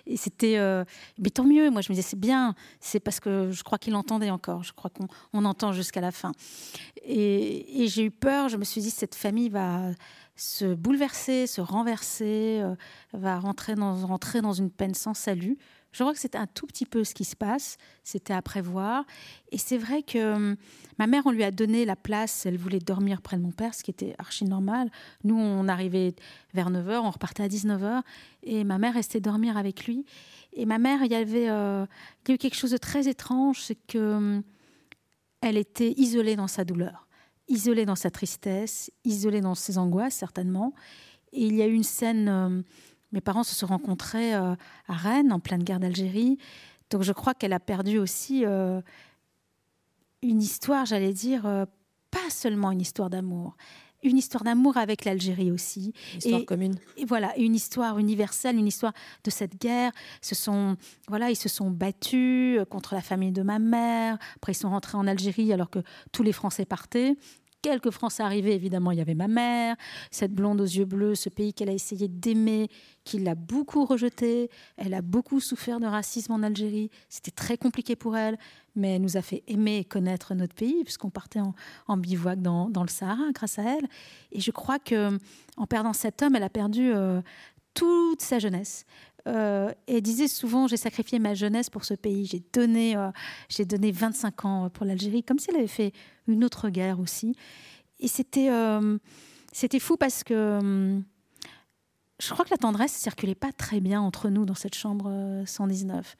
Et 0.07 0.17
c'était. 0.17 0.57
Euh, 0.57 0.83
mais 1.19 1.29
tant 1.29 1.43
mieux, 1.43 1.69
moi 1.69 1.81
je 1.81 1.91
me 1.91 1.95
disais, 1.95 2.07
c'est 2.07 2.19
bien, 2.19 2.55
c'est 2.79 2.99
parce 2.99 3.19
que 3.19 3.51
je 3.51 3.63
crois 3.63 3.77
qu'il 3.77 3.93
entendait 3.95 4.31
encore, 4.31 4.63
je 4.63 4.73
crois 4.73 4.89
qu'on 4.89 5.45
entend 5.45 5.73
jusqu'à 5.73 6.01
la 6.01 6.11
fin. 6.11 6.31
Et, 7.03 7.87
j'ai 7.87 8.05
eu 8.05 8.11
peur, 8.11 8.49
je 8.49 8.57
me 8.57 8.63
suis 8.63 8.81
dit, 8.81 8.89
cette 8.89 9.15
famille 9.15 9.49
va 9.49 9.91
se 10.35 10.73
bouleverser, 10.73 11.47
se 11.47 11.59
renverser, 11.59 12.63
va 13.11 13.39
rentrer 13.39 13.75
dans, 13.75 13.95
rentrer 14.07 14.41
dans 14.41 14.53
une 14.53 14.71
peine 14.71 14.93
sans 14.93 15.13
salut. 15.13 15.57
Je 15.91 16.03
crois 16.03 16.13
que 16.13 16.19
c'est 16.19 16.35
un 16.35 16.45
tout 16.45 16.67
petit 16.67 16.85
peu 16.85 17.03
ce 17.03 17.15
qui 17.15 17.25
se 17.25 17.35
passe, 17.35 17.77
c'était 18.03 18.33
à 18.33 18.41
prévoir. 18.41 19.05
Et 19.51 19.57
c'est 19.57 19.77
vrai 19.77 20.03
que 20.03 20.35
hum, 20.35 20.55
ma 20.99 21.07
mère, 21.07 21.23
on 21.25 21.31
lui 21.31 21.43
a 21.43 21.51
donné 21.51 21.85
la 21.85 21.95
place, 21.95 22.45
elle 22.45 22.57
voulait 22.57 22.79
dormir 22.79 23.21
près 23.21 23.37
de 23.37 23.41
mon 23.41 23.51
père, 23.51 23.73
ce 23.73 23.83
qui 23.83 23.91
était 23.91 24.13
archi 24.19 24.45
normal. 24.45 24.91
Nous, 25.23 25.35
on 25.35 25.67
arrivait 25.67 26.15
vers 26.53 26.69
9h, 26.69 26.99
on 26.99 27.09
repartait 27.09 27.43
à 27.43 27.47
19h, 27.47 28.01
et 28.43 28.63
ma 28.63 28.77
mère 28.77 28.93
restait 28.93 29.19
dormir 29.19 29.57
avec 29.57 29.85
lui. 29.85 30.05
Et 30.53 30.65
ma 30.65 30.77
mère, 30.77 31.03
il 31.03 31.11
y 31.11 31.15
avait, 31.15 31.49
euh, 31.49 31.85
il 32.25 32.29
y 32.29 32.31
a 32.33 32.35
eu 32.35 32.37
quelque 32.37 32.55
chose 32.55 32.71
de 32.71 32.77
très 32.77 33.07
étrange, 33.07 33.61
c'est 33.61 33.77
que 33.87 33.97
hum, 33.97 34.43
elle 35.41 35.57
était 35.57 35.93
isolée 35.97 36.35
dans 36.35 36.47
sa 36.47 36.65
douleur, 36.65 37.07
isolée 37.47 37.85
dans 37.85 37.95
sa 37.95 38.11
tristesse, 38.11 38.91
isolée 39.05 39.41
dans 39.41 39.55
ses 39.55 39.79
angoisses, 39.79 40.15
certainement. 40.15 40.73
Et 41.31 41.45
il 41.45 41.55
y 41.55 41.63
a 41.63 41.67
eu 41.67 41.73
une 41.73 41.83
scène... 41.83 42.29
Hum, 42.29 42.63
mes 43.11 43.21
parents 43.21 43.43
se 43.43 43.55
sont 43.55 43.67
rencontrés 43.67 44.33
euh, 44.35 44.55
à 44.87 44.93
Rennes, 44.93 45.31
en 45.31 45.39
pleine 45.39 45.63
guerre 45.63 45.79
d'Algérie. 45.79 46.37
Donc 46.89 47.03
je 47.03 47.13
crois 47.13 47.33
qu'elle 47.33 47.53
a 47.53 47.59
perdu 47.59 47.97
aussi 47.97 48.45
euh, 48.45 48.81
une 50.21 50.41
histoire, 50.41 50.85
j'allais 50.85 51.13
dire, 51.13 51.45
euh, 51.45 51.65
pas 52.11 52.29
seulement 52.29 52.71
une 52.71 52.81
histoire 52.81 53.09
d'amour, 53.09 53.55
une 54.03 54.17
histoire 54.17 54.43
d'amour 54.43 54.77
avec 54.77 55.05
l'Algérie 55.05 55.51
aussi. 55.51 55.93
Une 56.13 56.17
histoire 56.19 56.45
commune. 56.45 56.75
Et 56.97 57.05
voilà, 57.05 57.37
une 57.37 57.53
histoire 57.53 57.99
universelle, 57.99 58.57
une 58.57 58.67
histoire 58.67 58.93
de 59.23 59.29
cette 59.29 59.59
guerre. 59.59 59.91
Ce 60.21 60.35
sont, 60.35 60.77
voilà, 61.07 61.29
ils 61.29 61.35
se 61.35 61.49
sont 61.49 61.69
battus 61.69 62.59
contre 62.69 62.95
la 62.95 63.01
famille 63.01 63.31
de 63.31 63.41
ma 63.41 63.59
mère. 63.59 64.17
Après, 64.37 64.53
ils 64.53 64.55
sont 64.55 64.69
rentrés 64.69 64.97
en 64.97 65.05
Algérie 65.05 65.51
alors 65.51 65.69
que 65.69 65.79
tous 66.11 66.23
les 66.23 66.31
Français 66.31 66.65
partaient 66.65 67.17
quelques 67.61 67.91
Français 67.91 68.23
arrivaient, 68.23 68.55
évidemment, 68.55 68.91
il 68.91 68.97
y 68.97 69.01
avait 69.01 69.15
ma 69.15 69.27
mère, 69.27 69.75
cette 70.11 70.33
blonde 70.33 70.61
aux 70.61 70.65
yeux 70.65 70.85
bleus, 70.85 71.15
ce 71.15 71.29
pays 71.29 71.53
qu'elle 71.53 71.69
a 71.69 71.73
essayé 71.73 72.07
d'aimer, 72.07 72.69
qui 73.03 73.19
l'a 73.19 73.35
beaucoup 73.35 73.85
rejeté. 73.85 74.49
Elle 74.77 74.93
a 74.93 75.01
beaucoup 75.01 75.39
souffert 75.39 75.79
de 75.79 75.85
racisme 75.85 76.31
en 76.33 76.43
Algérie. 76.43 76.89
C'était 77.09 77.31
très 77.31 77.57
compliqué 77.57 77.95
pour 77.95 78.15
elle, 78.17 78.37
mais 78.75 78.95
elle 78.95 79.01
nous 79.01 79.17
a 79.17 79.21
fait 79.21 79.43
aimer 79.47 79.77
et 79.77 79.85
connaître 79.85 80.33
notre 80.35 80.55
pays, 80.55 80.83
puisqu'on 80.83 81.09
partait 81.09 81.41
en, 81.87 81.97
bivouac 81.97 82.41
dans, 82.41 82.67
le 82.67 82.89
Sahara 82.89 83.31
grâce 83.33 83.59
à 83.59 83.63
elle. 83.63 83.87
Et 84.31 84.39
je 84.39 84.51
crois 84.51 84.79
que 84.79 85.17
en 85.57 85.67
perdant 85.67 85.93
cet 85.93 86.21
homme, 86.21 86.35
elle 86.35 86.43
a 86.43 86.49
perdu 86.49 86.91
euh, 86.93 87.21
toute 87.73 88.21
sa 88.21 88.39
jeunesse. 88.39 88.85
Euh, 89.27 89.71
et 89.87 90.01
disait 90.01 90.27
souvent 90.27 90.67
j'ai 90.67 90.77
sacrifié 90.77 91.19
ma 91.19 91.33
jeunesse 91.33 91.69
pour 91.69 91.83
ce 91.83 91.93
pays, 91.93 92.25
j'ai 92.25 92.41
donné, 92.53 92.95
euh, 92.95 93.11
j'ai 93.49 93.65
donné 93.65 93.91
25 93.91 94.45
ans 94.45 94.69
pour 94.69 94.85
l'Algérie, 94.85 95.23
comme 95.23 95.39
si 95.39 95.49
elle 95.49 95.57
avait 95.57 95.67
fait 95.67 95.91
une 96.27 96.43
autre 96.43 96.69
guerre 96.69 96.99
aussi. 96.99 97.35
Et 97.99 98.07
c'était, 98.07 98.49
euh, 98.49 98.97
c'était 99.51 99.79
fou 99.79 99.97
parce 99.97 100.23
que 100.23 101.01
je 102.19 102.29
crois 102.33 102.45
que 102.45 102.51
la 102.51 102.57
tendresse 102.57 102.93
circulait 102.93 103.35
pas 103.35 103.51
très 103.51 103.81
bien 103.81 104.01
entre 104.01 104.29
nous 104.29 104.45
dans 104.45 104.55
cette 104.55 104.75
chambre 104.75 105.43
119. 105.45 106.15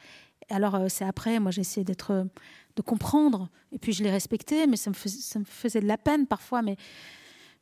Alors 0.50 0.80
c'est 0.90 1.06
après, 1.06 1.40
moi 1.40 1.52
j'ai 1.52 1.62
essayé 1.62 1.84
d'être, 1.84 2.28
de 2.76 2.82
comprendre, 2.82 3.50
et 3.72 3.80
puis 3.80 3.94
je 3.94 4.04
l'ai 4.04 4.12
respecté, 4.12 4.68
mais 4.68 4.78
ça 4.78 4.90
me, 4.90 4.96
ça 4.96 5.40
me 5.40 5.46
faisait 5.46 5.82
de 5.82 5.88
la 5.88 5.98
peine 5.98 6.28
parfois, 6.28 6.62
mais 6.62 6.76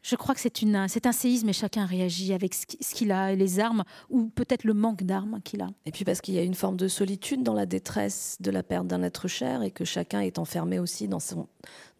je 0.07 0.15
crois 0.15 0.33
que 0.33 0.39
c'est, 0.39 0.63
un 1.05 1.11
séisme 1.11 1.49
et 1.49 1.53
chacun 1.53 1.85
réagit 1.85 2.33
avec 2.33 2.53
ce 2.53 2.95
qu'il 2.95 3.11
a 3.11 3.35
les 3.35 3.59
armes, 3.59 3.83
ou 4.09 4.29
peut-être 4.29 4.63
le 4.63 4.73
manque 4.73 5.03
d'armes 5.03 5.41
qu'il 5.43 5.61
a. 5.61 5.67
Et 5.85 5.91
puis 5.91 6.05
parce 6.05 6.21
qu'il 6.21 6.33
y 6.33 6.39
a 6.39 6.43
une 6.43 6.53
forme 6.53 6.77
de 6.77 6.87
solitude 6.87 7.43
dans 7.43 7.53
la 7.53 7.65
détresse 7.65 8.37
de 8.39 8.49
la 8.49 8.63
perte 8.63 8.87
d'un 8.87 9.03
être 9.03 9.27
cher 9.27 9.63
et 9.63 9.71
que 9.71 9.83
chacun 9.83 10.21
est 10.21 10.39
enfermé 10.39 10.79
aussi 10.79 11.09
dans 11.09 11.19
son, 11.19 11.47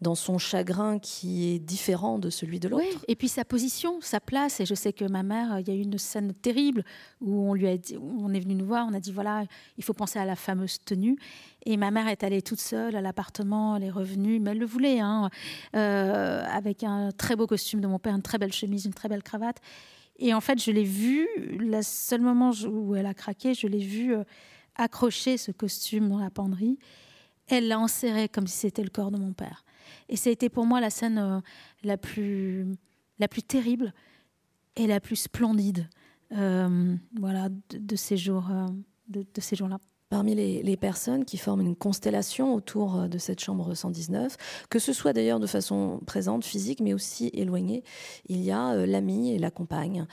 dans 0.00 0.14
son 0.14 0.38
chagrin 0.38 0.98
qui 0.98 1.48
est 1.48 1.58
différent 1.58 2.18
de 2.18 2.30
celui 2.30 2.60
de 2.60 2.68
l'autre. 2.68 3.04
Et 3.08 3.16
puis 3.16 3.28
sa 3.28 3.44
position, 3.44 4.00
sa 4.00 4.20
place. 4.20 4.60
Et 4.60 4.66
je 4.66 4.74
sais 4.74 4.92
que 4.92 5.04
ma 5.04 5.22
mère, 5.22 5.58
il 5.58 5.68
y 5.68 5.70
a 5.72 5.74
eu 5.74 5.82
une 5.82 5.98
scène 5.98 6.32
terrible 6.34 6.84
où 7.20 7.50
on 7.50 7.54
lui 7.54 7.66
a 7.66 7.76
dit, 7.76 7.96
on 7.96 8.32
est 8.32 8.40
venu 8.40 8.54
nous 8.54 8.66
voir, 8.66 8.86
on 8.88 8.94
a 8.94 9.00
dit 9.00 9.12
voilà, 9.12 9.44
il 9.76 9.84
faut 9.84 9.94
penser 9.94 10.18
à 10.18 10.24
la 10.24 10.36
fameuse 10.36 10.78
tenue. 10.84 11.18
Et 11.66 11.76
ma 11.76 11.90
mère 11.90 12.06
est 12.08 12.22
allée 12.22 12.42
toute 12.42 12.60
seule 12.60 12.94
à 12.94 13.00
l'appartement, 13.00 13.76
elle 13.76 13.84
est 13.84 13.90
revenue, 13.90 14.38
mais 14.38 14.52
elle 14.52 14.58
le 14.58 14.66
voulait, 14.66 15.00
hein, 15.00 15.30
euh, 15.74 16.44
avec 16.50 16.84
un 16.84 17.10
très 17.10 17.34
beau 17.34 17.46
costume 17.46 17.80
de 17.80 17.88
mon 17.88 17.98
père, 17.98 18.14
une 18.14 18.22
très 18.22 18.38
belle 18.38 18.52
chemise, 18.52 18.84
une 18.84 18.94
très 18.94 19.08
belle 19.08 19.22
cravate. 19.22 19.58
Et 20.20 20.32
en 20.34 20.40
fait, 20.40 20.62
je 20.62 20.70
l'ai 20.70 20.84
vue, 20.84 21.28
le 21.58 21.80
seul 21.82 22.20
moment 22.20 22.52
où 22.66 22.94
elle 22.94 23.06
a 23.06 23.14
craqué, 23.14 23.54
je 23.54 23.66
l'ai 23.66 23.78
vue 23.78 24.14
euh, 24.14 24.24
accrocher 24.76 25.36
ce 25.36 25.50
costume 25.50 26.08
dans 26.08 26.18
la 26.18 26.30
penderie. 26.30 26.78
Elle 27.48 27.68
l'a 27.68 27.78
enserré 27.78 28.28
comme 28.28 28.46
si 28.46 28.58
c'était 28.58 28.82
le 28.82 28.90
corps 28.90 29.10
de 29.10 29.18
mon 29.18 29.32
père. 29.32 29.64
Et 30.08 30.16
ça 30.16 30.30
a 30.30 30.32
été 30.32 30.48
pour 30.48 30.66
moi 30.66 30.80
la 30.80 30.90
scène 30.90 31.18
euh, 31.18 31.40
la, 31.82 31.96
plus, 31.96 32.66
la 33.18 33.28
plus 33.28 33.42
terrible 33.42 33.92
et 34.76 34.86
la 34.86 35.00
plus 35.00 35.16
splendide 35.16 35.88
euh, 36.36 36.94
voilà, 37.18 37.48
de, 37.70 37.96
ces 37.96 38.16
jours, 38.16 38.48
de, 39.08 39.24
ces 39.38 39.56
jours-là. 39.56 39.78
Parmi 40.10 40.34
les, 40.34 40.76
personnes 40.76 41.24
qui 41.24 41.36
forment 41.36 41.60
une 41.60 41.76
constellation 41.76 42.54
autour 42.54 43.08
de 43.08 43.18
cette 43.18 43.40
chambre 43.40 43.74
119, 43.74 44.36
que 44.70 44.78
ce 44.78 44.92
soit 44.92 45.12
d'ailleurs 45.12 45.40
de 45.40 45.46
façon 45.46 46.00
présente, 46.06 46.44
physique, 46.44 46.80
mais 46.80 46.94
aussi 46.94 47.30
éloignée, 47.34 47.84
il 48.26 48.40
y 48.40 48.50
a 48.50 48.74
l'ami 48.86 49.32
et 49.32 49.38
la 49.38 49.50
compagne, 49.50 50.06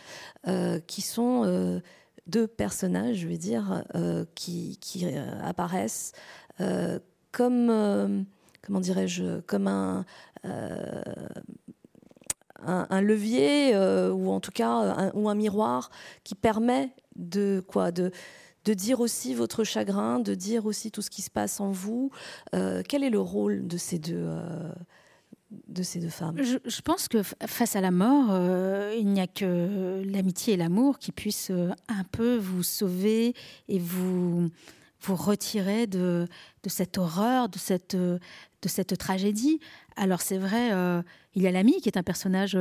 qui 0.88 1.02
sont 1.02 1.82
deux 2.28 2.48
personnages, 2.48 3.18
je 3.18 3.28
vais 3.28 3.38
dire, 3.38 3.84
euh, 3.96 4.26
qui, 4.36 4.80
euh, 5.04 5.42
apparaissent 5.44 6.12
euh, 6.62 7.00
comme, 7.32 8.26
comment 8.66 8.80
dirais-je, 8.80 9.40
comme 9.42 9.68
un, 9.68 10.06
un, 12.62 13.02
levier 13.02 13.76
ou 14.12 14.32
en 14.32 14.40
tout 14.40 14.52
cas 14.52 14.70
un, 14.70 15.12
ou 15.14 15.30
un 15.30 15.36
miroir 15.36 15.90
qui 16.24 16.36
permet 16.36 16.90
de 17.16 17.64
quoi 17.68 17.92
de 17.92 18.12
de 18.66 18.74
dire 18.74 19.00
aussi 19.00 19.36
votre 19.36 19.64
chagrin, 19.64 20.20
de 20.20 20.34
dire 20.34 20.66
aussi 20.66 20.90
tout 20.90 21.04
ce 21.04 21.12
qui 21.12 21.22
se 21.22 21.30
passe 21.30 21.60
en 21.60 21.70
vous. 21.70 22.10
quel 22.52 23.04
est 23.04 23.12
le 23.12 23.20
rôle 23.20 23.68
de 23.68 23.78
ces 23.78 24.00
deux, 24.00 24.28
de 25.68 25.84
ces 25.84 26.00
deux 26.00 26.10
femmes? 26.10 26.38
Je, 26.42 26.82
pense 26.82 27.08
que 27.08 27.24
face 27.24 27.76
à 27.76 27.82
la 27.82 27.92
mort, 27.92 28.30
euh, 28.32 28.96
il 28.98 29.08
n'y 29.08 29.22
a 29.22 29.28
que 29.28 30.04
l'amitié 30.06 30.54
et 30.54 30.58
l'amour 30.58 31.00
qui 31.00 31.12
puissent 31.12 31.52
euh, 31.52 31.72
un 31.88 32.04
peu 32.12 32.38
vous 32.38 32.64
sauver 32.64 33.34
et 33.68 33.80
vous, 33.80 34.50
vous 35.02 35.16
retirer 35.16 35.88
de, 35.88 36.28
cette 36.68 36.98
horreur, 36.98 37.50
de 37.50 37.58
cette, 37.58 38.98
tragédie. 38.98 39.60
Alors 39.96 40.22
c'est 40.22 40.38
vrai, 40.38 40.74
euh, 40.74 41.02
il 41.36 41.42
y 41.42 41.48
a 41.48 41.52
l'ami 41.52 41.80
qui 41.82 41.90
est 41.90 41.98
un 41.98 42.04
personnage 42.04 42.58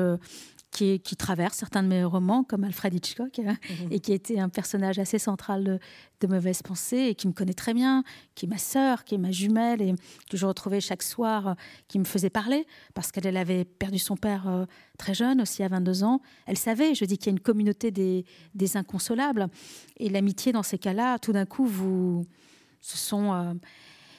qui, 0.75 1.17
traverse 1.17 1.57
certains 1.57 1.83
de 1.85 1.89
mes 1.89 2.03
romans, 2.03 2.43
comme 2.43 2.65
Alfred 2.65 2.93
Hitchcock, 2.93 3.39
hein, 3.39 3.57
mhm. 3.71 3.93
et 3.93 4.01
qui 4.01 4.13
était 4.13 4.41
un 4.41 4.49
personnage 4.49 4.99
assez 4.99 5.21
central 5.21 5.63
de, 5.63 5.79
de 6.21 6.27
Mauvaises 6.27 6.63
Pensées, 6.63 7.07
et 7.11 7.15
qui 7.15 7.29
me 7.29 7.33
connaît 7.33 7.55
très 7.55 7.75
bien, 7.75 8.03
qui 8.35 8.47
est 8.47 8.49
ma 8.49 8.59
sœur, 8.59 9.05
qui 9.05 9.15
est 9.15 9.19
ma 9.19 9.31
jumelle, 9.31 9.81
et 9.81 9.95
que 10.29 10.37
je 10.37 10.45
retrouvais 10.45 10.81
chaque 10.81 11.05
soir, 11.05 11.49
euh, 11.49 11.55
qui 11.87 12.01
me 12.01 12.05
faisait 12.05 12.31
parler, 12.31 12.67
parce 12.93 13.13
qu'elle 13.13 13.37
avait 13.37 13.65
perdu 13.65 14.01
son 14.01 14.17
père 14.17 14.49
euh, 14.49 14.65
très 14.99 15.15
jeune, 15.15 15.41
aussi 15.41 15.63
à 15.63 15.69
22 15.69 16.03
ans. 16.03 16.21
Elle 16.47 16.59
savait, 16.59 16.95
je 16.95 17.05
dis 17.05 17.19
qu'il 17.19 17.27
y 17.27 17.31
a 17.31 17.37
une 17.37 17.41
communauté 17.41 17.93
des, 17.93 18.25
des 18.57 18.77
inconsolables, 18.77 19.47
et 19.99 20.09
l'amitié 20.09 20.51
dans 20.51 20.65
ces 20.65 20.79
cas-là, 20.79 21.21
tout 21.21 21.33
d'un 21.33 21.47
coup, 21.47 21.67
vous, 21.67 22.27
ce 22.81 22.99
sont... 22.99 23.33
Euh, 23.33 23.55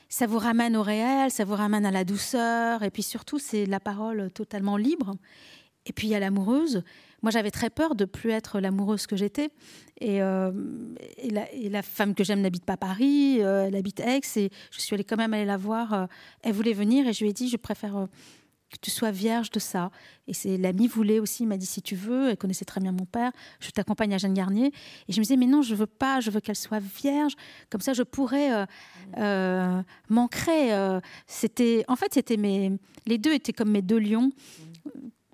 ça 0.07 0.27
vous 0.27 0.37
ramène 0.37 0.77
au 0.77 0.83
réel, 0.83 1.31
ça 1.31 1.43
vous 1.43 1.55
ramène 1.55 1.85
à 1.85 1.91
la 1.91 2.05
douceur, 2.05 2.83
et 2.83 2.91
puis 2.91 3.03
surtout, 3.03 3.39
c'est 3.39 3.65
la 3.65 3.81
parole 3.81 4.31
totalement 4.31 4.77
libre. 4.77 5.15
Et 5.86 5.93
puis 5.93 6.07
il 6.07 6.11
y 6.11 6.15
a 6.15 6.19
l'amoureuse. 6.19 6.83
Moi, 7.25 7.31
j'avais 7.31 7.49
très 7.49 7.71
peur 7.71 7.95
de 7.95 8.05
plus 8.05 8.29
être 8.29 8.59
l'amoureuse 8.59 9.07
que 9.07 9.15
j'étais. 9.15 9.49
Et, 9.99 10.21
euh, 10.21 10.51
la, 11.31 11.81
femme 11.81 12.13
que 12.13 12.23
j'aime 12.23 12.41
n'habite 12.41 12.65
pas 12.65 12.77
Paris, 12.77 13.38
euh, 13.41 13.65
elle 13.65 13.75
habite 13.75 13.99
Aix. 13.99 14.21
Et 14.36 14.51
je 14.69 14.79
suis 14.79 14.93
allée 14.93 15.03
quand 15.03 15.17
même 15.17 15.33
aller 15.33 15.45
la 15.45 15.57
voir. 15.57 15.93
Euh, 15.93 16.05
elle 16.43 16.53
voulait 16.53 16.73
venir 16.73 17.07
et 17.07 17.13
je 17.13 17.23
lui 17.23 17.31
ai 17.31 17.33
dit, 17.33 17.49
je 17.49 17.57
préfère 17.57 18.07
que 18.69 18.77
tu 18.79 18.91
sois 18.91 19.09
vierge 19.09 19.49
de 19.49 19.59
ça. 19.59 19.89
Et 20.27 20.36
c'est 20.36 20.57
l'ami 20.57 20.88
voulait 20.88 21.19
aussi, 21.19 21.47
m'a 21.47 21.57
dit 21.57 21.65
si 21.65 21.81
tu 21.81 21.95
veux, 21.95 22.29
elle 22.29 22.38
connaissait 22.38 22.63
très 22.63 22.79
bien 22.79 22.91
mon 22.91 23.05
père, 23.05 23.31
je 23.59 23.71
t'accompagne 23.71 24.13
à 24.13 24.19
Jeanne 24.19 24.36
Garnier. 24.36 24.71
Et 25.07 25.13
je 25.13 25.19
me 25.19 25.23
disais 25.23 25.38
mais 25.38 25.47
non, 25.47 25.63
je 25.63 25.73
veux 25.73 25.88
pas, 25.88 26.19
je 26.19 26.29
veux 26.29 26.41
qu'elle 26.41 26.55
soit 26.55 26.79
vierge, 26.79 27.33
comme 27.71 27.81
ça 27.81 27.93
je 27.93 28.03
pourrais 28.03 28.65
euh, 29.17 29.81
m'ancrer. 30.09 30.75
en 30.75 31.95
fait, 31.95 32.38
mes, 32.38 32.71
les 33.07 33.17
deux 33.17 33.33
étaient 33.33 33.53
comme 33.53 33.71
mes 33.71 33.81
deux 33.81 33.99
lions 33.99 34.31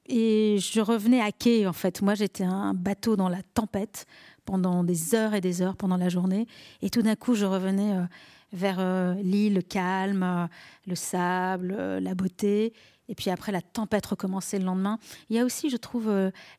et 0.08 0.58
je 0.60 0.82
revenais 0.82 1.22
à 1.22 1.32
quai, 1.32 1.68
en 1.68 1.74
fait. 1.74 2.02
Moi, 2.02 2.16
j'étais 2.16 2.44
un 2.44 2.74
bateau 2.74 3.16
dans 3.16 3.30
la 3.30 3.42
tempête 3.54 4.06
pendant 4.46 4.84
des 4.84 5.16
heures 5.16 5.34
et 5.34 5.42
des 5.42 5.62
heures 5.62 5.76
pendant 5.76 5.98
la 5.98 6.10
journée. 6.10 6.48
Et 6.82 6.90
tout 6.90 7.02
d'un 7.02 7.16
coup, 7.16 7.36
je 7.36 7.46
revenais 7.46 7.96
euh, 7.96 8.04
vers 8.52 8.78
euh, 8.80 9.14
l'île 9.22 9.64
calme, 9.64 10.24
euh, 10.24 10.48
le 10.88 10.96
sable, 10.96 11.76
la 11.76 12.16
beauté. 12.16 12.74
Et 13.08 13.16
puis 13.16 13.30
après, 13.30 13.52
la 13.52 13.62
tempête 13.62 14.06
recommençait 14.06 14.60
le 14.60 14.66
lendemain. 14.66 14.98
Il 15.30 15.36
y 15.36 15.40
a 15.40 15.46
aussi, 15.46 15.70
je 15.70 15.78
trouve, 15.78 16.12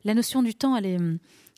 la 0.03 0.13
notion 0.13 0.43
du 0.43 0.53
temps, 0.53 0.75
elle 0.75 0.85
est, 0.85 0.99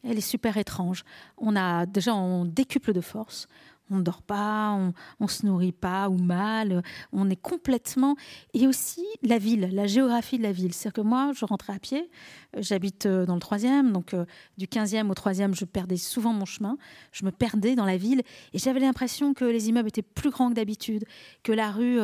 elle 0.03 0.17
est 0.17 0.21
super 0.21 0.57
étrange. 0.57 1.03
On 1.37 1.55
a 1.55 1.85
déjà, 1.85 2.15
on 2.15 2.45
décuple 2.45 2.93
de 2.93 3.01
force 3.01 3.47
on 3.91 3.97
ne 3.97 4.01
dort 4.01 4.21
pas, 4.21 4.71
on, 4.71 4.93
ne 5.19 5.27
se 5.27 5.45
nourrit 5.45 5.71
pas 5.71 6.09
ou 6.09 6.17
mal, 6.17 6.81
on 7.11 7.29
est 7.29 7.35
complètement. 7.35 8.15
Et 8.53 8.67
aussi 8.67 9.05
la 9.21 9.37
ville, 9.37 9.69
la 9.71 9.87
géographie 9.87 10.37
de 10.37 10.43
la 10.43 10.51
ville. 10.51 10.73
C'est-à-dire 10.73 11.03
que 11.03 11.07
moi, 11.07 11.31
je 11.35 11.45
rentrais 11.45 11.73
à 11.73 11.79
pied, 11.79 12.09
euh, 12.55 12.61
j'habite 12.61 13.05
euh, 13.05 13.25
dans 13.25 13.35
le 13.35 13.39
troisième, 13.39 13.91
donc 13.91 14.13
euh, 14.13 14.25
du 14.57 14.65
15e 14.65 15.09
au 15.09 15.13
troisième, 15.13 15.53
je 15.53 15.65
perdais 15.65 15.97
souvent 15.97 16.33
mon 16.33 16.45
chemin, 16.45 16.77
je 17.11 17.25
me 17.25 17.31
perdais 17.31 17.75
dans 17.75 17.85
la 17.85 17.97
ville 17.97 18.23
et 18.53 18.59
j'avais 18.59 18.79
l'impression 18.79 19.33
que 19.33 19.45
les 19.45 19.69
immeubles 19.69 19.89
étaient 19.89 20.01
plus 20.01 20.29
grands 20.29 20.49
que 20.49 20.55
d'habitude, 20.55 21.05
que 21.43 21.51
la 21.51 21.71
rue 21.71 21.99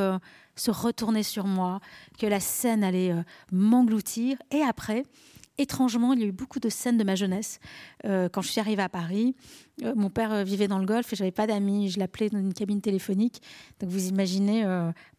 se 0.56 0.72
retournait 0.72 1.24
sur 1.24 1.46
moi, 1.46 1.80
que 2.20 2.26
la 2.26 2.40
scène 2.40 2.84
allait 2.84 3.14
m'engloutir. 3.52 4.38
Et 4.52 4.62
après, 4.62 5.04
étrangement, 5.58 6.14
il 6.14 6.20
y 6.20 6.24
a 6.24 6.28
eu 6.28 6.32
beaucoup 6.32 6.60
de 6.60 6.70
scènes 6.70 6.98
de 6.98 7.04
ma 7.04 7.16
jeunesse. 7.16 7.60
Euh, 8.06 8.30
quand 8.30 8.42
je 8.42 8.50
suis 8.50 8.60
arrivée 8.60 8.82
à 8.82 8.90
Paris, 8.90 9.36
euh, 9.84 9.94
mon 9.96 10.10
père 10.10 10.32
euh, 10.32 10.44
vivait 10.44 10.68
dans 10.68 10.80
le 10.80 10.86
Golfe 10.86 11.12
et 11.14 11.16
j'avais 11.16 11.32
pas 11.32 11.48
d'amis. 11.48 11.90
Je 11.90 12.00
l'appelais 12.00 12.30
dans 12.30 12.40
une 12.40 12.54
cabine 12.54 12.82
téléphonique. 12.82 13.42
Donc 13.80 13.90
vous 13.90 14.08
imaginez 14.08 14.66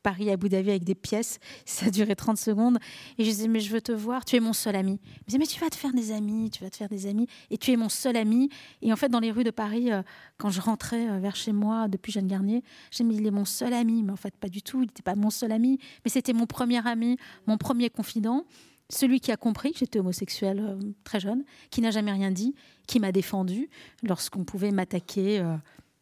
Paris 0.02 0.30
à 0.30 0.34
Abu 0.34 0.54
avec 0.54 0.84
des 0.84 0.94
pièces. 0.94 1.38
Ça 1.64 1.90
duré 1.90 2.16
30 2.16 2.36
secondes. 2.36 2.78
Et 3.18 3.24
je 3.24 3.30
disais, 3.30 3.48
mais 3.48 3.60
je 3.60 3.72
veux 3.72 3.80
te 3.80 3.92
voir, 3.92 4.24
tu 4.24 4.36
es 4.36 4.40
mon 4.40 4.52
seul 4.52 4.76
ami. 4.76 5.00
Il 5.04 5.20
me 5.20 5.26
disait, 5.26 5.38
mais 5.38 5.46
tu 5.46 5.60
vas 5.60 5.70
te 5.70 5.76
faire 5.76 5.92
des 5.92 6.12
amis, 6.12 6.50
tu 6.50 6.62
vas 6.64 6.70
te 6.70 6.76
faire 6.76 6.88
des 6.88 7.06
amis. 7.06 7.26
Et 7.50 7.58
tu 7.58 7.72
es 7.72 7.76
mon 7.76 7.88
seul 7.88 8.16
ami. 8.16 8.48
Et 8.80 8.92
en 8.92 8.96
fait, 8.96 9.08
dans 9.08 9.20
les 9.20 9.30
rues 9.30 9.44
de 9.44 9.50
Paris, 9.50 9.90
quand 10.38 10.50
je 10.50 10.60
rentrais 10.60 11.20
vers 11.20 11.36
chez 11.36 11.52
moi 11.52 11.88
depuis 11.88 12.12
Jeanne 12.12 12.26
Garnier, 12.26 12.62
j'ai 12.90 13.04
dit, 13.04 13.16
il 13.16 13.26
est 13.26 13.30
mon 13.30 13.44
seul 13.44 13.72
ami. 13.72 14.02
Mais 14.02 14.12
en 14.12 14.16
fait, 14.16 14.34
pas 14.36 14.48
du 14.48 14.62
tout. 14.62 14.82
Il 14.82 14.86
n'était 14.86 15.02
pas 15.02 15.14
mon 15.14 15.30
seul 15.30 15.52
ami. 15.52 15.78
Mais 16.04 16.10
c'était 16.10 16.32
mon 16.32 16.46
premier 16.46 16.86
ami, 16.86 17.16
mon 17.46 17.58
premier 17.58 17.90
confident 17.90 18.44
celui 18.88 19.20
qui 19.20 19.32
a 19.32 19.36
compris 19.36 19.72
que 19.72 19.78
j'étais 19.78 19.98
homosexuelle 19.98 20.60
euh, 20.60 20.92
très 21.04 21.20
jeune, 21.20 21.44
qui 21.70 21.80
n'a 21.80 21.90
jamais 21.90 22.12
rien 22.12 22.30
dit, 22.30 22.54
qui 22.86 23.00
m'a 23.00 23.12
défendu 23.12 23.68
lorsqu'on 24.02 24.44
pouvait 24.44 24.70
m'attaquer 24.70 25.40
euh, 25.40 25.56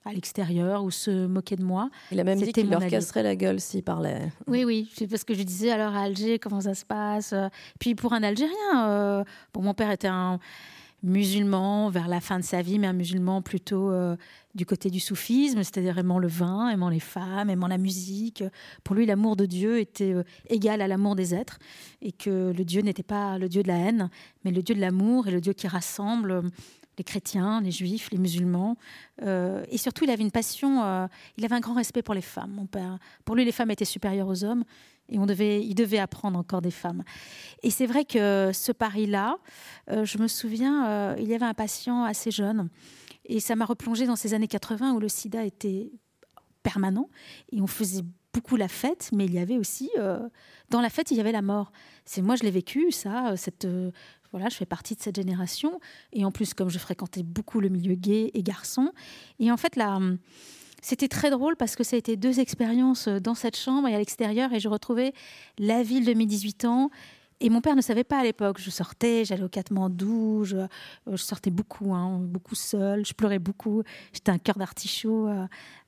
à 0.05 0.13
l'extérieur 0.13 0.83
ou 0.83 0.91
se 0.91 1.27
moquer 1.27 1.57
de 1.57 1.65
moi. 1.65 1.91
Il 2.11 2.19
a 2.21 2.25
même 2.25 2.41
dit 2.41 2.53
qu'il 2.53 2.71
leur 2.71 2.87
casserait 2.87 3.23
la 3.23 3.37
gueule 3.37 3.61
s'il 3.61 3.83
parlait. 3.83 4.33
Oui, 4.47 4.65
oui, 4.65 4.91
parce 5.09 5.25
que 5.25 5.35
je 5.35 5.43
disais 5.43 5.71
alors 5.71 5.95
à 5.95 6.03
Alger 6.03 6.39
comment 6.39 6.63
ça 6.63 6.75
se 6.75 6.85
passe? 6.85 7.35
Puis 7.79 7.95
pour 7.95 8.13
un 8.13 8.23
Algérien, 8.23 8.89
euh, 8.89 9.25
bon, 9.53 9.63
mon 9.63 9.75
père 9.75 9.91
était 9.91 10.09
un 10.09 10.39
musulman 11.03 11.89
vers 11.89 12.09
la 12.09 12.21
fin 12.21 12.39
de 12.39 12.45
sa 12.45 12.63
vie, 12.63 12.79
mais 12.79 12.87
un 12.87 12.93
musulman 12.93 13.43
plutôt 13.43 13.91
euh, 13.91 14.17
du 14.55 14.67
côté 14.67 14.91
du 14.91 15.01
soufisme, 15.01 15.63
c'est-à-dire 15.63 15.99
aimant 15.99 16.19
le 16.19 16.29
vin, 16.29 16.69
aimant 16.69 16.89
les 16.89 17.01
femmes, 17.01 17.51
aimant 17.51 17.69
la 17.69 17.79
musique. 17.79 18.45
Pour 18.85 18.95
lui, 18.95 19.07
l'amour 19.07 19.37
de 19.37 19.47
Dieu 19.47 19.79
était 19.79 20.13
euh, 20.13 20.25
égal 20.49 20.83
à 20.83 20.89
l'amour 20.89 21.17
des 21.17 21.35
êtres, 21.35 21.59
et 22.03 22.13
que 22.13 22.53
le 22.57 22.65
Dieu 22.65 22.83
n'était 22.83 23.03
pas 23.03 23.39
le 23.39 23.49
Dieu 23.49 23.63
de 23.63 23.69
la 23.69 23.77
haine, 23.77 24.11
mais 24.45 24.51
le 24.51 24.63
Dieu 24.63 24.75
de 24.75 24.81
l'amour 24.81 25.29
et 25.29 25.31
le 25.31 25.41
Dieu 25.41 25.53
qui 25.53 25.69
rassemble 25.69 26.31
euh, 26.31 26.43
les 26.99 27.05
chrétiens, 27.05 27.63
les 27.63 27.71
juifs, 27.71 28.11
les 28.11 28.19
musulmans. 28.19 28.77
et 29.23 29.79
surtout, 29.79 30.05
il 30.05 30.11
avait 30.11 30.23
une 30.23 30.31
passion, 30.31 31.09
il 31.39 31.45
avait 31.47 31.55
un 31.55 31.61
grand 31.61 31.73
respect 31.73 32.03
pour 32.03 32.13
les 32.13 32.21
femmes, 32.21 32.51
mon 32.51 32.67
père. 32.67 32.99
Pour 33.25 33.37
lui, 33.37 33.47
les 33.47 33.53
femmes 33.53 33.71
étaient 33.71 33.87
supérieures 33.87 34.29
aux 34.29 34.45
hommes, 34.45 34.65
et 35.11 35.19
on 35.19 35.27
devait, 35.27 35.63
il 35.63 35.75
devait 35.75 35.99
apprendre 35.99 36.39
encore 36.39 36.63
des 36.63 36.71
femmes. 36.71 37.03
Et 37.63 37.71
c'est 37.71 37.87
vrai 37.87 38.05
que 38.05 38.51
ce 38.55 38.73
pari-là, 38.73 39.37
euh, 39.91 40.05
je 40.05 40.19
me 40.19 40.29
souviens, 40.29 40.89
euh, 40.89 41.17
il 41.19 41.29
y 41.29 41.35
avait 41.35 41.45
un 41.45 41.55
patient 41.55 42.05
assez 42.05 42.31
jeune, 42.31 42.69
et 43.27 43.41
ça 43.41 43.57
m'a 43.57 43.65
replongé 43.65 44.07
dans 44.07 44.17
ces 44.17 44.35
années 44.35 44.49
80 44.49 44.93
où 44.93 45.01
le 45.01 45.09
sida 45.09 45.45
était 45.45 45.91
permanent, 46.63 47.09
et 47.53 47.61
on 47.61 47.67
faisait 47.67 48.05
beaucoup 48.33 48.57
la 48.57 48.69
fête, 48.69 49.11
mais 49.13 49.25
il 49.25 49.35
y 49.35 49.39
avait 49.39 49.59
aussi, 49.59 49.91
euh, 49.99 50.29
dans 50.71 50.81
la 50.81 50.89
fête, 50.89 51.11
il 51.11 51.17
y 51.17 51.21
avait 51.21 51.33
la 51.33 51.43
mort. 51.43 51.73
C'est 52.05 52.23
moi, 52.23 52.37
je 52.37 52.45
l'ai 52.45 52.51
vécu, 52.51 52.93
ça, 52.93 53.37
cette... 53.37 53.67
voilà, 54.31 54.49
je 54.49 54.57
fais 54.57 54.67
partie 54.67 54.95
de 54.95 55.01
cette 55.01 55.17
génération. 55.17 55.81
Et 56.13 56.25
en 56.25 56.31
plus, 56.31 56.55
comme 56.55 56.71
je 56.71 56.79
fréquentais 56.79 57.25
beaucoup 57.25 57.59
le 57.59 57.69
milieu 57.69 57.97
gay 57.97 58.31
et 58.35 58.43
garçon, 58.45 58.93
et 59.41 59.51
en 59.51 59.57
fait, 59.57 59.75
la, 59.75 59.99
c'était 60.83 61.09
très 61.09 61.31
drôle 61.31 61.57
parce 61.57 61.77
que 61.77 61.85
ça 61.85 61.97
a 61.97 61.99
été 61.99 62.17
deux 62.17 62.41
expériences 62.41 63.09
euh, 63.09 63.21
dans 63.21 63.35
cette 63.35 63.57
chambre 63.57 63.89
et 63.89 63.95
à 63.95 63.99
l'extérieur 63.99 64.53
et 64.53 64.61
je 64.61 64.69
retrouvais 64.69 65.13
la 65.59 65.83
ville 65.83 66.05
de 66.05 66.15
mes 66.15 66.27
18 66.27 66.65
ans. 66.65 66.91
Et 67.43 67.49
mon 67.49 67.63
père 67.63 67.75
ne 67.75 67.81
savait 67.81 68.05
pas 68.05 68.19
à 68.19 68.23
l'époque. 68.23 68.59
Je 68.61 68.69
sortais, 68.69 69.25
j'allais 69.25 69.43
au 69.43 69.49
Katmandou, 69.49 70.45
je, 70.45 70.57
euh, 70.57 70.67
je 71.07 71.17
sortais 71.17 71.51
beaucoup, 71.51 71.95
hein, 71.95 72.19
beaucoup 72.21 72.55
seule, 72.55 73.07
je 73.07 73.15
pleurais 73.15 73.39
beaucoup. 73.39 73.83
J'étais 74.13 74.31
un 74.31 74.39
cœur 74.39 74.57
d'artichaut. 74.57 75.29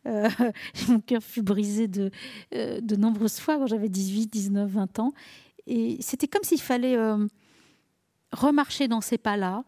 Euh, 0.06 0.28
mon 0.88 1.00
cœur 1.00 1.22
fut 1.22 1.42
brisé 1.42 1.88
de, 1.88 2.10
de 2.52 2.96
nombreuses 2.96 3.38
fois 3.38 3.58
quand 3.58 3.66
j'avais 3.66 3.88
18, 3.88 4.32
19, 4.32 4.70
20 4.70 4.98
ans. 4.98 5.12
Et 5.66 5.98
c'était 6.00 6.26
comme 6.26 6.42
s'il 6.42 6.60
fallait 6.60 6.96
remarcher 8.32 8.88
dans 8.88 9.00
ces 9.00 9.18
pas-là, 9.18 9.62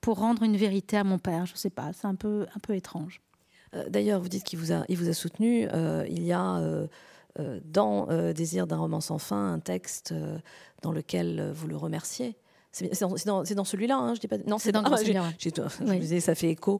pour 0.00 0.18
rendre 0.18 0.42
une 0.42 0.56
vérité 0.56 0.96
à 0.96 1.04
mon 1.04 1.18
père. 1.18 1.46
Je 1.46 1.52
ne 1.52 1.58
sais 1.58 1.70
pas, 1.70 1.92
c'est 1.92 2.06
un 2.06 2.14
peu, 2.14 2.46
un 2.54 2.58
peu 2.60 2.74
étrange. 2.74 3.20
Euh, 3.74 3.88
d'ailleurs, 3.88 4.20
vous 4.20 4.28
dites 4.28 4.44
qu'il 4.44 4.58
vous 4.58 4.72
a, 4.72 4.84
il 4.88 4.96
vous 4.96 5.08
a 5.08 5.12
soutenu. 5.12 5.68
Euh, 5.72 6.06
il 6.08 6.22
y 6.22 6.32
a 6.32 6.58
euh, 6.58 6.86
dans 7.64 8.06
Désir 8.32 8.66
d'un 8.66 8.78
roman 8.78 9.00
sans 9.00 9.18
fin 9.18 9.52
un 9.52 9.58
texte 9.58 10.14
dans 10.82 10.92
lequel 10.92 11.52
vous 11.54 11.68
le 11.68 11.76
remerciez. 11.76 12.36
C'est 12.72 13.00
dans, 13.00 13.42
dans 13.42 13.64
celui-là, 13.64 13.96
hein, 13.96 14.14
je 14.14 14.20
dis 14.20 14.28
pas. 14.28 14.36
Non, 14.46 14.58
c'est 14.58 14.72
dans 14.72 14.82
Grand 14.82 14.98
Seigneur. 14.98 15.30
Je 15.38 15.98
disais, 15.98 16.20
ça 16.20 16.34
fait 16.34 16.50
écho. 16.50 16.78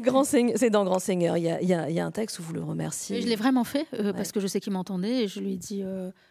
Grand 0.00 0.24
c'est 0.24 0.70
dans 0.70 0.84
Grand 0.84 0.98
Seigneur. 0.98 1.36
Il 1.36 1.44
y, 1.44 1.50
a, 1.50 1.60
il, 1.60 1.68
y 1.68 2.00
a, 2.00 2.06
un 2.06 2.10
texte 2.10 2.38
où 2.38 2.42
vous 2.42 2.54
le 2.54 2.62
remerciez. 2.62 3.20
je 3.20 3.26
l'ai 3.26 3.36
vraiment 3.36 3.64
fait 3.64 3.86
parce 4.14 4.32
que 4.32 4.40
je 4.40 4.46
sais 4.46 4.60
qu'il 4.60 4.72
m'entendait 4.72 5.24
et 5.24 5.28
je 5.28 5.40
lui 5.40 5.54
ai 5.54 5.56
dit 5.56 5.82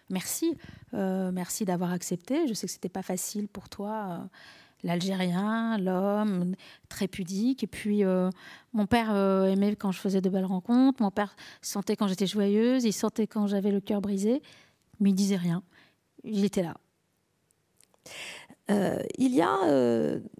merci, 0.10 0.56
merci 0.94 1.66
d'avoir 1.66 1.92
accepté. 1.92 2.48
Je 2.48 2.54
sais 2.54 2.68
que 2.68 2.74
c'était 2.74 2.90
pas 2.90 3.04
facile 3.04 3.48
pour 3.48 3.70
toi 3.70 4.28
l'Algérien, 4.84 5.78
l'homme, 5.78 6.56
très 6.90 7.08
pudique. 7.08 7.64
Et 7.64 7.68
puis, 7.68 8.04
euh, 8.04 8.30
mon 8.74 8.86
père 8.86 9.14
euh, 9.14 9.46
aimait 9.46 9.76
quand 9.76 9.92
je 9.92 10.00
faisais 10.00 10.22
de 10.22 10.30
belles 10.30 10.46
rencontres. 10.46 11.02
Mon 11.02 11.12
père 11.12 11.36
sentait 11.62 11.96
quand 11.96 12.08
j'étais 12.08 12.28
joyeuse. 12.28 12.86
Il 12.86 12.94
sentait 12.94 13.28
quand 13.28 13.48
j'avais 13.48 13.72
le 13.72 13.82
cœur 13.82 14.02
brisé. 14.02 14.42
Mais 15.00 15.10
il 15.10 15.16
disait 15.16 15.36
rien. 15.36 15.64
Il 16.24 16.46
était 16.46 16.64
là. 16.64 16.76
Euh, 18.72 18.98
il 19.20 19.36
y 19.36 19.44
a, 19.44 19.58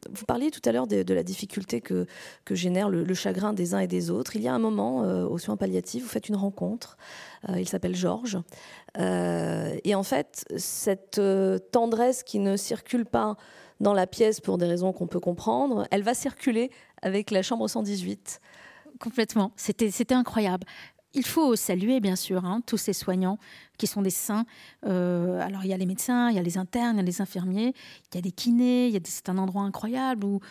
vous 0.10 0.26
parliez 0.26 0.50
tout 0.50 0.62
à 0.66 0.72
l'heure 0.72 0.88
de, 0.88 1.14
la 1.14 1.22
difficulté 1.22 1.80
que, 1.80 2.08
que 2.44 2.56
génère 2.56 2.90
le, 2.90 3.14
chagrin 3.14 3.54
des 3.54 3.74
uns 3.74 3.80
et 3.80 3.88
des 3.88 4.10
autres. 4.10 4.36
Il 4.36 4.42
y 4.42 4.48
a 4.48 4.54
un 4.54 4.60
moment, 4.60 5.02
aux 5.02 5.38
soins 5.38 5.58
palliatifs, 5.58 6.04
vous 6.04 6.10
faites 6.10 6.30
une 6.30 6.36
rencontre. 6.36 6.98
il 7.56 7.68
s'appelle 7.68 7.96
Georges. 7.96 8.40
et 8.98 9.96
en 9.96 10.04
fait, 10.04 10.46
cette 10.58 11.22
tendresse 11.72 12.24
qui 12.24 12.40
ne 12.40 12.58
circule 12.58 13.06
pas 13.06 13.38
dans 13.80 13.94
la 13.94 14.08
pièce 14.08 14.40
pour 14.40 14.58
des 14.58 14.66
raisons 14.66 14.94
qu'on 14.94 15.08
peut 15.08 15.20
comprendre, 15.20 15.88
elle 15.92 16.04
va 16.04 16.14
circuler 16.14 16.72
avec 17.02 17.32
la 17.32 17.42
chambre 17.42 17.68
118. 17.68 18.40
Complètement. 19.00 19.52
C'était 19.56 20.14
incroyable. 20.14 20.66
Il 21.14 21.26
faut 21.26 21.56
saluer, 21.56 22.02
bien 22.02 22.18
sûr, 22.18 22.44
hein, 22.44 22.62
tous 22.66 22.78
ces 22.78 22.92
soignants 22.92 23.38
qui 23.78 23.88
sont 23.88 24.02
des 24.02 24.10
saints. 24.10 24.46
Euh, 24.86 25.40
alors, 25.40 25.64
il 25.64 25.70
y 25.70 25.74
a 25.74 25.78
les 25.78 25.86
médecins, 25.86 26.30
il 26.30 26.36
y 26.36 26.40
a 26.40 26.42
les 26.42 26.58
internes, 26.58 26.98
il 26.98 27.00
y 27.00 27.04
a 27.04 27.06
les 27.06 27.22
infirmiers, 27.22 27.74
il 28.12 28.16
y 28.16 28.18
a 28.18 28.22
des 28.22 28.32
kinés, 28.32 29.00
c'est 29.06 29.30
un 29.30 29.38
endroit 29.38 29.64
incroyable 29.64 30.26
où, 30.26 30.42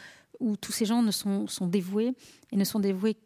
où 0.40 0.56
tous 0.56 0.72
ces 0.72 0.86
gens 0.86 1.02
ne 1.02 1.10
sont, 1.10 1.46
sont 1.46 1.66
dévoués 1.66 2.14
et 2.50 2.56
ne 2.56 2.64
sont 2.64 2.80
dévoués 2.80 3.16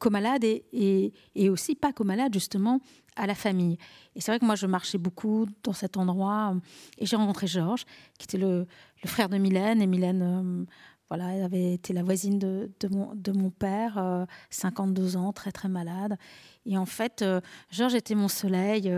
qu'aux 0.00 0.10
et, 0.44 1.12
et, 1.36 1.48
aussi 1.50 1.76
pas 1.76 1.92
qu'aux 1.92 2.04
malades, 2.04 2.34
justement, 2.34 2.80
à 3.14 3.26
la 3.26 3.36
famille. 3.36 3.76
Et 4.16 4.20
c'est 4.20 4.32
vrai 4.32 4.40
que 4.40 4.44
moi, 4.44 4.56
je 4.56 4.66
marchais 4.66 4.98
beaucoup 4.98 5.46
dans 5.62 5.72
cet 5.72 5.96
endroit 5.96 6.56
et 6.98 7.06
j'ai 7.06 7.16
rencontré 7.16 7.46
Georges, 7.46 7.84
qui 8.18 8.24
était 8.24 8.38
le, 8.38 8.66
le 9.04 9.08
frère 9.08 9.28
de 9.28 9.36
Mylène. 9.36 9.80
Et 9.80 9.86
Mylène, 9.86 10.22
euh, 10.22 10.64
voilà, 11.10 11.34
elle 11.34 11.42
avait 11.42 11.74
été 11.74 11.92
la 11.92 12.04
voisine 12.04 12.38
de, 12.38 12.70
de, 12.78 12.88
mon, 12.88 13.12
de 13.16 13.32
mon, 13.32 13.50
père, 13.50 14.26
52 14.50 15.16
euh, 15.16 15.18
ans, 15.18 15.32
très 15.32 15.50
très 15.50 15.68
malade. 15.68 16.16
Et 16.66 16.78
en 16.78 16.86
fait, 16.86 17.22
euh, 17.22 17.40
Georges 17.72 17.96
était 17.96 18.14
mon 18.14 18.28
soleil. 18.28 18.92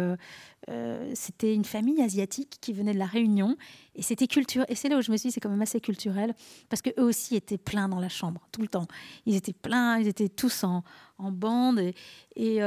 c'était 1.14 1.54
une 1.54 1.64
famille 1.64 2.02
asiatique 2.02 2.58
qui 2.60 2.74
venait 2.74 2.92
de 2.92 2.98
la 2.98 3.06
Réunion. 3.06 3.56
Et 3.94 4.02
c'était 4.02 4.26
culture. 4.26 4.66
Et 4.68 4.74
c'est 4.74 4.90
là 4.90 4.98
où 4.98 5.00
je 5.00 5.10
me 5.10 5.16
suis 5.16 5.28
dit, 5.28 5.32
c'est 5.32 5.40
quand 5.40 5.48
même 5.48 5.62
assez 5.62 5.80
culturel. 5.80 6.34
Parce 6.68 6.82
qu'eux 6.82 7.02
aussi 7.02 7.34
étaient 7.34 7.56
pleins 7.56 7.88
dans 7.88 7.98
la 7.98 8.10
chambre, 8.10 8.46
tout 8.52 8.60
le 8.60 8.68
temps. 8.68 8.86
Ils 9.24 9.34
étaient 9.34 9.54
pleins, 9.54 9.98
ils 9.98 10.06
étaient 10.06 10.28
tous 10.28 10.64
en, 10.64 10.84
en 11.16 11.32
bande. 11.32 11.78
Et, 11.78 11.94
et, 12.36 12.60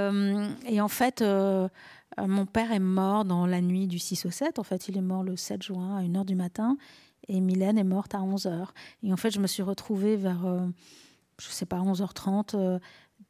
et 0.67 0.81
en 0.81 0.87
fait, 0.87 1.23
mon 2.17 2.45
père 2.47 2.71
est 2.71 2.79
mort 2.79 3.25
dans 3.25 3.45
la 3.45 3.61
nuit 3.61 3.85
du 3.85 3.99
6 3.99 4.25
au 4.25 4.31
7. 4.31 4.57
En 4.57 4.63
fait, 4.63 4.87
il 4.87 4.97
est 4.97 5.01
mort 5.01 5.23
le 5.23 5.35
7 5.35 5.61
juin 5.61 5.97
à 5.97 6.01
1h 6.01 6.25
du 6.25 6.35
matin 6.35 6.77
et 7.27 7.41
Mylène 7.41 7.77
est 7.77 7.83
morte 7.83 8.15
à 8.15 8.19
11h. 8.19 8.69
Et 9.03 9.13
en 9.13 9.17
fait, 9.17 9.31
je 9.31 9.39
me 9.39 9.47
suis 9.47 9.63
retrouvée 9.63 10.15
vers, 10.15 10.45
euh, 10.45 10.67
je 11.39 11.47
sais 11.47 11.65
pas, 11.65 11.79
11h30 11.79 12.55
euh, 12.55 12.79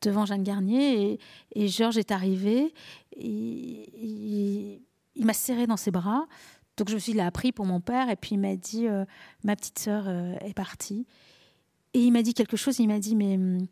devant 0.02 0.26
Jeanne 0.26 0.44
Garnier 0.44 1.20
et, 1.54 1.68
Georges 1.68 1.98
est 1.98 2.12
arrivé. 2.12 2.74
Il 3.18 4.82
m'a 5.18 5.34
serré 5.34 5.68
dans 5.68 5.78
ses 5.78 5.92
bras. 5.92 6.28
Donc 6.78 6.90
je 6.90 6.96
me 6.96 7.00
suis 7.00 7.14
dit, 7.14 7.18
il 7.18 7.22
a 7.22 7.28
appris 7.28 7.52
pour 7.54 7.66
mon 7.66 7.80
père 7.80 8.10
et 8.10 8.18
puis 8.18 8.32
il 8.36 8.40
m'a 8.40 8.56
dit, 8.56 8.88
euh, 8.88 9.06
ma 9.44 9.56
petite 9.56 9.80
sœur 9.80 10.10
est 10.10 10.54
partie. 10.54 11.08
Et 11.94 12.02
il 12.02 12.12
m'a 12.12 12.22
dit 12.22 12.34
quelque 12.34 12.58
chose, 12.58 12.80
il 12.80 12.88
m'a 12.88 13.00
dit, 13.00 13.16
mais 13.16 13.36
hum, 13.36 13.66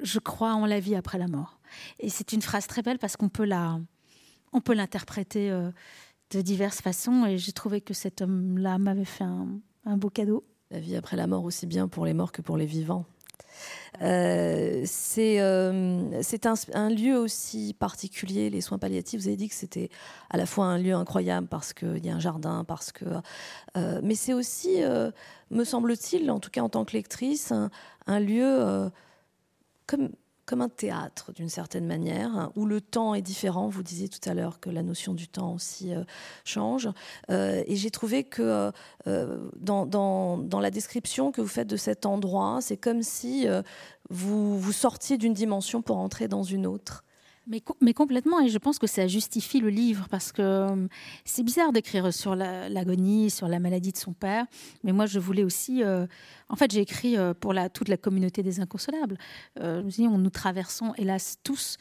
je 0.00 0.18
crois 0.18 0.54
en 0.54 0.64
la 0.64 0.80
vie 0.80 0.94
après 0.94 1.18
la 1.18 1.28
mort. 1.28 1.60
Et 1.98 2.08
c'est 2.08 2.32
une 2.32 2.40
phrase 2.40 2.66
très 2.66 2.80
belle 2.80 2.98
parce 2.98 3.16
qu'on 3.16 3.28
peut 3.28 3.44
la, 3.44 3.78
on 4.54 4.62
peut 4.62 4.72
l'interpréter 4.72 5.50
de 6.32 6.40
diverses 6.40 6.80
façons. 6.80 7.26
Et 7.26 7.38
j'ai 7.38 7.52
trouvé 7.52 7.80
que 7.80 7.94
cet 7.94 8.22
homme-là 8.22 8.78
m'avait 8.78 9.04
fait 9.04 9.24
un, 9.24 9.96
beau 9.96 10.10
cadeau. 10.10 10.44
La 10.70 10.80
vie 10.80 10.96
après 10.96 11.16
la 11.16 11.26
mort, 11.26 11.44
aussi 11.44 11.66
bien 11.66 11.88
pour 11.88 12.06
les 12.06 12.14
morts 12.14 12.32
que 12.32 12.42
pour 12.42 12.56
les 12.56 12.66
vivants. 12.66 13.04
Euh, 14.00 14.82
c'est 14.86 15.40
euh, 15.40 16.22
un, 16.72 16.90
lieu 16.90 17.18
aussi 17.18 17.74
particulier, 17.78 18.48
les 18.48 18.60
soins 18.62 18.78
palliatifs. 18.78 19.20
Vous 19.20 19.28
avez 19.28 19.36
dit 19.36 19.48
que 19.48 19.54
c'était 19.54 19.90
à 20.30 20.36
la 20.38 20.46
fois 20.46 20.64
un 20.64 20.78
lieu 20.78 20.94
incroyable 20.94 21.46
parce 21.46 21.72
qu'il 21.72 22.04
y 22.04 22.08
a 22.08 22.14
un 22.14 22.20
jardin, 22.20 22.64
parce 22.64 22.90
que. 22.90 23.04
Euh, 23.76 24.00
mais 24.02 24.14
c'est 24.14 24.32
aussi, 24.32 24.80
me 25.50 25.64
semble-t-il, 25.64 26.30
en 26.30 26.40
tout 26.40 26.50
cas 26.50 26.62
en 26.62 26.68
tant 26.68 26.84
que 26.84 26.92
lectrice, 26.92 27.52
un 28.06 28.20
lieu 28.20 28.90
comme 29.86 30.10
comme 30.44 30.60
un 30.60 30.68
théâtre 30.68 31.32
d'une 31.32 31.48
certaine 31.48 31.86
manière, 31.86 32.50
où 32.56 32.66
le 32.66 32.80
temps 32.80 33.14
est 33.14 33.22
différent. 33.22 33.68
Vous 33.68 33.82
disiez 33.82 34.08
tout 34.08 34.28
à 34.28 34.34
l'heure 34.34 34.60
que 34.60 34.70
la 34.70 34.82
notion 34.82 35.14
du 35.14 35.28
temps 35.28 35.54
aussi 35.54 35.94
euh, 35.94 36.02
change. 36.44 36.88
Euh, 37.30 37.62
et 37.66 37.76
j'ai 37.76 37.90
trouvé 37.90 38.24
que 38.24 38.72
euh, 39.06 39.50
dans, 39.56 40.60
la 40.60 40.70
description 40.70 41.32
que 41.32 41.40
vous 41.40 41.48
faites 41.48 41.68
de 41.68 41.76
cet 41.76 42.06
endroit, 42.06 42.58
c'est 42.60 42.76
comme 42.76 43.02
si 43.02 43.46
vous 44.10 44.72
sortiez 44.72 45.16
d'une 45.18 45.34
dimension 45.34 45.82
pour 45.82 45.98
entrer 45.98 46.28
dans 46.28 46.42
une 46.42 46.66
autre. 46.66 47.04
Mais, 47.48 47.92
complètement, 47.92 48.40
et 48.40 48.48
je 48.48 48.58
pense 48.58 48.78
que 48.78 48.86
ça 48.86 49.08
justifie 49.08 49.58
le 49.58 49.68
livre, 49.68 50.06
parce 50.08 50.30
que 50.30 50.42
euh, 50.42 50.86
c'est 51.24 51.42
bizarre 51.42 51.72
d'écrire 51.72 52.14
sur 52.14 52.36
l'agonie, 52.36 53.30
sur 53.30 53.48
la 53.48 53.58
maladie 53.58 53.90
de 53.90 53.96
son 53.96 54.12
père, 54.12 54.46
mais 54.84 54.92
moi 54.92 55.06
je 55.06 55.18
voulais 55.18 55.42
aussi... 55.42 55.82
Euh, 55.82 56.06
en 56.48 56.54
fait, 56.54 56.70
j'ai 56.70 56.80
écrit 56.80 57.16
euh, 57.16 57.34
pour 57.34 57.52
toute 57.74 57.88
la 57.88 57.96
communauté 57.96 58.44
des 58.44 58.60
inconsolables. 58.60 59.18
je 59.56 59.82
me 59.82 59.90
suis 59.90 60.06
nous 60.06 60.30
traversons, 60.30 60.94
hélas, 60.96 61.38
tous 61.42 61.78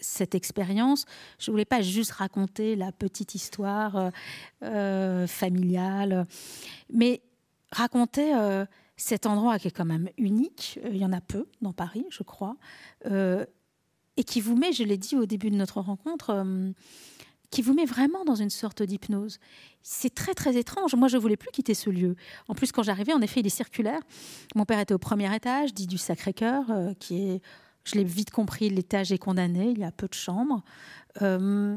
cette 0.00 0.34
expérience. 0.34 1.04
Je 1.38 1.50
voulais 1.50 1.66
pas 1.66 1.82
juste 1.82 2.12
raconter 2.12 2.74
la 2.74 2.90
petite 2.90 3.34
histoire 3.34 4.10
familiale, 4.60 6.26
mais 6.90 7.22
raconter 7.70 8.32
cet 8.96 9.26
endroit 9.26 9.58
qui 9.58 9.68
est 9.68 9.72
quand 9.72 9.84
même 9.84 10.08
unique. 10.16 10.80
Il 10.86 10.96
y 10.96 11.04
en 11.04 11.12
a 11.12 11.20
peu 11.20 11.46
dans 11.60 11.74
Paris, 11.74 12.06
je 12.10 12.22
crois 12.22 12.56
et 14.16 14.24
qui 14.24 14.40
vous 14.40 14.56
met, 14.56 14.72
je 14.72 14.82
l'ai 14.82 14.96
dit 14.96 15.16
au 15.16 15.26
début 15.26 15.50
de 15.50 15.56
notre 15.56 15.80
rencontre, 15.80 16.30
euh, 16.30 16.70
qui 17.50 17.62
vous 17.62 17.74
met 17.74 17.84
vraiment 17.84 18.24
dans 18.24 18.34
une 18.34 18.50
sorte 18.50 18.82
d'hypnose. 18.82 19.38
C'est 19.82 20.14
très 20.14 20.34
très 20.34 20.56
étrange. 20.56 20.94
Moi, 20.94 21.08
je 21.08 21.16
voulais 21.16 21.36
plus 21.36 21.50
quitter 21.50 21.74
ce 21.74 21.90
lieu. 21.90 22.16
En 22.48 22.54
plus, 22.54 22.72
quand 22.72 22.82
j'arrivais, 22.82 23.12
en 23.12 23.20
effet, 23.20 23.40
il 23.40 23.46
est 23.46 23.50
circulaire. 23.50 24.00
Mon 24.54 24.64
père 24.64 24.80
était 24.80 24.94
au 24.94 24.98
premier 24.98 25.34
étage, 25.34 25.72
dit 25.72 25.86
du 25.86 25.98
Sacré-Cœur, 25.98 26.70
euh, 26.70 26.92
qui 26.98 27.30
est, 27.30 27.42
je 27.84 27.94
l'ai 27.94 28.04
vite 28.04 28.30
compris, 28.30 28.68
l'étage 28.68 29.12
est 29.12 29.18
condamné. 29.18 29.70
Il 29.70 29.78
y 29.78 29.84
a 29.84 29.92
peu 29.92 30.08
de 30.08 30.14
chambres. 30.14 30.62
Euh, 31.22 31.76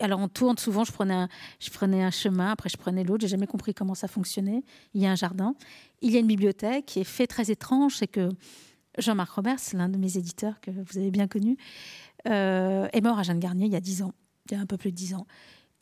alors 0.00 0.20
on 0.20 0.28
tourne 0.28 0.58
souvent, 0.58 0.84
je 0.84 0.92
prenais, 0.92 1.14
un, 1.14 1.28
je 1.58 1.70
prenais 1.70 2.02
un 2.02 2.10
chemin, 2.10 2.50
après 2.50 2.68
je 2.68 2.76
prenais 2.76 3.02
l'autre, 3.02 3.22
j'ai 3.22 3.28
jamais 3.28 3.46
compris 3.46 3.74
comment 3.74 3.94
ça 3.94 4.08
fonctionnait. 4.08 4.62
Il 4.94 5.00
y 5.00 5.06
a 5.06 5.10
un 5.10 5.14
jardin, 5.14 5.54
il 6.02 6.12
y 6.12 6.16
a 6.16 6.20
une 6.20 6.26
bibliothèque, 6.26 6.96
et 6.96 7.04
fait 7.04 7.26
très 7.26 7.50
étrange, 7.50 7.96
c'est 7.96 8.06
que 8.06 8.28
Jean-Marc 8.98 9.32
Roberts, 9.32 9.60
l'un 9.74 9.88
de 9.88 9.98
mes 9.98 10.16
éditeurs 10.16 10.60
que 10.60 10.70
vous 10.70 10.98
avez 10.98 11.10
bien 11.10 11.26
connu, 11.26 11.56
euh, 12.28 12.88
est 12.92 13.00
mort 13.00 13.18
à 13.18 13.22
Jeanne 13.22 13.38
Garnier 13.38 13.66
il 13.66 13.72
y 13.72 13.76
a 13.76 13.80
dix 13.80 14.02
ans, 14.02 14.14
il 14.46 14.56
y 14.56 14.58
a 14.58 14.60
un 14.60 14.66
peu 14.66 14.76
plus 14.76 14.90
de 14.90 14.96
dix 14.96 15.14
ans. 15.14 15.26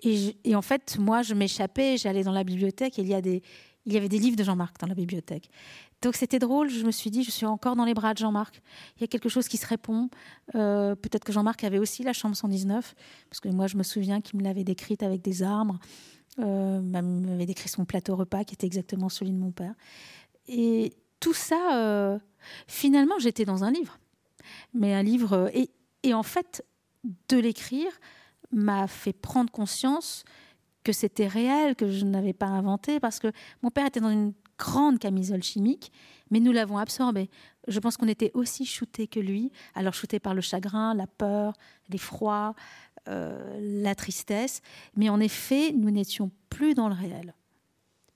Et, 0.03 0.55
en 0.55 0.61
fait, 0.61 0.99
moi, 0.99 1.23
je 1.23 1.33
m'échappais, 1.33 1.97
j'allais 1.97 2.25
dans 2.25 2.33
la 2.33 2.45
bibliothèque 2.45 2.99
et 2.99 3.03
il 3.03 3.09
y, 3.09 3.15
a 3.15 3.23
des, 3.23 3.43
il 3.87 3.93
y 3.93 3.97
avait 3.97 4.09
des 4.09 4.19
livres 4.19 4.37
de 4.37 4.45
Jean-Marc 4.45 4.79
dans 4.79 4.87
la 4.87 4.95
bibliothèque. 4.95 5.49
Donc 6.03 6.17
c'était 6.17 6.39
drôle, 6.39 6.69
je 6.69 6.85
me 6.85 6.91
suis 6.91 7.11
dit, 7.11 7.25
je 7.25 7.31
suis 7.31 7.47
encore 7.47 7.77
dans 7.77 7.87
les 7.87 7.95
bras 7.95 8.13
de 8.13 8.19
Jean-Marc. 8.19 8.61
Il 8.97 9.01
y 9.01 9.05
a 9.05 9.07
quelque 9.07 9.31
chose 9.31 9.49
qui 9.49 9.57
se 9.57 9.67
répond. 9.67 10.11
Euh, 10.55 10.95
peut-être 10.95 11.25
que 11.25 11.33
Jean-Marc 11.33 11.65
avait 11.65 11.79
aussi 11.79 12.03
la 12.03 12.13
chambre 12.13 12.37
119, 12.37 12.95
parce 13.31 13.41
que 13.41 13.49
moi, 13.49 13.67
je 13.67 13.79
me 13.79 13.83
souviens 13.83 14.21
qu'il 14.21 14.39
me 14.39 14.45
l'avait 14.45 14.65
décrite 14.65 15.03
avec 15.03 15.23
des 15.23 15.43
arbres. 15.43 15.79
Euh, 16.41 16.81
il 16.83 16.91
m'avait 16.91 17.47
décrit 17.47 17.71
son 17.71 17.87
plateau 17.87 18.17
repas 18.17 18.45
qui 18.45 18.55
était 18.55 18.67
exactement 18.67 19.09
celui 19.09 19.33
de 19.33 19.39
mon 19.39 19.53
père. 19.53 19.75
Et 20.49 20.93
tout 21.21 21.33
ça, 21.33 22.19
finalement, 22.67 23.19
j'étais 23.19 23.45
dans 23.45 23.65
un 23.65 23.71
livre. 23.71 23.99
Mais 24.73 24.95
un 24.95 25.03
livre. 25.03 25.33
Euh, 25.33 25.65
et, 26.03 26.15
en 26.15 26.23
fait, 26.23 26.65
de 27.29 27.39
l'écrire 27.39 27.91
m'a 28.53 28.87
fait 28.87 29.13
prendre 29.13 29.51
conscience 29.51 30.25
que 30.85 30.93
c'était 30.93 31.27
réel, 31.27 31.77
que 31.77 31.91
je 31.91 32.05
n'avais 32.05 32.35
pas 32.35 32.47
inventé, 32.47 33.01
parce 33.01 33.19
que 33.19 33.33
mon 33.63 33.71
père 33.71 33.87
était 33.87 34.01
dans 34.01 34.11
une 34.11 34.35
grande 34.59 34.99
camisole 34.99 35.43
chimique, 35.43 35.91
mais 36.31 36.41
nous 36.41 36.53
l'avons 36.53 36.79
absorbé. 36.79 37.31
Je 37.69 37.81
pense 37.81 37.97
qu'on 37.97 38.09
était 38.09 38.31
aussi 38.35 38.67
shooté 38.67 39.07
que 39.07 39.19
lui, 39.19 39.51
alors 39.75 39.95
shooté 39.95 40.21
par 40.21 40.35
le 40.35 40.43
chagrin, 40.43 40.95
la 40.95 41.07
peur, 41.07 41.55
l'effroi, 41.89 42.55
euh, 43.09 43.59
la 43.83 43.95
tristesse, 43.95 44.61
mais 44.95 45.09
en 45.09 45.21
effet, 45.21 45.73
nous 45.73 45.91
n'étions 45.91 46.31
plus 46.51 46.75
dans 46.75 46.89
le 46.89 46.95
réel 46.95 47.35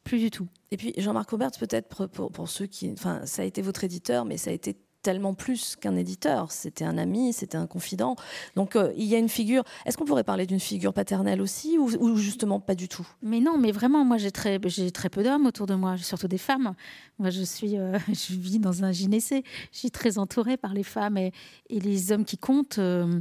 plus 0.08 0.18
du 0.18 0.30
tout. 0.30 0.48
Et 0.70 0.76
puis 0.76 0.94
Jean-Marc 0.96 1.30
Robert, 1.30 1.50
peut-être 1.58 2.06
pour, 2.06 2.30
pour, 2.30 2.48
ceux 2.48 2.66
qui, 2.66 2.90
enfin, 2.92 3.20
ça 3.24 3.42
a 3.42 3.44
été 3.44 3.60
votre 3.60 3.84
éditeur, 3.84 4.24
mais 4.24 4.38
ça 4.38 4.50
a 4.50 4.54
été 4.54 4.76
tellement 5.02 5.34
plus 5.34 5.76
qu'un 5.76 5.96
éditeur. 5.96 6.50
C'était 6.50 6.84
un 6.84 6.96
ami, 6.96 7.32
c'était 7.32 7.58
un 7.58 7.66
confident. 7.66 8.16
Donc 8.56 8.74
euh, 8.74 8.92
il 8.96 9.04
y 9.04 9.14
a 9.14 9.18
une 9.18 9.28
figure. 9.28 9.64
Est-ce 9.84 9.98
qu'on 9.98 10.06
pourrait 10.06 10.24
parler 10.24 10.46
d'une 10.46 10.60
figure 10.60 10.94
paternelle 10.94 11.42
aussi, 11.42 11.78
ou, 11.78 12.16
justement 12.16 12.58
pas 12.58 12.74
du 12.74 12.88
tout? 12.88 13.06
Mais 13.22 13.40
non, 13.40 13.58
mais 13.58 13.70
vraiment, 13.70 14.04
moi 14.04 14.16
j'ai 14.16 14.32
très, 14.32 14.58
j'ai 14.64 14.90
très 14.90 15.10
peu 15.10 15.22
d'hommes 15.22 15.46
autour 15.46 15.66
de 15.66 15.74
moi, 15.74 15.98
surtout 15.98 16.28
des 16.28 16.38
femmes. 16.38 16.74
Moi, 17.18 17.28
je 17.28 17.42
suis, 17.42 17.78
euh, 17.78 17.98
je 18.08 18.34
vis 18.34 18.58
dans 18.58 18.84
un 18.84 18.92
gynécée. 18.92 19.44
Je 19.72 19.78
suis 19.78 19.90
très 19.90 20.16
entourée 20.16 20.56
par 20.56 20.72
les 20.72 20.84
femmes 20.84 21.18
et, 21.18 21.32
les 21.68 22.12
hommes 22.12 22.24
qui 22.24 22.38
comptent. 22.38 22.78
Euh, 22.78 23.20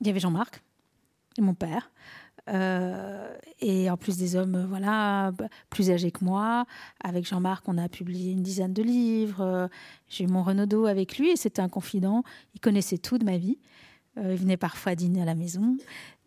il 0.00 0.06
y 0.06 0.10
avait 0.10 0.20
Jean-Marc 0.20 0.62
et 1.38 1.42
mon 1.42 1.54
père. 1.54 1.90
Euh, 2.48 3.34
et 3.60 3.90
en 3.90 3.96
plus 3.96 4.16
des 4.16 4.36
hommes, 4.36 4.54
euh, 4.54 4.66
voilà, 4.66 5.32
plus 5.70 5.90
âgés 5.90 6.10
que 6.10 6.24
moi. 6.24 6.64
Avec 7.02 7.26
Jean-Marc, 7.26 7.68
on 7.68 7.78
a 7.78 7.88
publié 7.88 8.32
une 8.32 8.42
dizaine 8.42 8.72
de 8.72 8.82
livres. 8.82 9.68
J'ai 10.08 10.24
eu 10.24 10.26
mon 10.28 10.42
Renaudot 10.42 10.86
avec 10.86 11.18
lui 11.18 11.30
et 11.30 11.36
c'était 11.36 11.62
un 11.62 11.68
confident. 11.68 12.22
Il 12.54 12.60
connaissait 12.60 12.98
tout 12.98 13.18
de 13.18 13.24
ma 13.24 13.36
vie. 13.36 13.58
Euh, 14.18 14.32
il 14.32 14.38
venait 14.38 14.56
parfois 14.56 14.94
dîner 14.94 15.22
à 15.22 15.24
la 15.24 15.34
maison. 15.34 15.76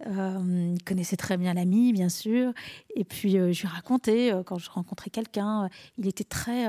il 0.05 0.77
connaissait 0.85 1.17
très 1.17 1.37
bien 1.37 1.53
l'ami, 1.53 1.93
bien 1.93 2.09
sûr. 2.09 2.53
Et 2.95 3.03
puis, 3.03 3.31
je 3.31 3.61
lui 3.61 3.67
racontais, 3.67 4.31
quand 4.45 4.57
je 4.57 4.69
rencontrais 4.69 5.09
quelqu'un, 5.09 5.69
il 5.97 6.07
était 6.07 6.23
très 6.23 6.67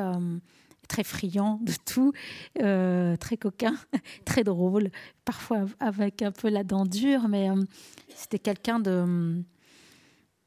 très 0.91 1.05
friand 1.05 1.59
de 1.63 1.73
tout, 1.87 2.13
très 2.55 3.37
coquin, 3.39 3.75
très 4.25 4.45
drôle, 4.45 4.91
parfois 5.25 5.67
avec 5.79 6.21
un 6.21 6.33
peu 6.33 6.51
la 6.51 6.65
dent 6.65 6.85
dure, 6.85 7.29
mais 7.29 7.49
c'était 8.15 8.39
quelqu'un 8.39 8.81
de, 8.81 9.43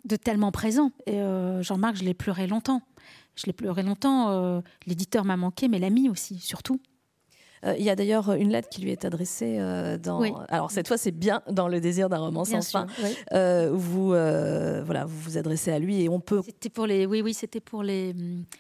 de 0.06 0.16
tellement 0.16 0.52
présent. 0.52 0.92
Et 1.06 1.20
euh, 1.22 1.62
Jean-Marc, 1.62 1.98
je 1.98 2.04
l'ai 2.04 2.14
pleuré 2.14 2.48
longtemps. 2.48 2.82
Je 3.36 3.46
l'ai 3.48 3.54
pleuré 3.54 3.84
longtemps. 3.84 4.30
Euh, 4.30 4.62
l'éditeur 4.86 5.26
m'a 5.26 5.38
manqué, 5.38 5.68
mais 5.68 5.80
l'ami 5.80 6.10
aussi, 6.10 6.40
surtout. 6.40 6.80
Euh, 7.66 7.76
il 7.78 7.84
y 7.84 7.90
a 7.90 7.96
d'ailleurs 7.96 8.34
une 8.34 8.50
lettre 8.50 8.70
qui 8.70 8.82
lui 8.82 8.92
est 8.92 9.06
adressée 9.06 9.58
euh, 9.60 9.98
dans. 9.98 10.22
Alors 10.50 10.72
cette 10.72 10.88
fois, 10.88 10.98
c'est 10.98 11.12
bien 11.12 11.42
dans 11.50 11.68
le 11.68 11.80
désir 11.80 12.10
d'un 12.10 12.20
roman 12.20 12.46
sans 12.46 12.62
fin. 12.62 12.88
Euh, 13.34 13.72
vous 13.74 14.10
voilà, 14.10 15.06
vous 15.06 15.20
vous 15.20 15.38
adressez 15.38 15.72
à 15.72 15.80
lui 15.80 16.02
et 16.02 16.10
on 16.10 16.20
peut. 16.20 16.42
C'était 16.46 16.70
pour 16.70 16.86
les. 16.86 17.06
Oui, 17.06 17.22
oui, 17.22 17.34
c'était 17.34 17.60
pour 17.60 17.84
les 17.84 18.16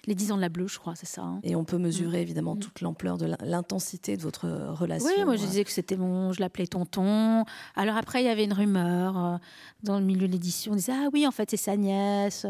les 0.06 0.16
10 0.16 0.32
ans 0.32 0.36
de 0.38 0.41
la 0.41 0.49
bleue, 0.49 0.68
je 0.68 0.80
crois, 0.80 0.93
c'est 0.95 1.06
ça. 1.06 1.22
Hein. 1.22 1.39
Et 1.43 1.56
on 1.56 1.64
peut 1.64 1.78
mesurer 1.78 2.20
mm. 2.20 2.22
évidemment 2.22 2.56
mm. 2.56 2.60
toute 2.60 2.82
l'ampleur 2.82 3.18
de 3.18 3.30
l'intensité 3.43 4.18
de 4.18 4.22
votre 4.22 4.47
relation. 4.47 5.10
Oui, 5.18 5.26
moi 5.26 5.36
je 5.36 5.45
disais 5.45 5.64
que 5.64 5.72
c'était 5.72 5.97
mon, 5.97 6.32
je 6.32 6.39
l'appelais 6.39 6.68
tonton. 6.68 7.45
Alors 7.76 7.97
après, 7.97 8.22
il 8.22 8.26
y 8.26 8.30
avait 8.30 8.45
une 8.45 8.54
rumeur 8.54 9.39
dans 9.84 9.99
le 9.99 10.06
milieu 10.06 10.28
de 10.28 10.32
l'édition. 10.32 10.74
On 10.74 10.76
disait 10.76 10.93
ah 10.93 11.10
oui, 11.14 11.28
en 11.28 11.32
fait 11.32 11.49
c'est 11.49 11.58
sa 11.58 11.76
nièce. 11.76 12.45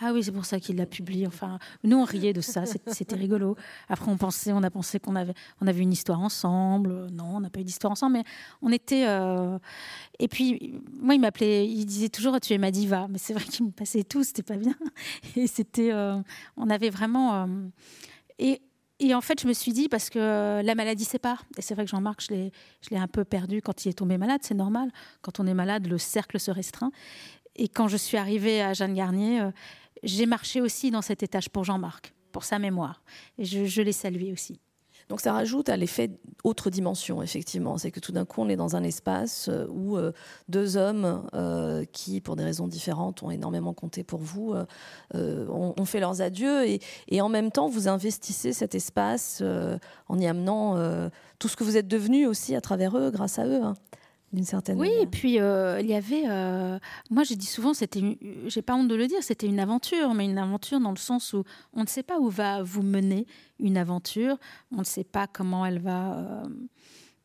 Ah 0.00 0.12
oui, 0.12 0.22
c'est 0.22 0.32
pour 0.32 0.44
ça 0.44 0.60
qu'il 0.60 0.76
l'a 0.76 0.86
publié. 0.86 1.26
Enfin, 1.26 1.58
nous 1.84 1.98
on 1.98 2.04
riait 2.04 2.32
de 2.32 2.40
ça, 2.40 2.64
c'était 2.66 3.16
rigolo. 3.16 3.56
Après 3.88 4.10
on 4.10 4.16
pensait, 4.16 4.52
on 4.52 4.62
a 4.62 4.70
pensé 4.70 4.98
qu'on 4.98 5.16
avait, 5.16 5.34
on 5.60 5.66
avait 5.66 5.82
une 5.82 5.92
histoire 5.98 6.20
ensemble. 6.20 7.08
Non, 7.12 7.36
on 7.36 7.40
n'a 7.40 7.50
pas 7.50 7.60
eu 7.60 7.64
d'histoire 7.64 7.92
ensemble, 7.92 8.14
mais 8.14 8.24
on 8.62 8.72
était. 8.72 9.06
Euh, 9.06 9.58
et 10.18 10.28
puis, 10.28 10.80
moi, 11.00 11.14
il 11.14 11.20
m'appelait, 11.20 11.68
il 11.68 11.84
disait 11.84 12.08
toujours 12.08 12.40
Tu 12.40 12.54
es 12.54 12.58
ma 12.58 12.70
diva. 12.70 13.06
Mais 13.10 13.18
c'est 13.18 13.34
vrai 13.34 13.44
qu'il 13.44 13.66
me 13.66 13.70
passait 13.70 14.04
tout, 14.04 14.24
c'était 14.24 14.42
pas 14.42 14.56
bien. 14.56 14.74
Et 15.36 15.46
c'était. 15.46 15.92
Euh, 15.92 16.20
on 16.56 16.70
avait 16.70 16.90
vraiment. 16.90 17.42
Euh, 17.42 17.46
et, 18.38 18.62
et, 19.00 19.14
en 19.14 19.20
fait, 19.20 19.40
je 19.40 19.48
me 19.48 19.52
suis 19.52 19.72
dit, 19.72 19.88
parce 19.88 20.10
que 20.10 20.62
la 20.62 20.74
maladie 20.74 21.04
sépare. 21.04 21.42
Et 21.56 21.62
c'est 21.62 21.74
vrai 21.74 21.84
que 21.84 21.90
Jean-Marc, 21.90 22.22
je 22.22 22.34
l'ai 22.90 22.96
un 22.96 23.08
peu 23.08 23.24
perdu 23.24 23.60
quand 23.62 23.84
il 23.84 23.88
est 23.88 23.98
tombé 23.98 24.16
malade, 24.18 24.40
c'est 24.42 24.54
normal. 24.54 24.90
Quand 25.22 25.40
on 25.40 25.46
est 25.46 25.54
malade, 25.54 25.86
le 25.86 25.98
cercle 25.98 26.38
se 26.38 26.50
restreint. 26.50 26.92
Et 27.56 27.68
quand 27.68 27.88
je 27.88 27.96
suis 27.96 28.16
arrivée 28.16 28.62
à 28.62 28.72
Jeanne 28.74 28.94
Garnier, 28.94 29.50
j'ai 30.04 30.26
marché 30.26 30.60
aussi 30.60 30.92
dans 30.92 31.02
cet 31.02 31.24
étage 31.24 31.48
pour 31.48 31.64
Jean-Marc, 31.64 32.14
pour 32.30 32.44
sa 32.44 32.60
mémoire. 32.60 33.02
Et 33.38 33.44
je, 33.44 33.64
je 33.64 33.82
l'ai 33.82 33.92
salué 33.92 34.32
aussi. 34.32 34.60
Donc 35.08 35.20
ça 35.20 35.32
rajoute 35.32 35.68
à 35.68 35.76
l'effet 35.76 36.10
autre 36.44 36.70
dimension, 36.70 37.22
effectivement. 37.22 37.78
C'est 37.78 37.90
que 37.90 38.00
tout 38.00 38.12
d'un 38.12 38.24
coup, 38.24 38.42
on 38.42 38.48
est 38.48 38.56
dans 38.56 38.76
un 38.76 38.82
espace 38.82 39.48
euh, 39.48 39.66
où 39.70 39.96
euh, 39.96 40.12
deux 40.48 40.76
hommes 40.76 41.26
euh, 41.34 41.84
qui, 41.92 42.20
pour 42.20 42.36
des 42.36 42.44
raisons 42.44 42.68
différentes, 42.68 43.22
ont 43.22 43.30
énormément 43.30 43.72
compté 43.72 44.04
pour 44.04 44.20
vous, 44.20 44.54
ont, 45.14 45.84
fait 45.84 46.00
leurs 46.00 46.20
adieux. 46.20 46.66
Et, 47.08 47.20
en 47.20 47.28
même 47.28 47.50
temps, 47.50 47.68
vous 47.68 47.88
investissez 47.88 48.52
cet 48.52 48.74
espace 48.74 49.42
en 50.08 50.18
y 50.18 50.26
amenant 50.26 50.76
tout 51.38 51.48
ce 51.48 51.56
que 51.56 51.64
vous 51.64 51.76
êtes 51.76 51.88
devenu 51.88 52.26
aussi 52.26 52.54
à 52.54 52.60
travers 52.60 52.96
eux, 52.96 53.10
grâce 53.10 53.38
à 53.38 53.46
eux. 53.46 53.62
D'une 54.32 54.44
certaine 54.44 54.78
oui, 54.78 54.90
et 55.00 55.06
puis 55.06 55.40
euh, 55.40 55.80
il 55.80 55.86
y 55.86 55.94
avait. 55.94 56.24
Euh, 56.26 56.78
moi, 57.10 57.24
j'ai 57.24 57.34
dit 57.34 57.46
souvent, 57.46 57.72
c'était. 57.72 58.18
J'ai 58.46 58.60
pas 58.60 58.74
honte 58.74 58.88
de 58.88 58.94
le 58.94 59.06
dire, 59.06 59.22
c'était 59.22 59.46
une 59.46 59.58
aventure, 59.58 60.12
mais 60.12 60.26
une 60.26 60.36
aventure 60.36 60.80
dans 60.80 60.90
le 60.90 60.98
sens 60.98 61.32
où 61.32 61.44
on 61.72 61.80
ne 61.80 61.86
sait 61.86 62.02
pas 62.02 62.18
où 62.18 62.28
va 62.28 62.62
vous 62.62 62.82
mener 62.82 63.26
une 63.58 63.78
aventure, 63.78 64.36
on 64.70 64.80
ne 64.80 64.84
sait 64.84 65.04
pas 65.04 65.26
comment 65.26 65.64
elle 65.64 65.78
va. 65.78 66.18
Euh, 66.18 66.44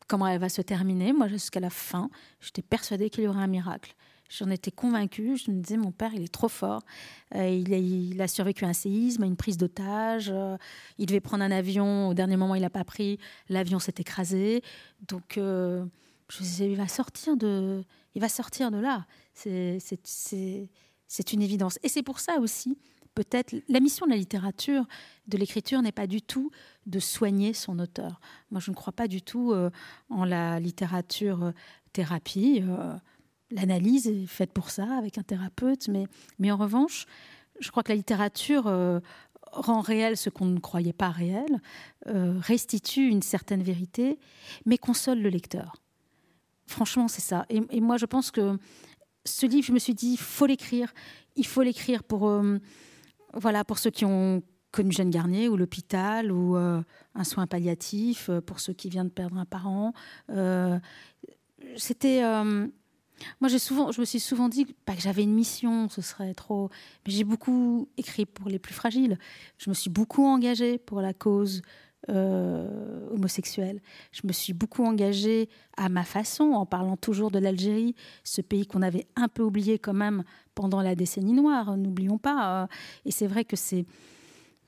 comment 0.06 0.26
elle 0.26 0.40
va 0.40 0.48
se 0.48 0.62
terminer. 0.62 1.12
Moi, 1.12 1.28
jusqu'à 1.28 1.60
la 1.60 1.70
fin, 1.70 2.08
j'étais 2.40 2.62
persuadée 2.62 3.10
qu'il 3.10 3.24
y 3.24 3.26
aurait 3.26 3.42
un 3.42 3.48
miracle. 3.48 3.94
J'en 4.30 4.48
étais 4.48 4.70
convaincue. 4.70 5.36
Je 5.36 5.50
me 5.50 5.60
disais, 5.60 5.76
mon 5.76 5.92
père, 5.92 6.12
il 6.14 6.22
est 6.22 6.32
trop 6.32 6.48
fort. 6.48 6.82
il, 7.34 7.72
a, 7.72 7.76
il, 7.76 8.20
a, 8.20 8.28
survécu 8.28 8.64
à 8.64 8.68
un 8.68 8.72
séisme, 8.74 9.22
à 9.22 9.26
une 9.26 9.36
prise 9.36 9.56
d'otage. 9.58 10.32
il 10.98 11.06
devait 11.06 11.20
prendre 11.20 11.44
un 11.44 11.50
avion. 11.50 12.08
Au 12.08 12.14
dernier 12.14 12.36
moment, 12.36 12.54
il 12.54 12.62
n'a 12.62 12.70
pas 12.70 12.84
pris. 12.84 13.18
L'avion 13.48 13.78
s'est 13.78 13.94
écrasé. 13.98 14.62
Donc, 15.08 15.38
il 16.60 16.76
va 16.76 16.88
sortir 16.88 17.36
de, 17.36 17.84
là. 18.80 19.06
C'est 19.34 21.32
une 21.32 21.42
évidence. 21.42 21.78
Et 21.82 21.88
c'est 21.88 22.02
pour 22.02 22.20
ça 22.20 22.38
aussi, 22.40 22.78
peut-être, 23.14 23.54
la 23.68 23.80
mission 23.80 24.06
de 24.06 24.10
la 24.10 24.16
littérature, 24.16 24.86
de 25.28 25.38
l'écriture, 25.38 25.82
n'est 25.82 25.92
pas 25.92 26.06
du 26.06 26.22
tout 26.22 26.50
de 26.86 26.98
soigner 26.98 27.52
son 27.52 27.78
auteur. 27.78 28.20
Moi, 28.50 28.60
je 28.60 28.70
ne 28.70 28.76
crois 28.76 28.92
pas 28.92 29.08
du 29.08 29.22
tout 29.22 29.52
euh, 29.52 29.70
en 30.10 30.24
la 30.24 30.60
littérature 30.60 31.44
euh, 31.44 31.52
thérapie. 31.92 32.62
Euh, 32.62 32.94
l'analyse 33.50 34.08
est 34.08 34.26
faite 34.26 34.52
pour 34.52 34.70
ça, 34.70 34.96
avec 34.96 35.18
un 35.18 35.22
thérapeute. 35.22 35.88
Mais 36.38 36.50
en 36.50 36.56
revanche, 36.56 37.06
je 37.60 37.70
crois 37.70 37.82
que 37.82 37.92
la 37.92 37.96
littérature 37.96 38.64
rend 39.52 39.80
réel 39.80 40.16
ce 40.16 40.28
qu'on 40.28 40.46
ne 40.46 40.58
croyait 40.58 40.92
pas 40.92 41.10
réel, 41.10 41.60
restitue 42.04 43.08
une 43.08 43.22
certaine 43.22 43.62
vérité, 43.62 44.18
mais 44.66 44.76
console 44.76 45.20
le 45.20 45.28
lecteur. 45.28 45.83
Franchement, 46.66 47.08
c'est 47.08 47.20
ça. 47.20 47.46
Et, 47.50 47.80
moi, 47.80 47.96
je 47.96 48.06
pense 48.06 48.30
que 48.30 48.58
ce 49.24 49.46
livre, 49.46 49.66
je 49.66 49.72
me 49.72 49.78
suis 49.78 49.94
dit, 49.94 50.12
il 50.12 50.18
faut 50.18 50.46
l'écrire. 50.46 50.92
Il 51.36 51.46
faut 51.46 51.62
l'écrire 51.62 52.02
pour, 52.02 52.28
euh, 52.28 52.58
voilà, 53.34 53.64
pour 53.64 53.78
ceux 53.78 53.90
qui 53.90 54.04
ont 54.04 54.42
connu 54.70 54.92
Jeanne 54.92 55.10
Garnier 55.10 55.48
ou 55.48 55.56
l'hôpital 55.56 56.32
ou 56.32 56.56
euh, 56.56 56.82
un 57.14 57.24
soin 57.24 57.46
palliatif, 57.46 58.28
euh, 58.28 58.40
pour 58.40 58.60
ceux 58.60 58.72
qui 58.72 58.88
viennent 58.88 59.08
de 59.08 59.12
perdre 59.12 59.36
un 59.36 59.44
parent. 59.44 59.92
C'était. 61.76 62.22
moi, 63.40 63.48
j'ai 63.48 63.58
souvent, 63.58 63.92
je 63.92 64.00
me 64.00 64.04
suis 64.04 64.20
souvent 64.20 64.48
dit, 64.48 64.66
pas 64.84 64.94
que 64.94 65.00
j'avais 65.00 65.22
une 65.22 65.34
mission, 65.34 65.88
ce 65.88 66.02
serait 66.02 66.34
trop. 66.34 66.70
Mais 67.06 67.12
j'ai 67.12 67.24
beaucoup 67.24 67.88
écrit 67.96 68.26
pour 68.26 68.48
les 68.48 68.58
plus 68.58 68.74
fragiles. 68.74 69.18
Je 69.58 69.70
me 69.70 69.74
suis 69.74 69.90
beaucoup 69.90 70.26
engagée 70.26 70.78
pour 70.78 71.00
la 71.00 71.14
cause 71.14 71.62
euh. 72.10 72.68
Je 74.12 74.26
me 74.26 74.32
suis 74.32 74.52
beaucoup 74.52 74.84
engagée 74.84 75.48
à 75.76 75.88
ma 75.88 76.04
façon, 76.04 76.44
en 76.44 76.66
parlant 76.66 76.96
toujours 76.96 77.30
de 77.30 77.38
l'Algérie, 77.38 77.94
ce 78.22 78.40
pays 78.40 78.66
qu'on 78.66 78.82
avait 78.82 79.06
un 79.16 79.28
peu 79.28 79.42
oublié 79.42 79.78
quand 79.78 79.94
même 79.94 80.24
pendant 80.54 80.82
la 80.82 80.94
décennie 80.94 81.32
noire, 81.32 81.76
n'oublions 81.76 82.18
pas. 82.18 82.64
Euh. 82.64 82.66
Et 83.04 83.10
c'est 83.10 83.26
vrai 83.26 83.44
que 83.44 83.56
c'est, 83.56 83.86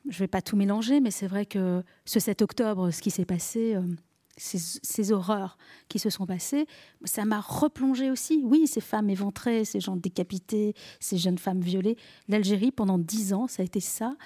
je 0.09 0.17
ne 0.17 0.19
vais 0.21 0.29
pas 0.29 0.43
tout 0.43 0.57
mélanger, 0.57 1.01
mais 1.01 1.11
c'est 1.11 1.27
vrai 1.27 1.47
que 1.47 1.83
ce 2.05 2.21
7 2.21 2.43
octobre, 2.43 2.91
ce 2.91 3.03
qui 3.03 3.11
s'est 3.11 3.25
passé, 3.25 3.75
euh, 3.75 3.83
ces, 4.37 4.59
ces, 4.59 5.13
horreurs 5.13 5.57
qui 5.89 5.99
se 5.99 6.11
sont 6.11 6.27
passées, 6.27 6.67
ça 7.05 7.25
m'a 7.25 7.41
replongé 7.41 8.11
aussi. 8.11 8.43
Oui, 8.45 8.67
ces 8.67 8.81
femmes 8.81 9.11
éventrées, 9.11 9.65
ces 9.65 9.81
gens 9.81 9.97
décapités, 9.97 10.75
ces 11.01 11.19
jeunes 11.19 11.39
femmes 11.39 11.61
violées. 11.61 11.97
L'Algérie, 12.29 12.71
pendant 12.71 12.99
dix 12.99 13.33
ans, 13.33 13.47
ça 13.47 13.63
a 13.63 13.65
été 13.65 13.81
ça 13.81 14.17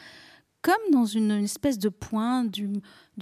comme 0.62 0.90
dans 0.92 1.04
une, 1.04 1.30
espèce 1.30 1.78
de 1.78 1.88
point 1.88 2.44
du, 2.44 2.68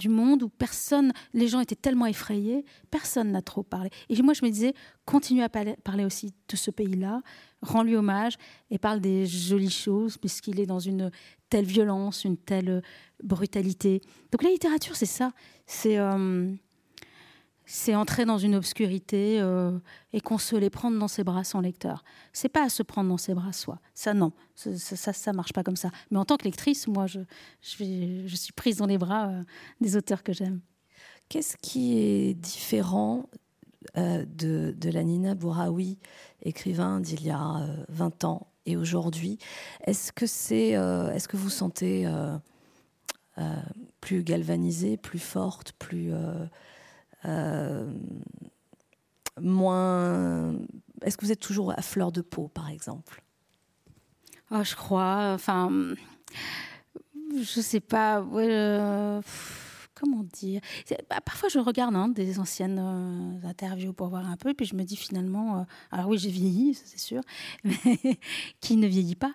monde 0.09 0.43
où 0.43 0.49
personne, 0.49 1.13
les 1.33 1.47
gens 1.47 1.59
étaient 1.59 1.75
tellement 1.75 2.05
effrayés, 2.05 2.65
personne 2.91 3.31
n'a 3.31 3.41
trop 3.41 3.63
parlé. 3.63 3.89
Et 4.09 4.21
moi, 4.21 4.33
je 4.33 4.43
me 4.43 4.49
disais, 4.49 4.73
continue 5.05 5.43
à 5.43 5.49
parler, 5.49 6.05
aussi 6.05 6.33
de 6.47 6.55
ce 6.55 6.71
pays-là, 6.71 7.21
rends-lui 7.61 7.95
hommage 7.95 8.35
et 8.69 8.77
parle 8.77 8.99
des 8.99 9.25
jolies 9.25 9.69
choses, 9.69 10.17
puisqu'il 10.17 10.59
est 10.59 10.65
dans 10.65 10.79
une 10.79 11.11
telle 11.49 11.65
violence, 11.65 12.25
une 12.25 12.37
telle 12.37 12.81
brutalité. 13.23 14.01
Donc 14.31 14.43
la 14.43 14.49
littérature, 14.49 14.95
c'est 14.95 15.05
ça. 15.05 15.31
C'est. 15.65 15.97
Euh, 15.97 16.53
c'est 17.71 17.93
entrer 17.93 18.25
dans 18.25 18.39
une 18.39 18.55
obscurité 18.55 19.39
euh, 19.39 19.77
et 20.11 20.21
consoler, 20.21 20.71
prendre 20.71 20.97
dans 20.97 21.07
ses 21.07 21.23
bras 21.23 21.43
son 21.43 21.61
lecteur. 21.61 22.03
C'est 22.33 22.49
pas 22.49 22.63
à 22.63 22.69
se 22.69 22.81
prendre 22.81 23.09
dans 23.09 23.17
ses 23.17 23.35
bras 23.35 23.53
soi. 23.53 23.79
Ça, 23.93 24.15
non, 24.15 24.31
ça, 24.55 25.13
ça, 25.13 25.33
marche 25.33 25.53
pas 25.53 25.61
comme 25.61 25.75
ça. 25.75 25.91
Mais 26.09 26.17
en 26.17 26.25
tant 26.25 26.37
que 26.37 26.45
lectrice, 26.45 26.87
moi, 26.87 27.05
je, 27.05 27.19
je, 27.61 28.35
suis 28.35 28.53
prise 28.53 28.77
dans 28.77 28.87
les 28.87 28.97
bras 28.97 29.27
euh, 29.27 29.43
des 29.81 29.95
auteurs 29.95 30.23
que 30.23 30.33
j'aime. 30.33 30.61
Qu'est-ce 31.29 31.57
qui 31.57 31.99
est 31.99 32.33
différent 32.33 33.29
euh, 33.97 34.25
de, 34.25 34.73
de, 34.75 34.89
la 34.89 35.03
Nina 35.03 35.35
Bouraoui, 35.35 35.99
écrivain 36.41 36.99
d'il 36.99 37.23
y 37.23 37.29
a 37.29 37.67
20 37.89 38.23
ans, 38.23 38.47
et 38.65 38.77
aujourd'hui? 38.77 39.37
Est-ce 39.85 40.11
que, 40.11 40.25
c'est, 40.25 40.69
est-ce 40.69 41.27
que 41.27 41.37
vous 41.37 41.51
sentez 41.51 42.11
plus 44.01 44.23
galvanisée, 44.23 44.97
plus 44.97 45.19
forte, 45.19 45.73
plus 45.73 46.11
moins. 49.41 50.55
Est-ce 51.01 51.17
que 51.17 51.25
vous 51.25 51.31
êtes 51.31 51.39
toujours 51.39 51.71
à 51.71 51.81
fleur 51.81 52.11
de 52.11 52.21
peau, 52.21 52.47
par 52.47 52.69
exemple? 52.69 53.23
Oh, 54.51 54.63
Je 54.63 54.75
crois. 54.75 55.31
Enfin, 55.33 55.69
je 57.35 57.61
sais 57.61 57.79
pas. 57.79 58.21
comment 59.95 60.23
dire? 60.33 60.61
Bah, 61.09 61.21
Parfois, 61.23 61.49
je 61.49 61.59
regarde 61.59 61.95
hein, 61.95 62.07
des 62.07 62.39
anciennes 62.39 62.79
euh, 62.79 63.47
interviews 63.47 63.93
pour 63.93 64.07
voir 64.07 64.29
un 64.29 64.37
peu, 64.37 64.53
puis 64.53 64.65
je 64.65 64.75
me 64.75 64.83
dis 64.83 64.95
finalement, 64.95 65.59
euh, 65.59 65.63
alors 65.91 66.07
oui, 66.07 66.17
j'ai 66.17 66.29
vieilli, 66.29 66.73
c'est 66.73 66.99
sûr, 66.99 67.21
qui 68.61 68.77
ne 68.77 68.87
vieillit 68.87 69.15
pas, 69.15 69.33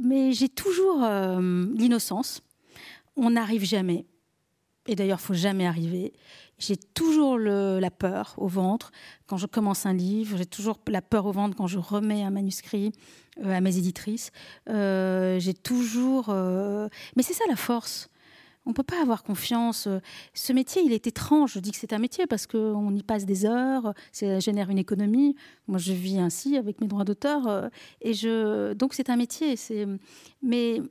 mais 0.00 0.32
j'ai 0.32 0.48
toujours 0.48 1.02
euh, 1.04 1.66
l'innocence. 1.74 2.42
On 3.16 3.30
n'arrive 3.30 3.64
jamais. 3.64 4.06
Et 4.86 4.94
d'ailleurs, 4.96 5.18
il 5.20 5.26
faut 5.26 5.34
jamais 5.34 5.66
arriver. 5.66 6.12
J'ai 6.60 6.76
toujours 6.76 7.36
la 7.38 7.90
peur 7.90 8.34
au 8.36 8.46
ventre 8.46 8.92
quand 9.26 9.36
je 9.36 9.46
commence 9.46 9.86
un 9.86 9.92
livre. 9.92 10.36
J'ai 10.36 10.46
toujours 10.46 10.78
la 10.86 11.02
peur 11.02 11.26
au 11.26 11.32
ventre 11.32 11.56
quand 11.56 11.66
je 11.66 11.78
remets 11.78 12.22
un 12.22 12.30
manuscrit 12.30 12.92
à 13.42 13.60
mes 13.60 13.76
éditrices. 13.76 14.30
j'ai 14.68 15.54
toujours. 15.54 16.28
Mais 16.28 17.22
c'est 17.22 17.34
ça 17.34 17.44
la 17.48 17.56
force. 17.56 18.10
On 18.66 18.70
ne 18.70 18.74
peut 18.74 18.82
pas 18.82 19.00
avoir 19.00 19.22
confiance. 19.22 19.88
Ce 20.34 20.52
métier, 20.52 20.82
il 20.82 20.92
est 20.92 21.06
étrange. 21.06 21.54
Je 21.54 21.60
dis 21.60 21.70
que 21.70 21.78
c'est 21.78 21.92
un 21.92 21.98
métier 21.98 22.26
parce 22.26 22.46
qu'on 22.46 22.94
y 22.94 23.02
passe 23.02 23.24
des 23.24 23.46
heures, 23.46 23.94
ça 24.12 24.38
génère 24.38 24.68
une 24.70 24.78
économie. 24.78 25.34
Moi, 25.66 25.78
je 25.78 25.92
vis 25.92 26.18
ainsi 26.18 26.56
avec 26.56 26.80
mes 26.80 26.86
droits 26.86 27.04
d'auteur. 27.04 27.48
Euh, 27.48 27.68
et 28.02 28.12
je... 28.12 28.74
Donc, 28.74 28.92
c'est 28.94 29.08
un 29.08 29.16
métier. 29.16 29.54
Mais 30.42 30.82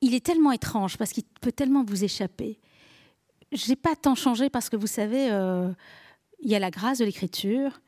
il 0.00 0.14
est 0.14 0.24
tellement 0.24 0.52
étrange 0.52 0.96
parce 0.96 1.12
qu'il 1.12 1.24
peut 1.40 1.52
tellement 1.52 1.82
vous 1.84 2.04
échapper. 2.04 2.60
Je 3.54 3.68
n'ai 3.68 3.76
pas 3.76 3.94
tant 3.94 4.14
changé 4.14 4.50
parce 4.50 4.68
que 4.68 4.76
vous 4.76 4.86
savez, 4.86 5.30
euh, 5.30 5.70
il 6.40 6.50
y 6.50 6.54
a 6.54 6.58
la 6.58 6.70
grâce 6.70 6.98
de 6.98 7.04
l'écriture, 7.04 7.80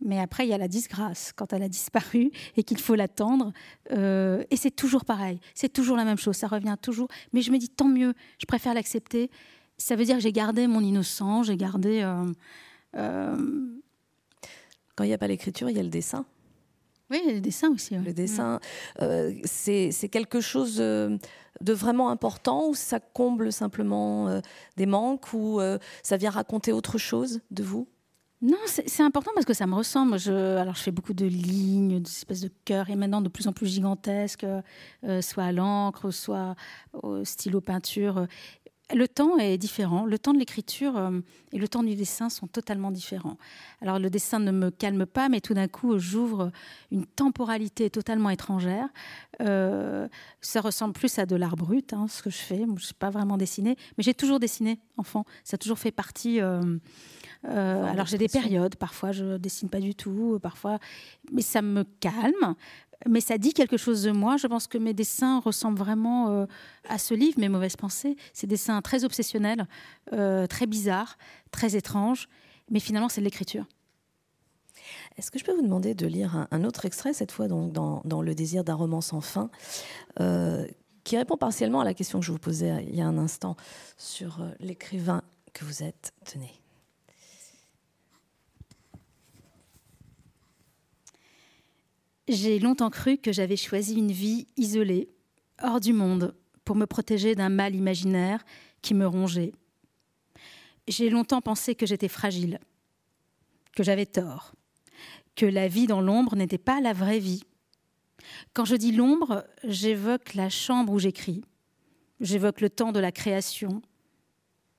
mais 0.00 0.18
après, 0.18 0.44
il 0.44 0.50
y 0.50 0.52
a 0.52 0.58
la 0.58 0.68
disgrâce 0.68 1.32
quand 1.34 1.52
elle 1.52 1.62
a 1.62 1.68
disparu 1.68 2.32
et 2.56 2.64
qu'il 2.64 2.78
faut 2.78 2.96
l'attendre. 2.96 3.52
Euh, 3.92 4.44
et 4.50 4.56
c'est 4.56 4.72
toujours 4.72 5.04
pareil. 5.04 5.40
C'est 5.54 5.72
toujours 5.72 5.96
la 5.96 6.04
même 6.04 6.18
chose. 6.18 6.36
Ça 6.36 6.48
revient 6.48 6.76
toujours. 6.80 7.08
Mais 7.32 7.42
je 7.42 7.52
me 7.52 7.58
dis, 7.58 7.68
tant 7.68 7.88
mieux. 7.88 8.12
Je 8.38 8.46
préfère 8.46 8.74
l'accepter. 8.74 9.30
Ça 9.78 9.96
veut 9.96 10.04
dire 10.04 10.16
que 10.16 10.22
j'ai 10.22 10.32
gardé 10.32 10.66
mon 10.66 10.80
innocence. 10.80 11.46
J'ai 11.46 11.56
gardé. 11.56 12.02
Euh, 12.96 13.66
quand 14.96 15.04
il 15.04 15.08
n'y 15.08 15.14
a 15.14 15.18
pas 15.18 15.28
l'écriture, 15.28 15.70
il 15.70 15.76
y 15.76 15.80
a 15.80 15.82
le 15.82 15.88
dessin. 15.88 16.26
Oui, 17.14 17.34
le 17.34 17.40
dessin 17.40 17.70
aussi. 17.72 17.94
Le 17.96 18.12
dessin, 18.12 18.60
c'est 19.44 20.08
quelque 20.10 20.40
chose 20.40 20.76
de 20.76 21.72
vraiment 21.72 22.10
important 22.10 22.68
ou 22.68 22.74
ça 22.74 23.00
comble 23.00 23.52
simplement 23.52 24.40
des 24.76 24.86
manques 24.86 25.32
ou 25.32 25.60
ça 26.02 26.16
vient 26.16 26.30
raconter 26.30 26.72
autre 26.72 26.98
chose 26.98 27.40
de 27.50 27.62
vous? 27.62 27.88
Non, 28.42 28.58
c'est 28.66 29.02
important 29.02 29.30
parce 29.34 29.46
que 29.46 29.54
ça 29.54 29.66
me 29.66 29.74
ressemble. 29.74 30.18
Je, 30.18 30.58
alors, 30.58 30.74
je 30.74 30.82
fais 30.82 30.90
beaucoup 30.90 31.14
de 31.14 31.24
lignes, 31.24 32.00
d'espèces 32.00 32.42
de 32.42 32.50
cœurs, 32.66 32.90
et 32.90 32.96
maintenant 32.96 33.22
de 33.22 33.30
plus 33.30 33.48
en 33.48 33.54
plus 33.54 33.66
gigantesques, 33.66 34.44
euh, 34.44 35.22
soit 35.22 35.44
à 35.44 35.52
l'encre, 35.52 36.10
soit 36.10 36.54
au 36.92 37.24
stylo 37.24 37.62
peinture. 37.62 38.26
Le 38.92 39.08
temps 39.08 39.38
est 39.38 39.56
différent. 39.56 40.04
Le 40.04 40.18
temps 40.18 40.34
de 40.34 40.38
l'écriture 40.38 40.98
euh, 40.98 41.20
et 41.52 41.58
le 41.58 41.68
temps 41.68 41.82
du 41.82 41.94
dessin 41.94 42.28
sont 42.28 42.46
totalement 42.46 42.90
différents. 42.90 43.38
Alors, 43.80 43.98
le 43.98 44.10
dessin 44.10 44.40
ne 44.40 44.50
me 44.50 44.70
calme 44.70 45.06
pas, 45.06 45.30
mais 45.30 45.40
tout 45.40 45.54
d'un 45.54 45.68
coup, 45.68 45.98
j'ouvre 45.98 46.50
une 46.90 47.06
temporalité 47.06 47.88
totalement 47.88 48.28
étrangère. 48.28 48.88
Euh, 49.40 50.06
ça 50.42 50.60
ressemble 50.60 50.92
plus 50.92 51.18
à 51.18 51.24
de 51.24 51.34
l'art 51.34 51.56
brut, 51.56 51.94
hein, 51.94 52.08
ce 52.08 52.22
que 52.22 52.28
je 52.28 52.36
fais. 52.36 52.58
Je 52.58 52.70
ne 52.70 52.78
sais 52.78 52.94
pas 52.98 53.08
vraiment 53.08 53.38
dessiner, 53.38 53.76
mais 53.96 54.04
j'ai 54.04 54.14
toujours 54.14 54.38
dessiné, 54.38 54.78
enfant. 54.98 55.24
Ça 55.44 55.54
a 55.54 55.58
toujours 55.58 55.78
fait 55.78 55.92
partie. 55.92 56.40
Euh, 57.48 57.84
alors 57.84 58.06
j'ai 58.06 58.16
des 58.16 58.28
périodes, 58.28 58.76
parfois 58.76 59.12
je 59.12 59.36
dessine 59.36 59.68
pas 59.68 59.80
du 59.80 59.94
tout, 59.94 60.38
parfois, 60.42 60.78
mais 61.32 61.42
ça 61.42 61.60
me 61.60 61.84
calme. 62.00 62.54
Mais 63.08 63.20
ça 63.20 63.38
dit 63.38 63.52
quelque 63.52 63.76
chose 63.76 64.02
de 64.02 64.10
moi. 64.10 64.36
Je 64.36 64.46
pense 64.46 64.66
que 64.66 64.78
mes 64.78 64.94
dessins 64.94 65.40
ressemblent 65.40 65.78
vraiment 65.78 66.28
euh, 66.30 66.46
à 66.88 66.98
ce 66.98 67.14
livre, 67.14 67.38
Mes 67.38 67.48
mauvaises 67.48 67.76
pensées. 67.76 68.16
C'est 68.32 68.46
des 68.46 68.54
dessins 68.54 68.80
très 68.82 69.04
obsessionnels, 69.04 69.66
euh, 70.12 70.46
très 70.46 70.66
bizarres, 70.66 71.18
très 71.50 71.76
étranges, 71.76 72.28
mais 72.70 72.80
finalement 72.80 73.08
c'est 73.08 73.20
de 73.20 73.26
l'écriture. 73.26 73.66
Est-ce 75.16 75.30
que 75.30 75.38
je 75.38 75.44
peux 75.44 75.54
vous 75.54 75.62
demander 75.62 75.94
de 75.94 76.06
lire 76.06 76.46
un, 76.50 76.64
autre 76.64 76.84
extrait, 76.84 77.12
cette 77.12 77.32
fois 77.32 77.48
donc 77.48 77.72
dans, 77.72 78.02
dans 78.04 78.20
Le 78.20 78.34
désir 78.34 78.64
d'un 78.64 78.74
roman 78.74 79.00
sans 79.00 79.20
fin, 79.20 79.50
qui 81.04 81.16
répond 81.16 81.36
partiellement 81.36 81.80
à 81.80 81.84
la 81.84 81.94
question 81.94 82.20
que 82.20 82.26
je 82.26 82.32
vous 82.32 82.38
posais 82.38 82.84
il 82.88 82.94
y 82.94 83.00
a 83.00 83.06
un 83.06 83.16
instant 83.16 83.56
sur 83.96 84.44
l'écrivain 84.60 85.22
que 85.54 85.64
vous 85.64 85.82
êtes. 85.82 86.12
Tenez. 86.24 86.63
J'ai 92.26 92.58
longtemps 92.58 92.90
cru 92.90 93.18
que 93.18 93.32
j'avais 93.32 93.56
choisi 93.56 93.96
une 93.96 94.12
vie 94.12 94.46
isolée, 94.56 95.10
hors 95.62 95.78
du 95.78 95.92
monde, 95.92 96.34
pour 96.64 96.74
me 96.74 96.86
protéger 96.86 97.34
d'un 97.34 97.50
mal 97.50 97.74
imaginaire 97.74 98.42
qui 98.80 98.94
me 98.94 99.06
rongeait. 99.06 99.52
J'ai 100.88 101.10
longtemps 101.10 101.42
pensé 101.42 101.74
que 101.74 101.84
j'étais 101.84 102.08
fragile, 102.08 102.60
que 103.76 103.82
j'avais 103.82 104.06
tort, 104.06 104.54
que 105.36 105.44
la 105.44 105.68
vie 105.68 105.86
dans 105.86 106.00
l'ombre 106.00 106.34
n'était 106.34 106.56
pas 106.56 106.80
la 106.80 106.94
vraie 106.94 107.18
vie. 107.18 107.44
Quand 108.54 108.64
je 108.64 108.76
dis 108.76 108.92
l'ombre, 108.92 109.46
j'évoque 109.62 110.32
la 110.32 110.48
chambre 110.48 110.94
où 110.94 110.98
j'écris, 110.98 111.42
j'évoque 112.20 112.62
le 112.62 112.70
temps 112.70 112.92
de 112.92 113.00
la 113.00 113.12
création, 113.12 113.82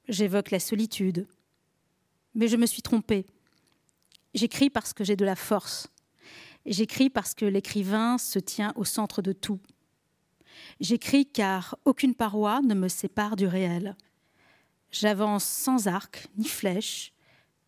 j'évoque 0.07 0.49
la 0.49 0.59
solitude. 0.59 1.27
Mais 2.33 2.47
je 2.47 2.57
me 2.57 2.65
suis 2.65 2.81
trompée. 2.81 3.25
J'écris 4.33 4.71
parce 4.71 4.93
que 4.93 5.03
j'ai 5.03 5.15
de 5.15 5.25
la 5.25 5.35
force, 5.35 5.87
J'écris 6.66 7.09
parce 7.09 7.34
que 7.34 7.45
l'écrivain 7.45 8.18
se 8.18 8.39
tient 8.39 8.74
au 8.76 8.86
centre 8.86 9.22
de 9.22 9.34
tout. 9.34 9.59
J'écris 10.80 11.26
car 11.26 11.78
aucune 11.86 12.16
paroi 12.16 12.61
ne 12.61 12.74
me 12.74 12.88
sépare 12.88 13.36
du 13.36 13.45
réel. 13.45 13.95
J'avance 14.91 15.43
sans 15.43 15.88
arc 15.88 16.28
ni 16.38 16.47
flèche, 16.47 17.13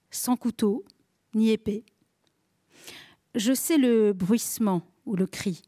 sans 0.10 0.36
couteau 0.36 0.86
ni 1.34 1.52
épée. 1.52 1.86
Je 3.36 3.54
sais 3.54 3.78
le 3.78 4.14
bruissement 4.14 4.82
ou 5.06 5.16
le 5.16 5.28
cri. 5.28 5.62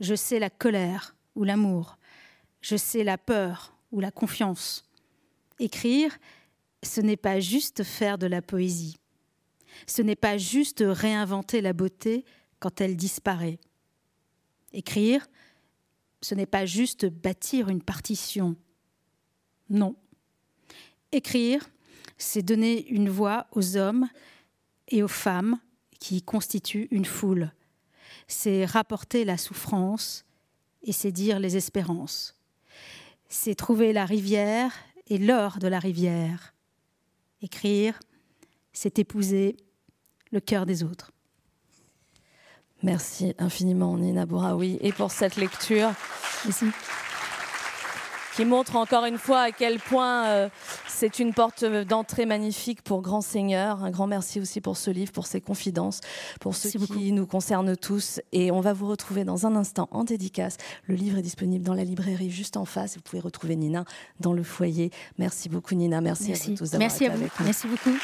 Je 0.00 0.14
sais 0.14 0.38
la 0.38 0.50
colère 0.50 1.16
ou 1.34 1.44
l'amour. 1.44 1.96
Je 2.60 2.76
sais 2.76 3.04
la 3.04 3.16
peur 3.16 3.74
ou 3.92 4.00
la 4.00 4.10
confiance. 4.10 4.84
Écrire, 5.58 6.18
ce 6.82 7.00
n'est 7.00 7.16
pas 7.16 7.40
juste 7.40 7.82
faire 7.82 8.18
de 8.18 8.26
la 8.26 8.42
poésie. 8.42 8.98
Ce 9.86 10.02
n'est 10.02 10.16
pas 10.16 10.36
juste 10.36 10.84
réinventer 10.86 11.60
la 11.60 11.72
beauté 11.72 12.24
quand 12.60 12.80
elle 12.80 12.96
disparaît. 12.96 13.58
Écrire, 14.72 15.26
ce 16.20 16.34
n'est 16.34 16.46
pas 16.46 16.66
juste 16.66 17.06
bâtir 17.06 17.68
une 17.68 17.82
partition. 17.82 18.56
Non. 19.70 19.96
Écrire, 21.12 21.68
c'est 22.16 22.42
donner 22.42 22.86
une 22.88 23.08
voix 23.08 23.46
aux 23.52 23.76
hommes 23.76 24.08
et 24.88 25.02
aux 25.02 25.08
femmes 25.08 25.58
qui 26.00 26.22
constituent 26.22 26.88
une 26.90 27.04
foule. 27.04 27.52
C'est 28.26 28.64
rapporter 28.64 29.24
la 29.24 29.38
souffrance 29.38 30.24
et 30.82 30.92
c'est 30.92 31.12
dire 31.12 31.38
les 31.38 31.56
espérances. 31.56 32.34
C'est 33.28 33.54
trouver 33.54 33.92
la 33.92 34.04
rivière 34.04 34.72
et 35.06 35.18
l'or 35.18 35.58
de 35.58 35.68
la 35.68 35.78
rivière. 35.78 36.54
Écrire, 37.42 37.98
c'est 38.72 38.98
épouser 38.98 39.56
le 40.30 40.40
cœur 40.40 40.66
des 40.66 40.82
autres. 40.82 41.12
Merci 42.82 43.34
infiniment 43.38 43.96
Nina 43.96 44.24
Bouraoui 44.24 44.78
et 44.80 44.92
pour 44.92 45.10
cette 45.10 45.36
lecture. 45.36 45.90
Qui 48.36 48.44
montre 48.44 48.76
encore 48.76 49.04
une 49.04 49.18
fois 49.18 49.40
à 49.40 49.50
quel 49.50 49.80
point 49.80 50.26
euh, 50.26 50.48
c'est 50.86 51.18
une 51.18 51.34
porte 51.34 51.64
d'entrée 51.64 52.24
magnifique 52.24 52.82
pour 52.82 53.02
Grand 53.02 53.20
Seigneur. 53.20 53.82
Un 53.82 53.90
grand 53.90 54.06
merci 54.06 54.38
aussi 54.40 54.60
pour 54.60 54.76
ce 54.76 54.92
livre, 54.92 55.10
pour 55.10 55.26
ses 55.26 55.40
confidences, 55.40 56.00
pour 56.40 56.54
ce 56.54 56.68
qui 56.68 57.10
nous 57.10 57.26
concerne 57.26 57.76
tous. 57.76 58.20
Et 58.30 58.52
on 58.52 58.60
va 58.60 58.72
vous 58.72 58.86
retrouver 58.86 59.24
dans 59.24 59.44
un 59.44 59.56
instant 59.56 59.88
en 59.90 60.04
dédicace. 60.04 60.56
Le 60.86 60.94
livre 60.94 61.18
est 61.18 61.22
disponible 61.22 61.64
dans 61.64 61.74
la 61.74 61.84
librairie 61.84 62.30
juste 62.30 62.56
en 62.56 62.64
face. 62.64 62.94
Vous 62.94 63.02
pouvez 63.02 63.20
retrouver 63.20 63.56
Nina 63.56 63.84
dans 64.20 64.32
le 64.32 64.44
foyer. 64.44 64.92
Merci 65.18 65.48
beaucoup 65.48 65.74
Nina. 65.74 66.00
Merci, 66.00 66.32
à 66.32 66.34
vous 66.36 66.56
tous 66.56 66.70
d'avoir 66.70 66.94
été 66.94 67.06
avec 67.06 67.40
nous. 67.40 67.44
Merci 67.44 67.66
beaucoup. 67.66 67.96